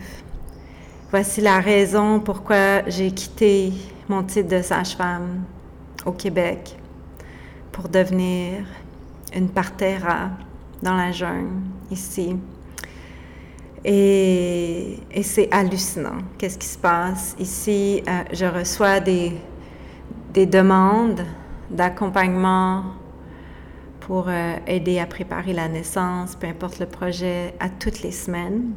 voici 1.11 1.41
la 1.41 1.61
raison 1.61 2.21
pourquoi 2.21 2.89
j'ai 2.89 3.11
quitté 3.11 3.73
mon 4.09 4.23
titre 4.23 4.49
de 4.49 4.63
sage-femme 4.63 5.45
au 6.07 6.13
Québec 6.13 6.79
pour 7.73 7.89
devenir 7.89 8.65
une 9.35 9.49
partera 9.49 10.31
dans 10.83 10.95
la 10.95 11.13
jungle 11.13 11.63
ici 11.91 12.37
et, 13.85 14.99
c'est 15.23 15.49
hallucinant. 15.53 16.19
Qu'est-ce 16.37 16.59
qui 16.59 16.67
se 16.67 16.79
passe? 16.79 17.37
Ici, 17.39 18.03
euh, 18.09 18.23
je 18.33 18.45
reçois 18.47 19.01
des, 19.01 19.33
des 20.33 20.47
demandes 20.47 21.25
d'accompagnement 21.71 22.85
pour 24.01 24.27
euh, 24.29 24.57
aider 24.67 24.99
à 24.99 25.07
préparer 25.07 25.53
la 25.53 25.69
naissance, 25.69 26.35
peu 26.35 26.47
importe 26.47 26.79
le 26.79 26.87
projet, 26.87 27.55
à 27.61 27.69
toutes 27.69 28.03
les 28.03 28.13
semaines. 28.13 28.73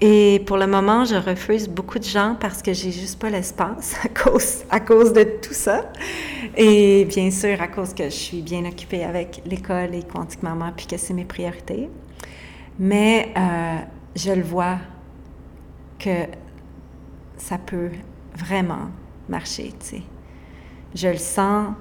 Et 0.00 0.42
pour 0.46 0.56
le 0.56 0.66
moment, 0.66 1.04
je 1.04 1.16
refuse 1.16 1.68
beaucoup 1.68 1.98
de 1.98 2.04
gens 2.04 2.36
parce 2.38 2.62
que 2.62 2.72
j'ai 2.72 2.92
juste 2.92 3.18
pas 3.18 3.30
l'espace 3.30 3.96
à 4.04 4.08
cause, 4.08 4.64
à 4.70 4.80
cause 4.80 5.12
de 5.12 5.24
tout 5.24 5.52
ça. 5.52 5.90
Et 6.56 7.04
bien 7.04 7.30
sûr, 7.30 7.60
à 7.60 7.66
cause 7.66 7.92
que 7.92 8.04
je 8.04 8.14
suis 8.14 8.42
bien 8.42 8.64
occupée 8.64 9.04
avec 9.04 9.42
l'école 9.44 9.94
et 9.94 10.02
Quantique 10.04 10.42
Maman, 10.42 10.72
puis 10.76 10.86
que 10.86 10.96
c'est 10.96 11.14
mes 11.14 11.24
priorités. 11.24 11.90
Mais 12.78 13.32
euh, 13.36 13.78
je 14.14 14.32
le 14.32 14.42
vois 14.42 14.78
que 15.98 16.26
ça 17.36 17.58
peut 17.58 17.90
vraiment 18.36 18.90
marcher, 19.28 19.72
tu 19.80 19.86
sais. 19.86 20.02
Je 20.94 21.08
le 21.08 21.16
sens, 21.16 21.74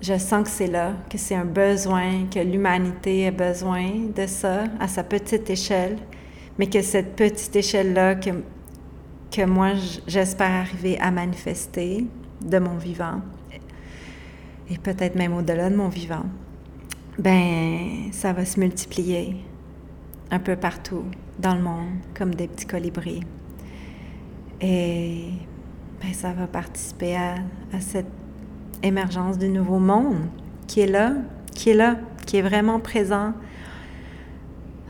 je 0.00 0.18
sens 0.18 0.44
que 0.44 0.50
c'est 0.50 0.66
là, 0.66 0.92
que 1.08 1.16
c'est 1.16 1.34
un 1.34 1.44
besoin, 1.44 2.26
que 2.30 2.38
l'humanité 2.38 3.28
a 3.28 3.30
besoin 3.30 3.88
de 4.14 4.26
ça 4.26 4.64
à 4.78 4.86
sa 4.86 5.02
petite 5.02 5.48
échelle, 5.48 5.96
mais 6.58 6.66
que 6.66 6.82
cette 6.82 7.16
petite 7.16 7.56
échelle-là 7.56 8.16
que, 8.16 8.30
que 9.30 9.44
moi 9.44 9.72
j'espère 10.06 10.50
arriver 10.50 10.98
à 11.00 11.10
manifester 11.10 12.06
de 12.42 12.58
mon 12.58 12.76
vivant, 12.76 13.20
et 14.70 14.78
peut-être 14.78 15.16
même 15.16 15.34
au-delà 15.34 15.70
de 15.70 15.76
mon 15.76 15.88
vivant, 15.88 16.24
ben 17.18 18.10
ça 18.12 18.32
va 18.32 18.44
se 18.44 18.60
multiplier 18.60 19.36
un 20.32 20.38
peu 20.38 20.56
partout 20.56 21.04
dans 21.38 21.54
le 21.54 21.62
monde, 21.62 21.90
comme 22.14 22.34
des 22.34 22.48
petits 22.48 22.66
colibris. 22.66 23.20
Et 24.60 25.26
ben, 26.00 26.12
ça 26.14 26.32
va 26.32 26.46
participer 26.46 27.16
à, 27.16 27.34
cette 27.80 28.10
émergence 28.82 29.38
du 29.38 29.48
nouveau 29.48 29.78
monde 29.78 30.26
qui 30.66 30.80
est 30.80 30.86
là, 30.86 31.12
qui 31.54 31.70
est 31.70 31.74
là, 31.74 31.96
qui 32.26 32.38
est 32.38 32.42
vraiment 32.42 32.80
présent 32.80 33.34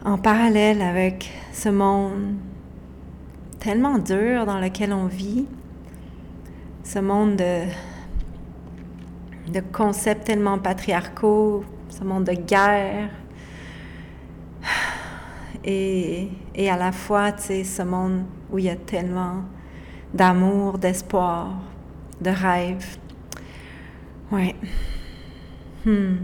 en 0.05 0.16
parallèle 0.16 0.80
avec 0.80 1.30
ce 1.53 1.68
monde 1.68 2.36
tellement 3.59 3.99
dur 3.99 4.47
dans 4.47 4.61
lequel 4.61 4.93
on 4.93 5.07
vit, 5.07 5.47
ce 6.84 7.01
monde 7.01 7.36
de, 7.36 7.64
de 9.53 9.61
concepts 9.72 10.24
tellement 10.24 10.59
patriarcaux, 10.59 11.64
ce 11.88 12.05
monde 12.05 12.24
de 12.24 12.32
guerre, 12.32 13.11
et, 15.65 16.29
et 16.55 16.71
à 16.71 16.77
la 16.77 16.93
fois, 16.93 17.33
tu 17.33 17.43
sais, 17.43 17.65
ce 17.65 17.83
monde 17.83 18.25
où 18.51 18.59
il 18.59 18.65
y 18.67 18.71
a 18.71 18.77
tellement 18.77 19.45
d'amour, 20.13 20.79
d'espoir, 20.79 21.55
de 22.21 22.31
rêve. 22.31 22.99
Ouais. 24.31 24.55
Hmm. 25.85 26.17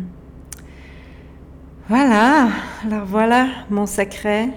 Voilà. 1.88 2.48
Alors 2.84 3.06
voilà 3.06 3.48
mon 3.70 3.86
secret. 3.86 4.50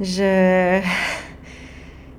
Je 0.00 0.80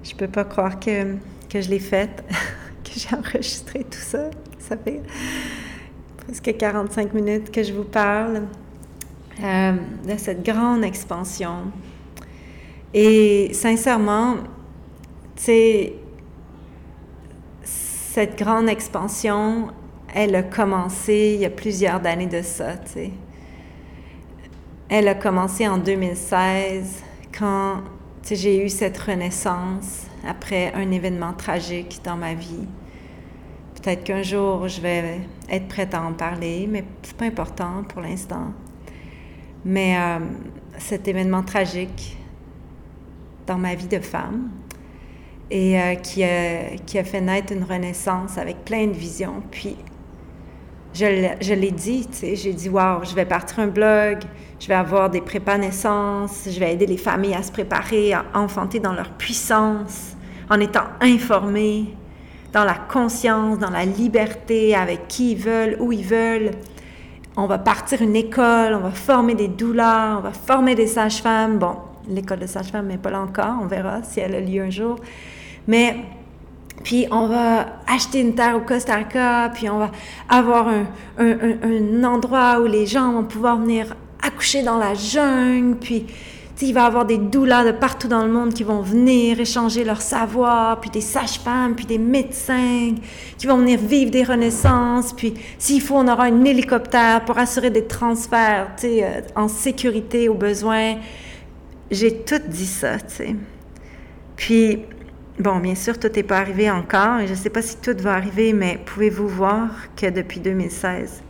je 0.04 0.16
peux 0.16 0.28
pas 0.28 0.44
croire 0.44 0.80
que, 0.80 1.16
que 1.48 1.62
je 1.62 1.70
l'ai 1.70 1.80
fait, 1.80 2.24
que 2.84 2.92
j'ai 2.96 3.16
enregistré 3.16 3.84
tout 3.84 4.00
ça. 4.00 4.30
Ça 4.58 4.76
fait 4.76 5.02
presque 6.18 6.58
45 6.58 7.14
minutes 7.14 7.52
que 7.52 7.64
je 7.64 7.74
vous 7.74 7.84
parle. 7.84 8.44
Euh, 9.44 9.74
de 10.06 10.18
cette 10.18 10.44
grande 10.44 10.84
expansion. 10.84 11.72
Et 12.94 13.52
sincèrement, 13.54 14.36
tu 15.36 15.44
sais, 15.44 15.94
cette 17.64 18.38
grande 18.38 18.68
expansion, 18.68 19.68
elle 20.14 20.36
a 20.36 20.44
commencé 20.44 21.36
il 21.36 21.42
y 21.42 21.46
a 21.46 21.50
plusieurs 21.50 22.06
années 22.06 22.28
de 22.28 22.42
ça, 22.42 22.76
tu 22.78 22.92
sais. 22.92 23.12
Elle 24.90 25.08
a 25.08 25.16
commencé 25.16 25.66
en 25.70 25.78
2016 25.78 27.02
quand 27.38 27.78
j'ai 28.30 28.66
eu 28.66 28.68
cette 28.68 28.98
renaissance 28.98 30.08
après 30.28 30.74
un 30.74 30.92
événement 30.92 31.32
tragique 31.32 32.02
dans 32.04 32.18
ma 32.18 32.34
vie. 32.34 32.68
Peut-être 33.76 34.04
qu'un 34.04 34.24
jour 34.24 34.68
je 34.68 34.82
vais 34.82 35.22
être 35.50 35.68
prête 35.70 35.94
à 35.94 36.02
en 36.02 36.12
parler, 36.12 36.68
mais 36.70 36.84
c'est 37.04 37.16
pas 37.16 37.26
important 37.26 37.84
pour 37.88 38.02
l'instant. 38.02 38.52
Mais 39.66 39.98
euh, 39.98 40.20
cet 40.78 41.08
événement 41.08 41.44
tragique 41.44 42.18
dans 43.46 43.58
ma 43.58 43.76
vie 43.76 43.88
de 43.88 44.00
femme 44.00 44.50
et 45.52 45.80
euh, 45.80 45.96
qui, 45.96 46.24
a, 46.24 46.76
qui, 46.86 47.00
a, 47.00 47.04
fait 47.04 47.22
naître 47.22 47.54
une 47.54 47.64
renaissance 47.64 48.38
avec 48.38 48.64
plein 48.64 48.88
de 48.88 48.94
visions. 48.94 49.42
Puis, 49.52 49.76
je, 50.94 51.54
l'ai 51.54 51.72
dit, 51.72 52.08
tu 52.08 52.18
sais, 52.18 52.36
j'ai 52.36 52.54
dit, 52.54 52.70
wow, 52.70 53.04
je 53.04 53.14
vais 53.16 53.26
partir 53.26 53.60
un 53.60 53.68
blog, 53.68 54.20
je 54.60 54.68
vais 54.68 54.76
avoir 54.76 55.10
des 55.10 55.22
prépa 55.22 55.58
naissances, 55.58 56.48
je 56.50 56.60
vais 56.60 56.74
aider 56.74 56.86
les 56.86 56.98
familles 56.98 57.36
à 57.36 57.44
se 57.44 57.52
préparer, 57.52 58.14
à 58.14 58.26
enfanter 58.34 58.80
dans 58.80 58.94
leur 58.94 59.12
puissance, 59.12 60.16
en 60.50 60.60
étant 60.60 60.86
informées, 61.02 61.96
dans 62.54 62.64
la 62.64 62.74
conscience, 62.74 63.60
dans 63.60 63.70
la 63.70 63.86
liberté, 63.86 64.76
avec 64.76 65.08
qui 65.08 65.34
ils 65.34 65.38
veulent, 65.38 65.78
où 65.80 65.92
ils 65.92 66.06
veulent. 66.06 66.52
On 67.38 67.46
va 67.46 67.58
partir 67.58 68.02
une 68.02 68.16
école, 68.16 68.74
on 68.74 68.80
va 68.80 68.92
former 68.92 69.34
des 69.36 69.48
doulas, 69.48 70.18
on 70.18 70.22
va 70.22 70.32
former 70.32 70.76
des 70.76 70.88
sages-femmes. 70.88 71.58
Bon, 71.58 71.76
l'école 72.10 72.40
de 72.40 72.48
sages-femmes 72.48 72.88
n'est 72.88 72.98
pas 72.98 73.12
là 73.12 73.22
encore, 73.22 73.56
on 73.62 73.68
verra 73.68 74.04
si 74.04 74.20
elle 74.20 74.36
a 74.36 74.42
lieu 74.42 74.62
un 74.62 74.70
jour. 74.70 74.98
Mais 75.68 75.98
puis 76.84 77.08
on 77.12 77.28
va 77.28 77.66
acheter 77.88 78.22
une 78.22 78.36
terre 78.36 78.56
au 78.56 78.62
Costa 78.62 78.96
Rica, 78.96 79.52
puis 79.54 79.70
on 79.70 79.80
va 79.80 79.92
avoir 80.30 80.68
un, 80.68 80.86
un, 81.18 81.38
un, 81.64 82.04
endroit 82.04 82.60
où 82.62 82.66
les 82.66 82.86
gens 82.86 83.12
vont 83.12 83.24
pouvoir 83.24 83.58
venir 83.58 83.96
accoucher 84.22 84.64
dans 84.64 84.78
la 84.78 84.94
jungle, 84.94 85.76
puis 85.76 86.06
il 86.68 86.74
va 86.74 86.82
y 86.82 86.86
avoir 86.86 87.06
des 87.06 87.18
doulas 87.18 87.64
de 87.64 87.72
partout 87.72 88.08
dans 88.08 88.24
le 88.24 88.32
monde 88.32 88.54
qui 88.54 88.64
vont 88.64 88.82
venir 88.82 89.40
échanger 89.40 89.84
leur 89.84 90.02
savoir, 90.02 90.80
puis 90.82 90.90
des 90.90 91.02
sages-femmes, 91.02 91.76
puis 91.76 91.86
des 91.86 91.98
médecins 91.98 92.96
qui 93.38 93.48
vont 93.48 93.58
venir 93.58 93.80
vivre 93.80 94.12
des 94.12 94.24
renaissances, 94.24 95.14
puis 95.14 95.36
s'il 95.58 95.82
faut, 95.82 95.96
on 95.96 96.08
aura 96.08 96.26
un 96.26 96.44
hélicoptère 96.44 97.24
pour 97.24 97.38
assurer 97.38 97.70
des 97.70 97.86
transferts, 97.86 98.76
euh, 98.84 99.22
en 99.36 99.48
sécurité 99.48 100.28
au 100.28 100.34
besoin. 100.34 100.96
J'ai 101.92 102.24
tout 102.24 102.42
dit 102.48 102.66
ça, 102.66 103.00
tu 103.00 103.16
sais. 103.16 103.36
Puis, 104.36 104.80
bon, 105.40 105.60
bien 105.60 105.76
sûr, 105.76 105.98
tout 105.98 106.10
n'est 106.14 106.24
pas 106.24 106.40
arrivé 106.40 106.70
encore, 106.70 107.20
et 107.20 107.28
je 107.28 107.32
ne 107.32 107.38
sais 107.38 107.50
pas 107.50 107.62
si 107.62 107.78
tout 107.78 107.96
va 108.00 108.14
arriver, 108.14 108.52
mais 108.54 108.80
pouvez-vous 108.86 109.28
voir 109.28 109.70
que 109.96 110.10
depuis 110.10 110.40
2016, 110.42 111.24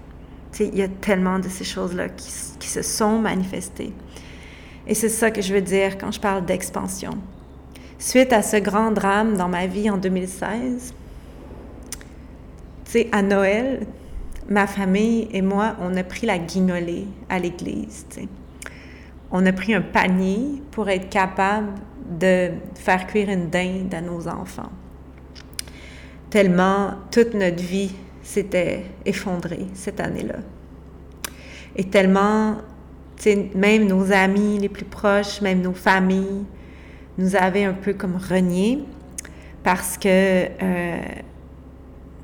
tu 0.51 0.57
sais, 0.57 0.69
il 0.73 0.77
y 0.77 0.81
a 0.81 0.87
tellement 0.87 1.37
de 1.37 1.47
ces 1.47 1.63
choses-là 1.63 2.09
qui 2.09 2.67
se 2.67 2.81
sont 2.81 3.19
manifestées. 3.19 3.93
Et 4.89 4.95
c'est 4.95 5.07
ça 5.07 5.29
que 5.29 5.39
je 5.39 5.53
veux 5.53 5.61
dire 5.61 5.99
quand 5.99 6.11
je 6.11 6.19
parle 6.19 6.43
d'expansion. 6.45 7.11
Suite 7.99 8.33
à 8.33 8.41
ce 8.41 8.57
grand 8.57 8.89
drame 8.89 9.37
dans 9.37 9.47
ma 9.47 9.67
vie 9.67 9.87
en 9.87 9.97
2016, 9.97 10.95
tu 12.85 12.91
sais, 12.91 13.07
à 13.11 13.21
Noël, 13.21 13.85
ma 14.49 14.65
famille 14.65 15.29
et 15.31 15.43
moi, 15.43 15.75
on 15.79 15.95
a 15.95 16.03
pris 16.03 16.25
la 16.25 16.39
guignolée 16.39 17.05
à 17.29 17.37
l'église. 17.37 18.07
On 19.31 19.45
a 19.45 19.53
pris 19.53 19.75
un 19.75 19.81
panier 19.81 20.63
pour 20.71 20.89
être 20.89 21.07
capable 21.09 21.67
de 22.09 22.49
faire 22.73 23.05
cuire 23.05 23.29
une 23.29 23.51
dinde 23.51 23.93
à 23.93 24.01
nos 24.01 24.27
enfants. 24.27 24.71
Tellement 26.31 26.95
toute 27.11 27.35
notre 27.35 27.61
vie 27.61 27.93
s'était 28.23 28.85
effondrée 29.05 29.67
cette 29.75 29.99
année-là. 29.99 30.39
Et 31.75 31.83
tellement 31.83 32.57
même 33.55 33.87
nos 33.87 34.11
amis 34.11 34.57
les 34.59 34.69
plus 34.69 34.85
proches, 34.85 35.41
même 35.41 35.61
nos 35.61 35.73
familles, 35.73 36.45
nous 37.17 37.35
avaient 37.35 37.65
un 37.65 37.73
peu 37.73 37.93
comme 37.93 38.15
renié 38.15 38.79
parce 39.63 39.97
que 39.97 40.45
euh, 40.63 40.97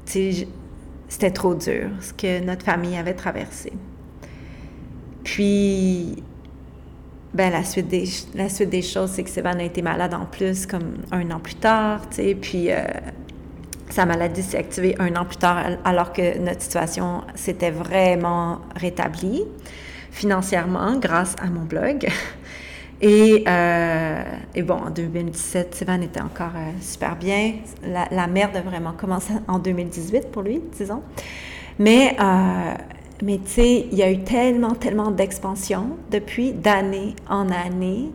c'était 0.05 1.31
trop 1.31 1.53
dur 1.53 1.89
ce 1.99 2.13
que 2.13 2.43
notre 2.43 2.63
famille 2.63 2.95
avait 2.97 3.13
traversé. 3.13 3.73
Puis, 5.23 6.23
ben, 7.33 7.51
la, 7.51 7.63
suite 7.63 7.87
des, 7.87 8.05
la 8.35 8.47
suite 8.47 8.69
des 8.69 8.81
choses, 8.81 9.11
c'est 9.11 9.23
que 9.23 9.29
Sévan 9.29 9.59
a 9.59 9.63
été 9.63 9.81
malade 9.81 10.13
en 10.13 10.25
plus, 10.25 10.65
comme 10.65 10.97
un 11.11 11.29
an 11.31 11.39
plus 11.39 11.55
tard, 11.55 12.01
puis 12.41 12.71
euh, 12.71 12.83
sa 13.89 14.05
maladie 14.05 14.43
s'est 14.43 14.57
activée 14.57 14.95
un 14.99 15.15
an 15.15 15.25
plus 15.25 15.37
tard, 15.37 15.57
alors 15.83 16.13
que 16.13 16.37
notre 16.37 16.61
situation 16.61 17.23
s'était 17.33 17.71
vraiment 17.71 18.61
rétablie 18.75 19.43
financièrement 20.15 20.97
grâce 20.97 21.35
à 21.41 21.47
mon 21.47 21.65
blog. 21.65 22.07
Et, 23.01 23.43
euh, 23.45 24.23
et 24.55 24.63
bon, 24.63 24.75
en 24.75 24.89
2017, 24.89 25.75
Sivan 25.75 26.01
était 26.01 26.21
encore 26.21 26.55
euh, 26.55 26.71
super 26.79 27.17
bien. 27.17 27.55
La, 27.85 28.07
la, 28.09 28.25
merde 28.27 28.55
a 28.55 28.61
vraiment 28.61 28.93
commencé 28.93 29.33
en 29.49 29.59
2018 29.59 30.31
pour 30.31 30.43
lui, 30.43 30.61
disons. 30.77 31.01
Mais, 31.77 32.15
euh, 32.17 32.73
mais 33.21 33.39
tu 33.43 33.51
sais, 33.51 33.87
il 33.91 33.97
y 33.97 34.01
a 34.01 34.09
eu 34.09 34.23
tellement, 34.23 34.75
tellement 34.75 35.11
d'expansion 35.11 35.97
depuis, 36.09 36.53
d'année 36.53 37.15
en 37.29 37.49
année. 37.49 38.11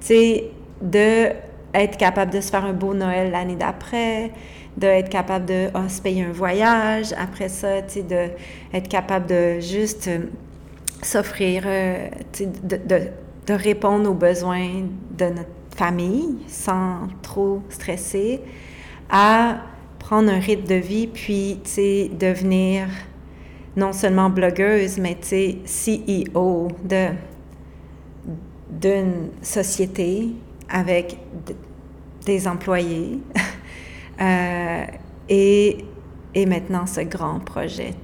Tu 0.00 0.06
sais, 0.06 0.50
de 0.82 1.28
être 1.72 1.96
capable 1.96 2.30
de 2.30 2.42
se 2.42 2.50
faire 2.50 2.66
un 2.66 2.74
beau 2.74 2.92
Noël 2.92 3.30
l'année 3.30 3.56
d'après, 3.56 4.32
d'être 4.76 5.08
capable 5.08 5.46
de 5.46 5.68
oh, 5.74 5.88
se 5.88 6.02
payer 6.02 6.24
un 6.24 6.32
voyage, 6.32 7.14
après 7.18 7.48
ça, 7.48 7.80
tu 7.80 7.94
sais, 7.94 8.02
d'être 8.02 8.88
capable 8.88 9.26
de 9.26 9.58
juste 9.60 10.10
s'offrir, 11.02 11.62
euh, 11.66 12.08
de, 12.40 12.78
de, 13.46 13.52
répondre 13.52 14.10
aux 14.10 14.14
besoins 14.14 14.82
de 15.16 15.26
notre 15.26 15.48
famille 15.74 16.38
sans 16.48 17.08
trop 17.22 17.62
stresser, 17.68 18.40
à 19.08 19.58
prendre 19.98 20.30
un 20.30 20.38
rythme 20.38 20.66
de 20.66 20.74
vie, 20.74 21.06
puis 21.06 21.60
devenir 22.18 22.88
non 23.76 23.92
seulement 23.92 24.28
blogueuse, 24.28 24.98
mais 24.98 25.16
CEO 25.64 26.68
d'une 28.70 29.30
société 29.40 30.30
avec 30.68 31.16
des 32.26 32.46
employés 32.46 33.20
euh, 34.20 34.84
et, 35.28 35.84
et 36.34 36.46
maintenant 36.46 36.86
ce 36.86 37.00
grand 37.00 37.40
projet, 37.40 37.94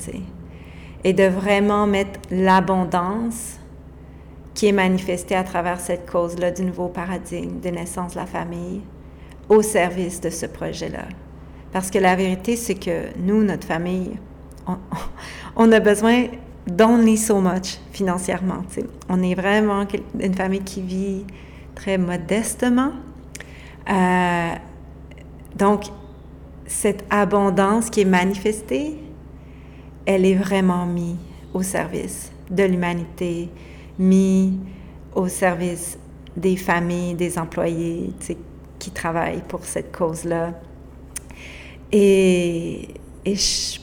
et 1.05 1.13
de 1.13 1.25
vraiment 1.25 1.87
mettre 1.87 2.19
l'abondance 2.31 3.59
qui 4.55 4.69
est 4.69 4.73
manifestée 4.73 5.35
à 5.35 5.45
travers 5.45 5.81
cette 5.81 6.11
cause-là 6.11 6.51
du 6.51 6.65
nouveau 6.65 6.89
paradigme 6.89 7.61
de 7.61 7.69
naissance 7.69 8.13
de 8.15 8.21
la 8.21 8.27
famille 8.27 8.81
au 9.49 9.63
service 9.63 10.21
de 10.21 10.31
ce 10.31 10.47
projet-là. 10.47 11.05
Parce 11.73 11.91
que 11.91 11.99
la 11.99 12.17
vérité, 12.17 12.57
c'est 12.57 12.77
que 12.77 13.09
nous, 13.19 13.43
notre 13.43 13.67
famille, 13.67 14.13
on, 15.57 15.73
a 15.73 15.81
besoin 15.81 16.27
d'only 16.67 17.19
so 17.19 17.41
much 17.41 17.79
financièrement. 17.93 18.63
On 19.09 19.23
est 19.23 19.35
vraiment 19.35 19.85
une 20.19 20.35
famille 20.35 20.63
qui 20.63 20.81
vit 20.81 21.25
très 21.75 21.99
modestement. 21.99 22.93
Euh, 23.91 24.55
donc, 25.57 25.85
cette 26.67 27.05
abondance 27.11 27.91
qui 27.91 28.03
est 28.03 28.07
manifestée, 28.07 29.04
elle 30.07 30.27
est 30.27 30.35
vraiment 30.35 30.87
mise 30.87 31.17
au 31.53 31.63
service 31.63 32.31
de 32.51 32.65
l'humanité, 32.65 33.49
mise 33.99 34.55
au 35.15 35.29
service 35.29 35.99
des 36.37 36.57
familles, 36.57 37.15
des 37.15 37.39
employés 37.39 38.11
qui 38.79 38.91
travaillent 38.91 39.43
pour 39.49 39.65
cette 39.65 39.97
cause-là. 39.97 40.53
Et, 41.93 42.89
et, 43.25 43.37
je, 43.37 43.81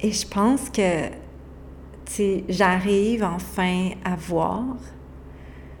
et 0.00 0.10
je 0.10 0.26
pense 0.26 0.70
que 0.70 1.10
j'arrive 2.48 3.24
enfin 3.24 3.90
à 4.04 4.16
voir 4.16 4.64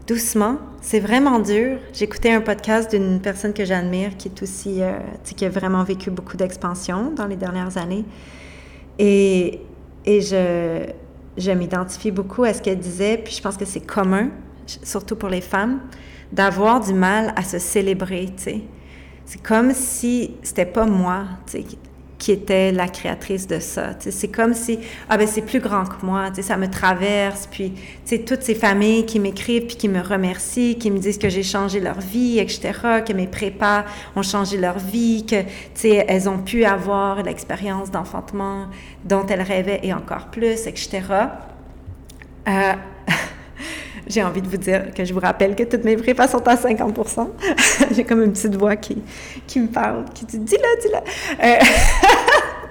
doucement. 0.06 0.58
C'est 0.82 1.00
vraiment 1.00 1.38
dur. 1.38 1.78
J'écoutais 1.92 2.32
un 2.32 2.40
podcast 2.40 2.90
d'une 2.90 3.20
personne 3.20 3.54
que 3.54 3.64
j'admire 3.64 4.16
qui 4.16 4.28
est 4.28 4.42
aussi, 4.42 4.82
euh, 4.82 4.98
qui 5.24 5.44
a 5.44 5.48
vraiment 5.48 5.82
vécu 5.82 6.10
beaucoup 6.10 6.36
d'expansion 6.36 7.10
dans 7.10 7.26
les 7.26 7.36
dernières 7.36 7.78
années. 7.78 8.04
Et, 8.98 9.60
et 10.04 10.20
je, 10.20 10.86
je 11.36 11.50
m'identifie 11.50 12.10
beaucoup 12.10 12.44
à 12.44 12.52
ce 12.52 12.62
qu'elle 12.62 12.78
disait, 12.78 13.18
puis 13.18 13.34
je 13.34 13.42
pense 13.42 13.56
que 13.56 13.64
c'est 13.64 13.84
commun, 13.84 14.30
surtout 14.82 15.16
pour 15.16 15.28
les 15.28 15.40
femmes, 15.40 15.80
d'avoir 16.32 16.80
du 16.80 16.94
mal 16.94 17.32
à 17.36 17.42
se 17.42 17.58
célébrer, 17.58 18.26
tu 18.36 18.42
sais. 18.42 18.60
C'est 19.26 19.42
comme 19.42 19.72
si 19.72 20.36
c'était 20.42 20.66
pas 20.66 20.84
moi, 20.84 21.24
tu 21.46 21.52
sais, 21.52 21.64
qui 22.24 22.32
était 22.32 22.72
la 22.72 22.88
créatrice 22.88 23.46
de 23.46 23.58
ça. 23.58 23.90
C'est 23.98 24.28
comme 24.28 24.54
si, 24.54 24.78
ah 25.10 25.18
ben 25.18 25.28
c'est 25.28 25.42
plus 25.42 25.60
grand 25.60 25.84
que 25.84 26.06
moi, 26.06 26.30
ça 26.40 26.56
me 26.56 26.70
traverse, 26.70 27.46
puis 27.46 27.74
toutes 28.26 28.40
ces 28.40 28.54
familles 28.54 29.04
qui 29.04 29.20
m'écrivent, 29.20 29.66
puis 29.66 29.76
qui 29.76 29.90
me 29.90 30.00
remercient, 30.00 30.78
qui 30.78 30.90
me 30.90 30.98
disent 30.98 31.18
que 31.18 31.28
j'ai 31.28 31.42
changé 31.42 31.80
leur 31.80 32.00
vie, 32.00 32.38
etc., 32.38 33.02
que 33.06 33.12
mes 33.12 33.26
prépas 33.26 33.84
ont 34.16 34.22
changé 34.22 34.56
leur 34.56 34.78
vie, 34.78 35.26
que 35.26 35.44
elles 35.86 36.26
ont 36.26 36.38
pu 36.38 36.64
avoir 36.64 37.22
l'expérience 37.22 37.90
d'enfantement 37.90 38.68
dont 39.04 39.26
elles 39.26 39.42
rêvaient 39.42 39.80
et 39.82 39.92
encore 39.92 40.28
plus, 40.28 40.66
etc. 40.66 41.02
j'ai 44.06 44.22
envie 44.22 44.42
de 44.42 44.48
vous 44.48 44.56
dire 44.56 44.92
que 44.94 45.04
je 45.04 45.14
vous 45.14 45.20
rappelle 45.20 45.54
que 45.54 45.62
toutes 45.62 45.84
mes 45.84 45.96
prépas 45.96 46.28
sont 46.28 46.46
à 46.46 46.54
50% 46.54 47.28
J'ai 47.94 48.04
comme 48.04 48.22
une 48.22 48.32
petite 48.32 48.56
voix 48.56 48.76
qui, 48.76 49.02
qui 49.46 49.60
me 49.60 49.68
parle, 49.68 50.04
qui 50.14 50.24
dit 50.26 50.38
Dis-le, 50.38 50.80
dis-le. 50.82 51.44
Euh, 51.44 51.58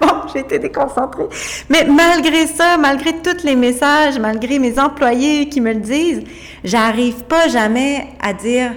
bon, 0.00 0.28
j'ai 0.32 0.40
été 0.40 0.58
déconcentrée. 0.58 1.24
Mais 1.68 1.84
malgré 1.84 2.46
ça, 2.46 2.76
malgré 2.76 3.14
tous 3.14 3.44
les 3.44 3.56
messages, 3.56 4.18
malgré 4.18 4.58
mes 4.58 4.78
employés 4.78 5.48
qui 5.48 5.60
me 5.60 5.72
le 5.72 5.80
disent, 5.80 6.22
j'arrive 6.62 7.24
pas 7.24 7.48
jamais 7.48 8.08
à 8.22 8.32
dire 8.32 8.72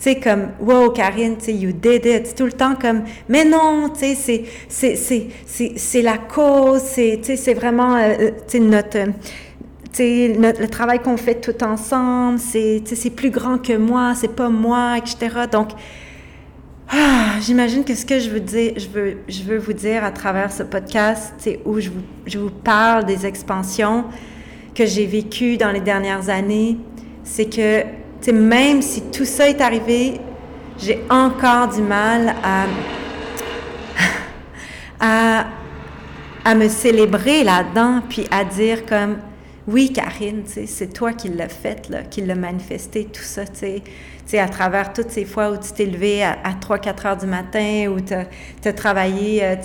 tu 0.00 0.04
sais, 0.04 0.16
comme, 0.18 0.52
wow, 0.60 0.88
Karine, 0.92 1.36
tu 1.36 1.44
sais, 1.44 1.52
you 1.52 1.72
did 1.72 2.06
it. 2.06 2.34
Tout 2.34 2.46
le 2.46 2.52
temps 2.52 2.74
comme, 2.74 3.02
mais 3.28 3.44
non, 3.44 3.90
tu 3.90 4.14
sais, 4.14 4.46
c'est 4.66 6.02
la 6.02 6.16
cause, 6.16 6.80
c'est 6.80 7.54
vraiment, 7.54 7.96
euh, 7.96 8.14
euh, 8.18 8.30
tu 8.48 8.56
sais, 8.56 8.60
notre 8.60 8.96
le, 9.98 10.60
le, 10.60 10.68
travail 10.68 11.00
qu'on 11.00 11.16
fait 11.16 11.40
tout 11.40 11.64
ensemble, 11.64 12.38
c'est 12.38 13.14
plus 13.14 13.30
grand 13.30 13.58
que 13.58 13.76
moi, 13.76 14.14
c'est 14.14 14.34
pas 14.34 14.48
moi, 14.48 14.96
etc. 14.98 15.46
Donc, 15.50 15.70
Ah, 16.92 17.38
j'imagine 17.40 17.84
que 17.84 17.94
ce 17.94 18.04
que 18.04 18.18
je 18.18 18.28
veux 18.28 18.40
dire, 18.40 18.72
je 18.76 18.88
veux, 18.88 19.18
je 19.28 19.44
veux 19.44 19.58
vous 19.58 19.72
dire 19.72 20.02
à 20.02 20.10
travers 20.10 20.50
ce 20.50 20.64
podcast, 20.64 21.32
c'est 21.38 21.60
où 21.64 21.78
je 21.78 21.88
vous, 21.88 22.02
je 22.26 22.36
vous 22.36 22.50
parle 22.50 23.04
des 23.04 23.26
expansions 23.26 24.06
que 24.74 24.84
j'ai 24.86 25.06
vécues 25.06 25.56
dans 25.56 25.70
les 25.70 25.78
dernières 25.78 26.28
années, 26.30 26.78
c'est 27.22 27.44
que, 27.44 27.84
même 28.32 28.82
si 28.82 29.02
tout 29.02 29.24
ça 29.24 29.48
est 29.48 29.60
arrivé, 29.60 30.20
j'ai 30.78 30.98
encore 31.10 31.68
du 31.68 31.80
mal 31.80 32.34
à, 32.42 32.64
à, 35.38 35.46
à 36.44 36.54
me 36.56 36.68
célébrer 36.68 37.44
là-dedans, 37.44 38.00
puis 38.08 38.26
à 38.32 38.42
dire 38.42 38.84
comme, 38.84 39.18
oui, 39.70 39.92
Karine, 39.92 40.42
c'est 40.46 40.92
toi 40.92 41.12
qui 41.12 41.28
l'as 41.28 41.48
fait, 41.48 41.90
qui 42.10 42.22
l'as 42.22 42.34
manifesté, 42.34 43.04
tout 43.04 43.22
ça, 43.22 43.44
tu 43.46 44.38
à 44.38 44.48
travers 44.48 44.92
toutes 44.92 45.10
ces 45.10 45.24
fois 45.24 45.50
où 45.50 45.56
tu 45.56 45.72
t'es 45.72 45.86
levé 45.86 46.22
à, 46.22 46.36
3-4 46.60 47.06
heures 47.06 47.16
du 47.16 47.26
matin, 47.26 47.86
où 47.88 48.00
tu 48.00 48.14
as, 48.14 48.72
travaillé, 48.72 49.44
euh, 49.44 49.56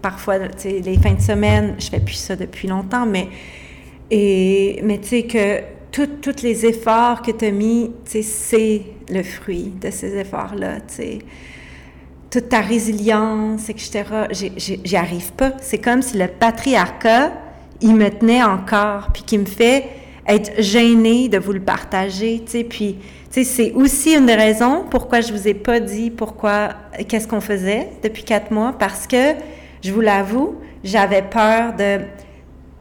parfois, 0.00 0.38
les 0.38 0.98
fins 0.98 1.14
de 1.14 1.20
semaine, 1.20 1.76
je 1.78 1.88
fais 1.88 2.00
plus 2.00 2.14
ça 2.14 2.36
depuis 2.36 2.68
longtemps, 2.68 3.06
mais, 3.06 3.28
tu 4.10 5.08
sais, 5.08 5.22
que 5.24 5.60
tous 5.92 6.42
les 6.42 6.66
efforts 6.66 7.22
que 7.22 7.30
tu 7.30 7.44
as 7.44 7.50
mis, 7.50 7.92
c'est 8.04 8.82
le 9.10 9.22
fruit 9.22 9.72
de 9.80 9.90
ces 9.90 10.16
efforts-là, 10.16 10.78
toute 12.30 12.48
ta 12.48 12.60
résilience, 12.60 13.68
etc. 13.68 14.04
J'y 14.30 14.96
arrive 14.96 15.32
pas. 15.34 15.52
C'est 15.60 15.78
comme 15.78 16.00
si 16.00 16.16
le 16.16 16.28
patriarcat 16.28 17.32
il 17.82 17.94
me 17.94 18.08
tenait 18.08 18.42
encore, 18.42 19.08
puis 19.12 19.22
qui 19.24 19.38
me 19.38 19.44
fait 19.44 19.88
être 20.26 20.62
gênée 20.62 21.28
de 21.28 21.38
vous 21.38 21.52
le 21.52 21.60
partager, 21.60 22.42
tu 22.44 22.52
sais, 22.52 22.64
puis, 22.64 22.96
tu 23.30 23.42
sais, 23.42 23.44
c'est 23.44 23.72
aussi 23.72 24.14
une 24.14 24.26
des 24.26 24.34
raisons 24.34 24.84
pourquoi 24.88 25.20
je 25.20 25.32
vous 25.32 25.48
ai 25.48 25.54
pas 25.54 25.80
dit 25.80 26.10
pourquoi, 26.10 26.70
qu'est-ce 27.08 27.26
qu'on 27.26 27.40
faisait 27.40 27.88
depuis 28.02 28.22
quatre 28.22 28.50
mois, 28.52 28.72
parce 28.78 29.06
que, 29.06 29.34
je 29.82 29.92
vous 29.92 30.00
l'avoue, 30.00 30.54
j'avais 30.84 31.22
peur 31.22 31.74
de, 31.74 32.04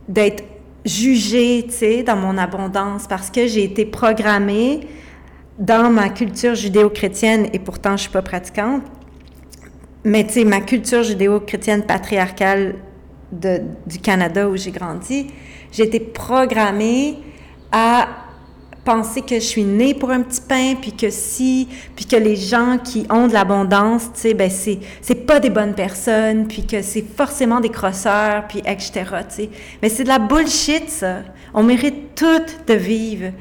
d'être 0.08 0.44
jugée, 0.86 1.66
tu 1.68 1.74
sais, 1.74 2.04
dans 2.04 2.16
mon 2.16 2.38
abondance, 2.38 3.08
parce 3.08 3.32
que 3.32 3.48
j'ai 3.48 3.64
été 3.64 3.86
programmée 3.86 4.82
dans 5.58 5.90
ma 5.90 6.10
culture 6.10 6.54
judéo-chrétienne, 6.54 7.48
et 7.54 7.60
pourtant 7.60 7.98
je 7.98 8.04
suis 8.04 8.12
pas 8.12 8.22
pratiquante, 8.22 8.84
mais 10.04 10.26
tu 10.26 10.34
sais, 10.34 10.44
ma 10.44 10.62
culture 10.62 11.02
judéo-chrétienne 11.02 11.84
patriarcale 11.84 12.76
du 13.32 14.00
Canada 14.02 14.48
où 14.50 14.58
j'ai 14.58 14.72
grandi, 14.72 15.28
j'ai 15.72 15.84
été 15.84 16.00
programmée 16.00 17.18
à 17.72 18.08
penser 18.84 19.22
que 19.22 19.36
je 19.36 19.46
suis 19.46 19.64
née 19.64 19.94
pour 19.94 20.10
un 20.10 20.22
petit 20.22 20.42
pain, 20.42 20.74
puis 20.80 20.94
que 20.94 21.10
si, 21.10 21.68
puis 21.96 22.06
que 22.06 22.16
les 22.16 22.36
gens 22.36 22.78
qui 22.84 23.06
ont 23.10 23.28
de 23.28 23.34
l'abondance, 23.34 24.12
tu 24.14 24.22
sais, 24.22 24.34
ben 24.34 24.50
c'est, 24.50 24.80
c'est 25.02 25.26
pas 25.26 25.40
des 25.40 25.50
bonnes 25.50 25.76
personnes, 25.76 26.48
puis 26.48 26.66
que 26.66 26.82
c'est 26.82 27.06
forcément 27.16 27.60
des 27.60 27.70
crosseurs, 27.70 28.48
puis 28.48 28.60
etc., 28.66 28.92
tu 29.30 29.36
sais. 29.36 29.50
Mais 29.82 29.90
c'est 29.90 30.04
de 30.04 30.10
la 30.10 30.20
bullshit, 30.20 30.90
ça. 30.90 31.20
On 31.54 31.64
mérite 31.64 32.16
toutes 32.16 32.68
de 32.68 32.74
vivre 32.74 33.32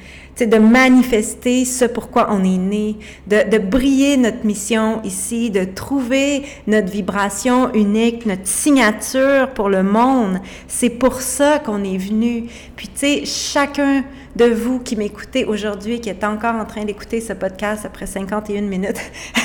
de 0.46 0.58
manifester 0.58 1.64
ce 1.64 1.84
pourquoi 1.84 2.28
on 2.30 2.44
est 2.44 2.58
né, 2.58 2.96
de, 3.26 3.48
de, 3.50 3.58
briller 3.58 4.16
notre 4.16 4.44
mission 4.44 5.00
ici, 5.04 5.50
de 5.50 5.64
trouver 5.64 6.42
notre 6.66 6.90
vibration 6.90 7.72
unique, 7.74 8.26
notre 8.26 8.46
signature 8.46 9.50
pour 9.54 9.68
le 9.68 9.82
monde. 9.82 10.40
C'est 10.68 10.90
pour 10.90 11.20
ça 11.20 11.58
qu'on 11.58 11.84
est 11.84 11.98
venu. 11.98 12.46
Puis, 12.76 12.88
tu 12.88 12.98
sais, 12.98 13.24
chacun 13.24 14.04
de 14.36 14.44
vous 14.46 14.78
qui 14.78 14.96
m'écoutez 14.96 15.44
aujourd'hui, 15.44 16.00
qui 16.00 16.08
est 16.08 16.24
encore 16.24 16.54
en 16.54 16.64
train 16.64 16.84
d'écouter 16.84 17.20
ce 17.20 17.32
podcast 17.32 17.84
après 17.84 18.06
51 18.06 18.62
minutes, 18.62 19.00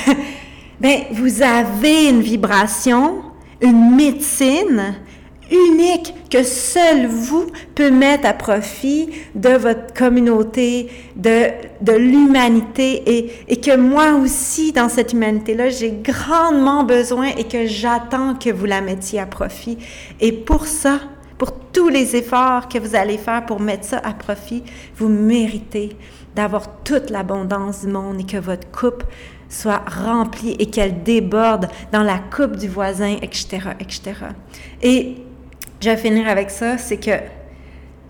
ben, 0.80 1.02
vous 1.12 1.42
avez 1.42 2.10
une 2.10 2.22
vibration, 2.22 3.22
une 3.62 3.96
médecine 3.96 4.96
unique 5.52 6.14
que 6.30 6.44
seul 6.44 7.08
vous 7.08 7.48
peut 7.76 7.92
mettre 7.92 8.28
à 8.28 8.34
profit 8.34 9.10
de 9.36 9.50
votre 9.50 9.94
communauté, 9.94 10.90
de, 11.16 11.50
de 11.82 11.94
l'humanité 11.94 13.04
et, 13.06 13.32
et 13.48 13.58
que 13.58 13.76
moi 13.76 14.14
aussi, 14.14 14.72
dans 14.72 14.90
cette 14.90 15.14
humanité-là, 15.14 15.70
j'ai 15.70 15.92
grandement 15.92 16.84
besoin 16.84 17.28
et 17.38 17.46
que 17.46 17.66
j'attends 17.66 18.36
que 18.36 18.50
vous 18.50 18.66
la 18.66 18.82
mettiez 18.82 19.20
à 19.20 19.26
profit. 19.26 19.78
Et 20.20 20.32
pour 20.32 20.66
ça, 20.66 21.00
pour 21.38 21.52
tous 21.72 21.90
les 21.90 22.16
efforts 22.16 22.68
que 22.70 22.80
vous 22.80 22.96
allez 22.96 23.18
faire 23.18 23.46
pour 23.46 23.60
mettre 23.60 23.86
ça 23.86 23.98
à 24.04 24.14
profit, 24.14 24.64
vous 24.96 25.10
méritez 25.10 25.96
d'avoir 26.36 26.82
toute 26.84 27.10
l'abondance 27.10 27.82
du 27.82 27.88
monde 27.92 28.22
et 28.22 28.26
que 28.26 28.38
votre 28.38 28.70
coupe 28.72 29.04
soit 29.50 29.84
remplie 29.88 30.56
et 30.60 30.66
qu'elle 30.68 31.04
déborde 31.04 31.68
dans 31.92 32.04
la 32.04 32.20
coupe 32.20 32.58
du 32.58 32.68
voisin, 32.68 33.18
etc., 33.22 33.70
etc. 33.80 34.14
Et 34.82 35.18
je 35.86 35.92
vais 35.92 35.98
finir 35.98 36.28
avec 36.28 36.50
ça, 36.50 36.80
c'est 36.80 36.98
que 36.98 37.12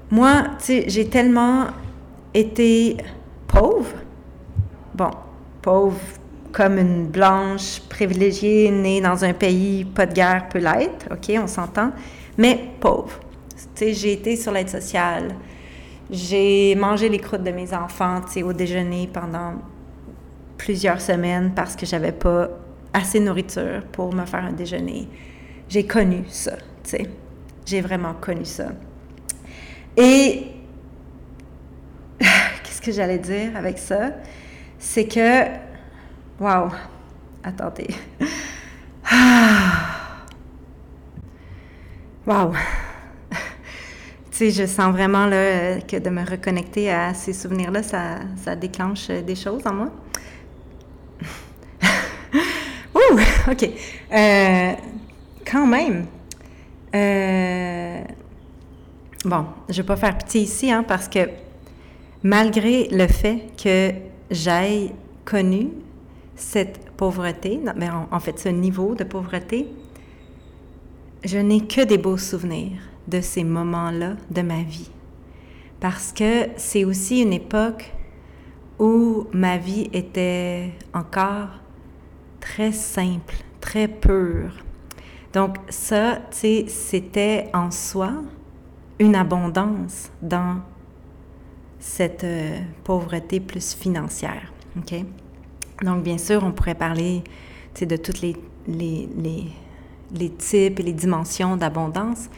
moi, 0.09 0.43
tu 0.59 0.65
sais, 0.65 0.85
j'ai 0.87 1.09
tellement 1.09 1.67
été 2.33 2.95
pauvre. 3.47 3.95
Bon, 4.93 5.11
pauvre 5.61 5.99
comme 6.53 6.77
une 6.77 7.07
blanche 7.07 7.81
privilégiée 7.89 8.71
née 8.71 9.01
dans 9.01 9.25
un 9.25 9.33
pays 9.33 9.83
pas 9.83 10.05
de 10.05 10.13
guerre 10.13 10.47
peut 10.47 10.59
l'être, 10.59 11.07
OK, 11.11 11.37
on 11.37 11.47
s'entend, 11.47 11.91
mais 12.37 12.57
pauvre. 12.79 13.19
Tu 13.75 13.87
sais, 13.87 13.93
j'ai 13.93 14.13
été 14.13 14.37
sur 14.37 14.53
l'aide 14.53 14.69
sociale. 14.69 15.35
J'ai 16.09 16.75
mangé 16.75 17.09
les 17.09 17.19
croûtes 17.19 17.43
de 17.43 17.51
mes 17.51 17.73
enfants, 17.73 18.21
tu 18.25 18.33
sais, 18.33 18.43
au 18.43 18.53
déjeuner 18.53 19.09
pendant 19.11 19.55
plusieurs 20.57 21.01
semaines 21.01 21.51
parce 21.53 21.75
que 21.75 21.85
j'avais 21.85 22.13
pas 22.13 22.47
assez 22.93 23.19
de 23.19 23.25
nourriture 23.25 23.81
pour 23.91 24.13
me 24.13 24.25
faire 24.25 24.45
un 24.45 24.53
déjeuner. 24.53 25.09
J'ai 25.67 25.85
connu 25.85 26.23
ça, 26.29 26.55
tu 26.55 26.91
sais. 26.91 27.09
J'ai 27.65 27.81
vraiment 27.81 28.13
connu 28.13 28.45
ça. 28.45 28.67
Et 29.97 30.47
qu'est-ce 32.19 32.81
que 32.81 32.91
j'allais 32.91 33.17
dire 33.17 33.55
avec 33.55 33.77
ça? 33.77 34.11
C'est 34.77 35.07
que, 35.07 35.45
wow, 36.39 36.69
attendez. 37.43 37.87
Wow. 42.27 42.53
tu 43.29 43.37
sais, 44.31 44.49
je 44.49 44.65
sens 44.65 44.91
vraiment 44.91 45.27
là, 45.27 45.79
que 45.81 45.97
de 45.97 46.09
me 46.09 46.27
reconnecter 46.27 46.91
à 46.91 47.13
ces 47.13 47.33
souvenirs-là, 47.33 47.83
ça, 47.83 48.15
ça 48.43 48.55
déclenche 48.55 49.09
des 49.09 49.35
choses 49.35 49.61
en 49.67 49.73
moi. 49.73 49.91
Ouh, 52.95 53.19
OK. 53.51 53.69
Euh, 54.11 54.73
quand 55.45 55.67
même, 55.67 56.07
euh, 56.95 58.03
bon, 59.25 59.45
je 59.69 59.73
ne 59.73 59.77
vais 59.77 59.87
pas 59.87 59.95
faire 59.95 60.17
pitié 60.17 60.41
ici, 60.41 60.71
hein, 60.71 60.83
parce 60.83 61.07
que 61.07 61.29
malgré 62.23 62.87
le 62.89 63.07
fait 63.07 63.47
que 63.61 63.93
j'aille 64.31 64.93
connu 65.25 65.69
cette 66.35 66.91
pauvreté, 66.91 67.59
mais 67.75 67.89
en, 67.89 68.19
fait 68.19 68.39
ce 68.39 68.49
niveau 68.49 68.95
de 68.95 69.03
pauvreté, 69.03 69.67
je 71.23 71.37
n'ai 71.37 71.65
que 71.65 71.81
des 71.81 71.97
beaux 71.97 72.17
souvenirs 72.17 72.79
de 73.07 73.21
ces 73.21 73.43
moments-là 73.43 74.15
de 74.31 74.41
ma 74.41 74.63
vie. 74.63 74.89
Parce 75.79 76.11
que 76.11 76.47
c'est 76.55 76.85
aussi 76.85 77.21
une 77.21 77.33
époque 77.33 77.93
où 78.79 79.27
ma 79.33 79.57
vie 79.57 79.89
était 79.93 80.71
encore 80.93 81.49
très 82.39 82.71
simple, 82.71 83.35
très 83.59 83.87
pure, 83.87 84.64
donc 85.35 85.57
ça, 85.67 86.19
c'était 86.31 87.49
en 87.53 87.69
soi 87.69 88.13
une 88.99 89.15
abondance 89.15 90.09
dans 90.21 90.61
cette 91.77 92.23
euh, 92.23 92.57
pauvreté 92.85 93.41
plus 93.41 93.73
financière. 93.73 94.53
OK? 94.77 94.95
Donc, 95.83 96.03
bien 96.03 96.17
sûr, 96.17 96.41
on 96.41 96.53
pourrait 96.53 96.73
parler 96.75 97.21
de 97.81 97.97
tous 97.97 98.21
les, 98.21 98.37
types 100.37 100.79
et 100.79 100.83
les 100.83 100.93
dimensions 100.93 101.57
d'abondance, 101.57 102.29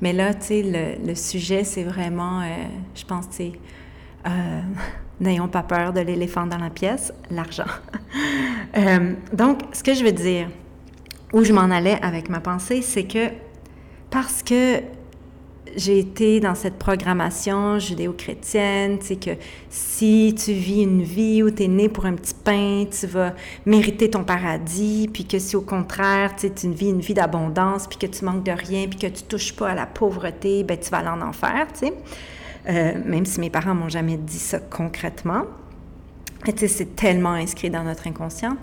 mais 0.00 0.12
là, 0.12 0.30
le, 0.48 1.14
sujet, 1.16 1.64
c'est 1.64 1.82
vraiment, 1.82 2.40
euh, 2.40 2.46
je 2.94 3.04
pense, 3.04 3.26
euh, 3.40 4.60
n'ayons 5.20 5.48
pas 5.48 5.64
peur 5.64 5.92
de 5.92 6.02
l'éléphant 6.02 6.46
dans 6.46 6.58
la 6.58 6.70
pièce, 6.70 7.12
l'argent. 7.32 7.64
donc, 9.32 9.62
ce 9.72 9.82
que 9.82 9.92
je 9.92 10.04
veux 10.04 10.12
dire, 10.12 10.46
où 11.34 11.42
je 11.42 11.52
m'en 11.52 11.70
allais 11.70 11.98
avec 12.00 12.30
ma 12.30 12.40
pensée, 12.40 12.80
c'est 12.80 13.04
que 13.04 13.28
parce 14.08 14.42
que 14.44 14.80
j'ai 15.76 15.98
été 15.98 16.38
dans 16.38 16.54
cette 16.54 16.76
programmation 16.76 17.80
judéo-chrétienne, 17.80 18.98
c'est 19.00 19.16
que 19.16 19.32
si 19.68 20.36
tu 20.38 20.52
vis 20.52 20.82
une 20.82 21.02
vie 21.02 21.42
où 21.42 21.50
tu 21.50 21.64
es 21.64 21.68
né 21.68 21.88
pour 21.88 22.06
un 22.06 22.14
petit 22.14 22.34
pain, 22.34 22.84
tu 22.88 23.08
vas 23.08 23.34
mériter 23.66 24.08
ton 24.08 24.22
paradis, 24.22 25.10
puis 25.12 25.24
que 25.24 25.40
si 25.40 25.56
au 25.56 25.62
contraire, 25.62 26.36
tu 26.36 26.70
vis 26.70 26.90
une 26.90 27.00
vie 27.00 27.14
d'abondance, 27.14 27.88
puis 27.88 27.98
que 27.98 28.06
tu 28.06 28.24
manques 28.24 28.44
de 28.44 28.52
rien, 28.52 28.86
puis 28.86 29.00
que 29.00 29.08
tu 29.08 29.24
touches 29.24 29.56
pas 29.56 29.70
à 29.70 29.74
la 29.74 29.86
pauvreté, 29.86 30.62
ben 30.62 30.78
tu 30.78 30.88
vas 30.90 30.98
aller 30.98 31.08
en 31.08 31.20
enfer, 31.20 31.66
tu 31.72 31.86
sais. 31.86 31.92
Euh, 32.68 32.92
même 33.04 33.26
si 33.26 33.40
mes 33.40 33.50
parents 33.50 33.74
m'ont 33.74 33.88
jamais 33.88 34.16
dit 34.16 34.38
ça 34.38 34.60
concrètement. 34.60 35.42
c'est 36.56 36.94
tellement 36.94 37.32
inscrit 37.32 37.70
dans 37.70 37.82
notre 37.82 38.06
inconscient 38.06 38.56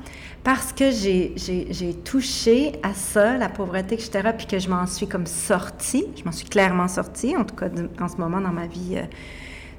parce 0.44 0.74
que 0.74 0.90
j'ai 0.90 1.94
touché 2.04 2.74
à 2.82 2.94
ça, 2.94 3.38
la 3.38 3.48
pauvreté, 3.48 3.96
etc., 3.96 4.32
puis 4.36 4.48
que 4.48 4.58
je 4.58 4.70
m'en 4.70 4.88
suis 4.88 5.08
comme 5.08 5.28
sortie, 5.28 6.06
je 6.18 6.24
m'en 6.24 6.32
suis 6.32 6.48
clairement 6.48 6.88
sortie, 6.88 7.38
en 7.38 7.44
tout 7.44 7.56
cas 7.56 7.68
en 8.00 8.08
ce 8.08 8.18
moment 8.18 8.42
dans 8.42 8.52
ma 8.52 8.66
vie, 8.66 8.98
euh, 8.98 9.04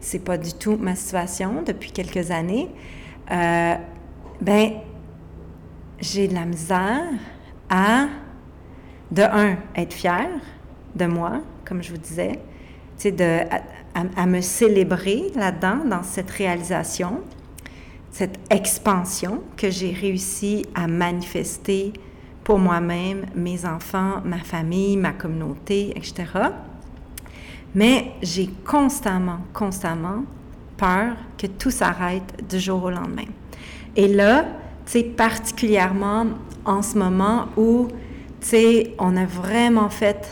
c'est 0.00 0.20
pas 0.20 0.38
du 0.38 0.52
tout 0.54 0.76
ma 0.76 0.94
situation 0.94 1.62
depuis 1.66 1.90
quelques 1.90 2.30
années. 2.30 2.68
Euh, 3.30 3.74
ben, 4.40 4.72
j'ai 6.00 6.28
de 6.28 6.34
la 6.34 6.44
misère 6.44 7.02
à, 7.68 8.06
de 9.10 9.22
un, 9.22 9.56
être 9.74 9.92
fière 9.92 10.30
de 10.94 11.06
moi, 11.06 11.40
comme 11.64 11.82
je 11.82 11.90
vous 11.90 11.98
disais, 11.98 12.38
de, 13.04 13.40
à 13.94 14.26
me 14.26 14.40
célébrer 14.40 15.32
là-dedans, 15.34 15.84
dans 15.84 16.04
cette 16.04 16.30
réalisation 16.30 17.20
cette 18.12 18.38
expansion 18.50 19.42
que 19.56 19.70
j'ai 19.70 19.90
réussi 19.90 20.66
à 20.74 20.86
manifester 20.86 21.94
pour 22.44 22.58
moi-même, 22.58 23.24
mes 23.34 23.64
enfants, 23.64 24.20
ma 24.24 24.38
famille, 24.38 24.96
ma 24.96 25.12
communauté, 25.12 25.92
etc. 25.96 26.24
Mais 27.74 28.12
j'ai 28.22 28.50
constamment, 28.66 29.38
constamment 29.54 30.24
peur 30.76 31.16
que 31.38 31.46
tout 31.46 31.70
s'arrête 31.70 32.44
du 32.48 32.60
jour 32.60 32.84
au 32.84 32.90
lendemain. 32.90 33.28
Et 33.96 34.08
là, 34.08 34.44
tu 34.84 34.92
sais, 34.92 35.04
particulièrement 35.04 36.26
en 36.66 36.82
ce 36.82 36.98
moment 36.98 37.46
où, 37.56 37.88
tu 38.40 38.48
sais, 38.48 38.94
on 38.98 39.16
a 39.16 39.24
vraiment 39.24 39.88
fait 39.88 40.28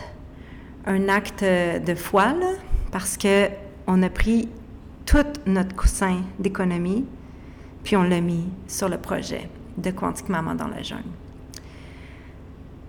un 0.87 1.09
acte 1.09 1.45
de 1.45 1.95
foi, 1.95 2.35
là, 2.35 2.53
parce 2.93 3.16
que 3.16 3.49
on 3.87 4.03
a 4.03 4.11
pris 4.11 4.49
tout 5.07 5.26
notre 5.47 5.74
coussin 5.74 6.18
d'économie, 6.39 7.07
puis 7.85 7.97
on 7.97 8.03
l'a 8.03 8.20
mis 8.20 8.49
sur 8.66 8.89
le 8.89 8.99
projet 8.99 9.49
de 9.76 9.91
Quantique 9.91 10.28
Maman 10.28 10.55
dans 10.55 10.68
la 10.68 10.83
jungle. 10.83 11.05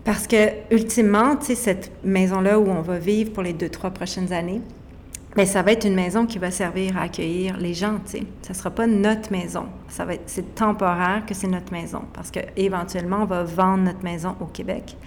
Parce 0.04 0.26
que, 0.26 0.74
ultimement, 0.74 1.36
tu 1.36 1.48
sais, 1.48 1.56
cette 1.56 1.92
maison-là 2.04 2.60
où 2.60 2.68
on 2.68 2.82
va 2.82 2.98
vivre 2.98 3.32
pour 3.32 3.44
les 3.44 3.54
deux, 3.54 3.70
trois 3.70 3.92
prochaines 3.92 4.34
années, 4.34 4.62
mais 5.38 5.46
ça 5.46 5.62
va 5.62 5.72
être 5.72 5.86
une 5.86 5.96
maison 5.96 6.26
qui 6.26 6.40
va 6.40 6.52
servir 6.52 6.98
à 6.98 7.04
accueillir 7.04 7.58
les 7.58 7.74
gens, 7.74 8.00
tu 8.06 8.20
sais. 8.20 8.24
Ça 8.42 8.54
sera 8.54 8.70
pas 8.72 8.88
notre 8.88 9.32
maison. 9.32 9.66
Ça 9.88 10.04
va 10.04 10.16
être, 10.16 10.24
c'est 10.26 10.56
temporaire 10.56 11.24
que 11.26 11.34
c'est 11.34 11.48
notre 11.48 11.72
maison. 11.72 12.02
Parce 12.14 12.32
que, 12.32 12.40
éventuellement, 12.58 13.20
on 13.22 13.26
va 13.26 13.44
vendre 13.44 13.84
notre 13.84 14.04
maison 14.04 14.36
au 14.42 14.46
Québec 14.46 14.98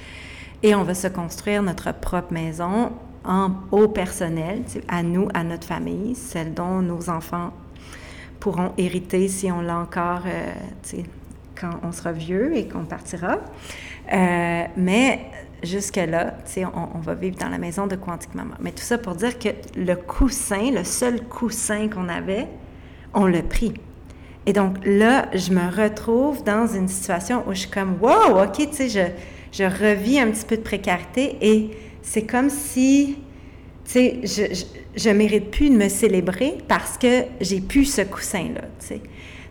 et 0.63 0.75
on 0.75 0.85
va 0.85 0.95
se 0.95 1.09
construire 1.09 1.63
notre 1.63 1.93
propre 1.93 2.33
maison 2.33 2.93
en, 3.25 3.51
au 3.71 3.89
personnel, 3.89 4.63
à 4.89 5.03
nous, 5.03 5.29
à 5.35 5.45
notre 5.45 5.67
famille, 5.67 6.15
celle 6.15 6.55
dont 6.55 6.81
nos 6.81 7.11
enfants 7.11 7.53
pourront 8.45 8.73
hériter 8.77 9.27
si 9.29 9.51
on 9.51 9.63
l'a 9.63 9.79
encore, 9.79 10.21
euh, 10.27 10.53
quand 11.59 11.81
on 11.83 11.93
sera 11.93 12.13
vieux 12.13 12.55
et 12.55 12.69
qu'on 12.69 12.85
partira. 12.85 13.39
Euh, 14.13 14.65
mais 14.77 15.21
jusque-là, 15.63 16.35
on, 16.59 16.99
on 16.99 16.99
va 16.99 17.15
vivre 17.15 17.39
dans 17.39 17.49
la 17.49 17.57
maison 17.57 17.87
de 17.87 17.97
Quantique 17.97 18.35
Maman. 18.35 18.53
Mais 18.61 18.73
tout 18.73 18.83
ça 18.83 18.99
pour 18.99 19.15
dire 19.15 19.39
que 19.39 19.49
le 19.77 19.95
coussin, 19.97 20.73
le 20.73 20.85
seul 20.85 21.23
coussin 21.23 21.89
qu'on 21.89 22.11
avait, 22.11 22.47
on 23.15 23.25
l'a 23.25 23.43
pris. 23.43 23.73
Et 24.45 24.53
donc 24.53 24.77
là, 24.85 25.25
je 25.33 25.51
me 25.51 25.75
retrouve 25.75 26.45
dans 26.45 26.67
une 26.67 26.89
situation 26.89 27.45
où 27.49 27.55
je 27.55 27.61
suis 27.61 27.71
comme, 27.71 27.97
wow, 28.03 28.43
OK, 28.43 28.59
tu 28.59 28.77
sais, 28.77 28.89
je, 28.91 29.09
je 29.53 29.65
revis 29.65 30.21
un 30.21 30.31
petit 30.31 30.45
peu 30.45 30.59
de 30.59 30.63
précarité 30.63 31.39
et 31.41 31.71
c'est 32.03 32.27
comme 32.27 32.51
si 32.51 33.17
sais, 33.93 34.21
je, 34.23 34.65
je, 34.97 35.11
mérite 35.11 35.51
plus 35.51 35.71
de 35.71 35.77
me 35.77 35.89
célébrer 35.89 36.59
parce 36.69 36.97
que 36.99 37.25
j'ai 37.41 37.61
plus 37.61 37.85
ce 37.85 38.03
coussin-là, 38.03 38.63
tu 38.81 38.87
sais. 38.87 39.01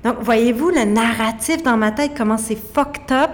Donc, 0.04 0.18
voyez-vous 0.22 0.70
le 0.70 0.84
narratif 0.84 1.64
dans 1.64 1.78
ma 1.78 1.92
tête, 1.92 2.12
comment 2.18 2.38
c'est 2.38 2.58
fucked 2.58 3.12
up, 3.12 3.32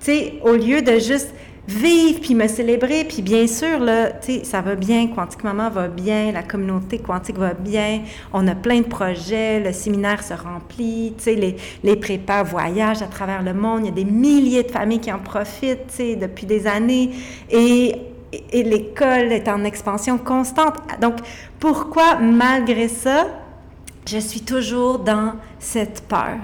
tu 0.00 0.06
sais, 0.06 0.34
au 0.42 0.54
lieu 0.54 0.82
de 0.82 0.98
juste 0.98 1.32
vivre 1.68 2.20
puis 2.20 2.34
me 2.34 2.48
célébrer, 2.48 3.04
puis 3.04 3.22
bien 3.22 3.46
sûr, 3.46 3.78
là, 3.78 4.10
tu 4.10 4.32
sais, 4.32 4.44
ça 4.44 4.60
va 4.60 4.74
bien, 4.74 5.06
Quantique 5.08 5.44
Maman 5.44 5.70
va 5.70 5.88
bien, 5.88 6.32
la 6.32 6.42
communauté 6.42 6.98
quantique 6.98 7.38
va 7.38 7.54
bien, 7.54 8.00
on 8.32 8.48
a 8.48 8.54
plein 8.54 8.78
de 8.78 8.86
projets, 8.86 9.60
le 9.60 9.72
séminaire 9.72 10.22
se 10.22 10.34
remplit, 10.34 11.14
tu 11.16 11.24
sais, 11.24 11.34
les, 11.34 11.56
les 11.84 11.96
prépas 11.96 12.42
voyagent 12.42 13.02
à 13.02 13.06
travers 13.06 13.42
le 13.42 13.54
monde, 13.54 13.82
il 13.82 13.86
y 13.86 13.88
a 13.88 13.92
des 13.92 14.04
milliers 14.04 14.64
de 14.64 14.70
familles 14.70 15.00
qui 15.00 15.12
en 15.12 15.20
profitent, 15.20 15.86
tu 15.88 15.96
sais, 15.96 16.16
depuis 16.16 16.46
des 16.46 16.66
années, 16.66 17.10
et 17.50 17.94
et 18.32 18.62
l'école 18.62 19.32
est 19.32 19.48
en 19.48 19.64
expansion 19.64 20.18
constante. 20.18 20.76
Donc, 21.00 21.16
pourquoi, 21.58 22.16
malgré 22.16 22.88
ça, 22.88 23.26
je 24.06 24.18
suis 24.18 24.40
toujours 24.40 24.98
dans 24.98 25.34
cette 25.58 26.02
peur 26.02 26.38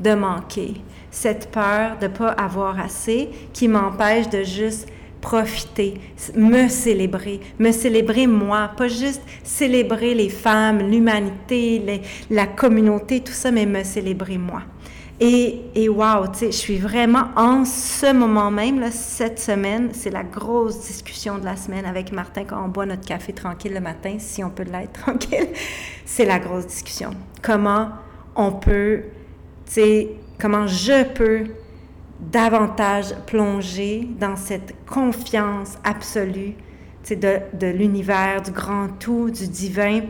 de 0.00 0.14
manquer, 0.14 0.74
cette 1.10 1.50
peur 1.50 1.96
de 2.00 2.06
ne 2.06 2.12
pas 2.12 2.30
avoir 2.30 2.78
assez 2.78 3.30
qui 3.52 3.68
m'empêche 3.68 4.28
de 4.28 4.42
juste 4.42 4.88
profiter, 5.20 5.94
me 6.36 6.68
célébrer, 6.68 7.40
me 7.58 7.72
célébrer 7.72 8.26
moi, 8.26 8.70
pas 8.76 8.86
juste 8.86 9.22
célébrer 9.42 10.14
les 10.14 10.28
femmes, 10.28 10.88
l'humanité, 10.88 12.00
la 12.30 12.46
communauté, 12.46 13.20
tout 13.20 13.32
ça, 13.32 13.50
mais 13.50 13.66
me 13.66 13.82
célébrer 13.82 14.38
moi. 14.38 14.62
Et, 15.18 15.62
et 15.74 15.88
wow, 15.88 16.26
tu 16.30 16.38
sais, 16.38 16.46
je 16.46 16.56
suis 16.56 16.76
vraiment 16.76 17.28
en 17.36 17.64
ce 17.64 18.12
moment 18.12 18.50
même, 18.50 18.80
là, 18.80 18.90
cette 18.90 19.38
semaine, 19.38 19.88
c'est 19.94 20.10
la 20.10 20.22
grosse 20.22 20.80
discussion 20.86 21.38
de 21.38 21.44
la 21.44 21.56
semaine 21.56 21.86
avec 21.86 22.12
Martin 22.12 22.44
quand 22.44 22.62
on 22.62 22.68
boit 22.68 22.84
notre 22.84 23.06
café 23.06 23.32
tranquille 23.32 23.72
le 23.72 23.80
matin, 23.80 24.16
si 24.18 24.44
on 24.44 24.50
peut 24.50 24.64
l'être 24.64 24.92
tranquille. 25.04 25.48
C'est 26.04 26.26
la 26.26 26.38
grosse 26.38 26.66
discussion. 26.66 27.10
Comment 27.40 27.88
on 28.34 28.52
peut, 28.52 29.04
tu 29.64 29.72
sais, 29.72 30.08
comment 30.38 30.66
je 30.66 31.04
peux 31.04 31.44
davantage 32.20 33.14
plonger 33.26 34.08
dans 34.20 34.36
cette 34.36 34.74
confiance 34.86 35.78
absolue, 35.82 36.54
de, 37.08 37.38
de 37.54 37.68
l'univers, 37.68 38.42
du 38.42 38.50
grand 38.50 38.88
tout, 38.98 39.30
du 39.30 39.46
divin, 39.48 40.00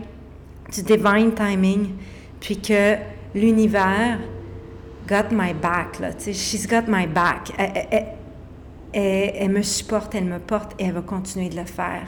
du 0.73 0.83
divine 0.83 1.33
timing, 1.33 1.91
puis 2.41 2.61
que 2.61 2.97
l'univers 3.35 4.19
got 5.07 5.31
my 5.31 5.55
back, 5.55 5.99
là, 6.01 6.13
tu 6.13 6.25
sais, 6.25 6.33
she's 6.33 6.67
got 6.67 6.83
my 6.89 7.07
back. 7.07 7.53
Elle, 7.59 8.07
elle, 8.93 9.51
me 9.51 9.63
supporte, 9.63 10.15
elle 10.15 10.25
me 10.25 10.39
porte 10.39 10.73
et 10.79 10.85
elle 10.85 10.95
va 10.95 11.03
continuer 11.03 11.49
de 11.49 11.57
le 11.57 11.65
faire. 11.65 12.07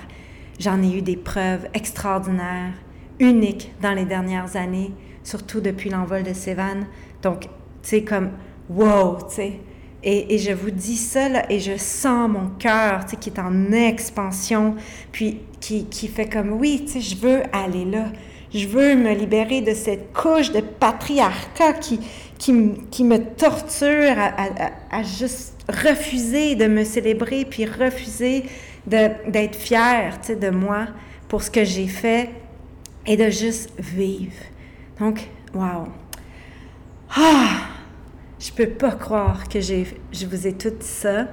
J'en 0.59 0.83
ai 0.83 0.97
eu 0.97 1.03
des 1.03 1.17
preuves 1.17 1.69
extraordinaires, 1.75 2.73
uniques 3.21 3.73
dans 3.83 3.93
les 3.93 4.05
dernières 4.05 4.57
années, 4.57 4.93
surtout 5.23 5.61
depuis 5.61 5.91
l'envol 5.91 6.23
de 6.23 6.33
Sévan. 6.33 6.87
Donc, 7.23 7.43
tu 7.43 7.49
sais, 7.83 8.03
comme, 8.03 8.31
wow, 8.71 9.19
tu 9.29 9.35
sais. 9.35 9.61
Et, 10.03 10.35
et, 10.35 10.39
je 10.39 10.53
vous 10.53 10.71
dis 10.71 10.97
ça, 10.97 11.29
là, 11.29 11.51
et 11.51 11.59
je 11.59 11.77
sens 11.77 12.31
mon 12.31 12.51
cœur, 12.59 13.05
tu 13.05 13.11
sais, 13.11 13.17
qui 13.17 13.31
est 13.31 13.41
en 13.41 13.73
expansion, 13.73 14.77
puis 15.11 15.41
qui, 15.61 15.87
qui 15.87 16.07
fait 16.07 16.29
comme, 16.29 16.53
oui, 16.53 16.85
tu 16.87 16.93
sais, 16.93 17.01
je 17.01 17.17
veux 17.17 17.43
aller 17.53 17.85
là. 17.85 18.07
Je 18.55 18.67
veux 18.67 18.95
me 18.95 19.13
libérer 19.13 19.61
de 19.61 19.75
cette 19.75 20.13
couche 20.15 20.53
de 20.53 20.61
patriarcat 20.61 21.75
qui, 21.75 22.01
qui, 22.39 22.53
me 22.53 23.19
torture 23.37 24.17
à, 24.17 25.03
juste 25.03 25.55
refuser 25.69 26.55
de 26.55 26.67
me 26.67 26.85
célébrer, 26.85 27.45
puis 27.45 27.67
refuser 27.67 28.45
d'être 28.87 29.57
fière 29.57 30.19
de 30.29 30.51
moi 30.51 30.87
pour 31.29 31.43
ce 31.43 31.51
que 31.51 31.65
j'ai 31.65 31.89
fait 31.89 32.31
et 33.07 33.17
de 33.17 33.29
juste 33.29 33.71
vivre. 33.79 34.33
Donc, 34.99 35.29
wow. 35.55 35.89
Ah! 37.15 37.79
Je 38.41 38.53
peux 38.53 38.69
pas 38.69 38.93
croire 38.93 39.49
que 39.49 39.61
je 39.61 40.27
vous 40.27 40.47
ai 40.47 40.53
tout 40.53 40.73
ça. 40.79 41.25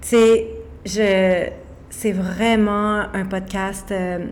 Tu 0.00 0.08
sais, 0.08 1.52
c'est 1.90 2.12
vraiment 2.12 3.04
un 3.14 3.24
podcast 3.24 3.92
euh, 3.92 4.26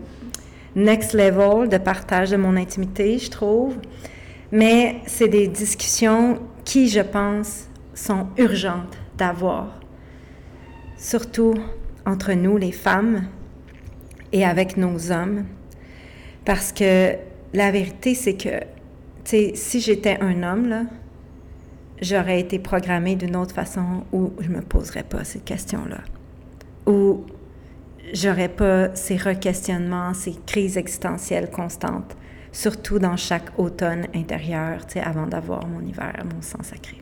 next 0.75 1.13
level 1.13 1.69
de 1.69 1.77
partage 1.77 2.31
de 2.31 2.35
mon 2.35 2.57
intimité, 2.57 3.19
je 3.19 3.29
trouve. 3.29 3.75
Mais 4.51 5.01
c'est 5.05 5.27
des 5.27 5.47
discussions 5.47 6.39
qui, 6.65 6.89
je 6.89 7.01
pense, 7.01 7.67
sont 7.93 8.27
urgentes 8.37 8.97
d'avoir, 9.17 9.79
surtout 10.97 11.53
entre 12.05 12.33
nous, 12.33 12.57
les 12.57 12.71
femmes, 12.71 13.27
et 14.31 14.45
avec 14.45 14.77
nos 14.77 15.11
hommes, 15.11 15.45
parce 16.45 16.71
que 16.71 17.15
la 17.53 17.71
vérité, 17.71 18.13
c'est 18.15 18.35
que, 18.35 18.59
tu 19.23 19.31
sais, 19.31 19.51
si 19.55 19.79
j'étais 19.79 20.17
un 20.21 20.43
homme, 20.43 20.69
là, 20.69 20.83
j'aurais 22.01 22.39
été 22.39 22.59
programmée 22.59 23.15
d'une 23.15 23.35
autre 23.35 23.53
façon 23.53 24.03
où 24.11 24.31
je 24.39 24.49
me 24.49 24.61
poserais 24.61 25.03
pas 25.03 25.23
ces 25.23 25.39
questions-là, 25.39 26.01
où 26.85 27.25
j'aurais 28.13 28.49
pas 28.49 28.95
ces 28.95 29.17
requestionnements, 29.17 30.13
ces 30.13 30.35
crises 30.45 30.77
existentielles 30.77 31.49
constantes 31.49 32.15
surtout 32.51 32.99
dans 32.99 33.17
chaque 33.17 33.57
automne 33.57 34.07
intérieur, 34.13 34.85
tu 34.85 34.93
sais, 34.93 34.99
avant 35.01 35.27
d'avoir 35.27 35.65
mon 35.67 35.81
hiver, 35.81 36.13
mon 36.33 36.41
sang 36.41 36.63
sacré. 36.63 36.97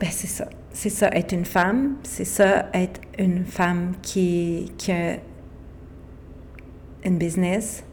Ben, 0.00 0.10
c'est 0.10 0.26
ça. 0.26 0.48
C'est 0.72 0.90
ça, 0.90 1.08
être 1.08 1.32
une 1.32 1.44
femme. 1.44 1.96
C'est 2.02 2.24
ça, 2.24 2.68
être 2.72 3.00
une 3.18 3.44
femme 3.44 3.94
qui, 4.02 4.72
qui 4.78 4.92
a 4.92 5.16
une 7.04 7.18
business 7.18 7.84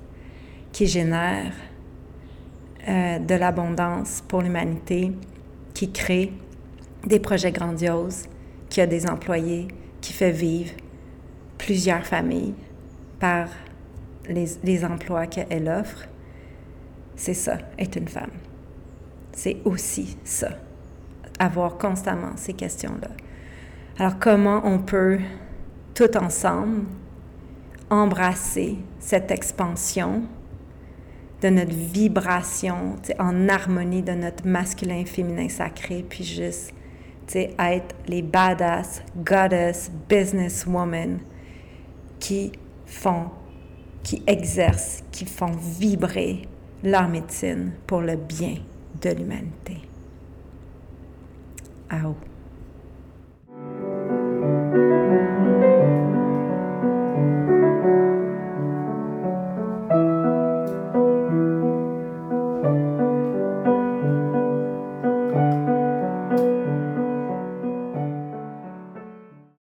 qui 0.71 0.87
génère 0.87 1.53
euh, 2.87 3.17
de 3.17 3.33
l'abondance 3.33 4.21
pour 4.27 4.41
l'humanité, 4.41 5.11
qui 5.73 5.91
crée 5.91 6.31
des 7.07 7.19
projets 7.19 7.51
grandioses, 7.51 8.25
qui 8.69 8.81
a 8.81 8.85
des 8.85 9.07
employés, 9.07 9.67
qui 10.01 10.13
fait 10.13 10.31
vivre 10.31 10.71
plusieurs 11.57 12.05
familles 12.05 12.53
par 13.19 13.47
les, 14.29 14.85
emplois 14.85 15.27
qu'elle 15.27 15.69
offre, 15.69 16.07
c'est 17.15 17.33
ça, 17.33 17.57
être 17.77 17.97
une 17.97 18.07
femme. 18.07 18.31
C'est 19.31 19.57
aussi 19.65 20.17
ça, 20.23 20.49
avoir 21.39 21.77
constamment 21.77 22.35
ces 22.35 22.53
questions-là. 22.53 23.09
Alors 23.97 24.19
comment 24.19 24.61
on 24.65 24.79
peut 24.79 25.19
tout 25.93 26.17
ensemble 26.17 26.83
embrasser 27.89 28.77
cette 28.99 29.31
expansion 29.31 30.23
de 31.41 31.49
notre 31.49 31.73
vibration 31.73 32.95
en 33.19 33.47
harmonie 33.49 34.01
de 34.01 34.13
notre 34.13 34.47
masculin 34.47 35.05
féminin 35.05 35.49
sacré, 35.49 36.03
puis 36.07 36.23
juste 36.23 36.73
être 37.33 37.95
les 38.07 38.21
badass, 38.21 39.01
goddess, 39.17 39.91
businesswoman 40.09 41.19
qui 42.19 42.51
font, 42.85 43.29
qui 44.05 44.21
exercent, 44.27 45.03
qui 45.11 45.25
font 45.25 45.51
vibrer 45.79 46.43
leur 46.83 47.09
médecine 47.09 47.71
pour 47.87 48.01
le 48.01 48.15
bien 48.15 48.55
de 49.01 49.09
l'humanité. 49.09 49.77
Ah 51.89 52.03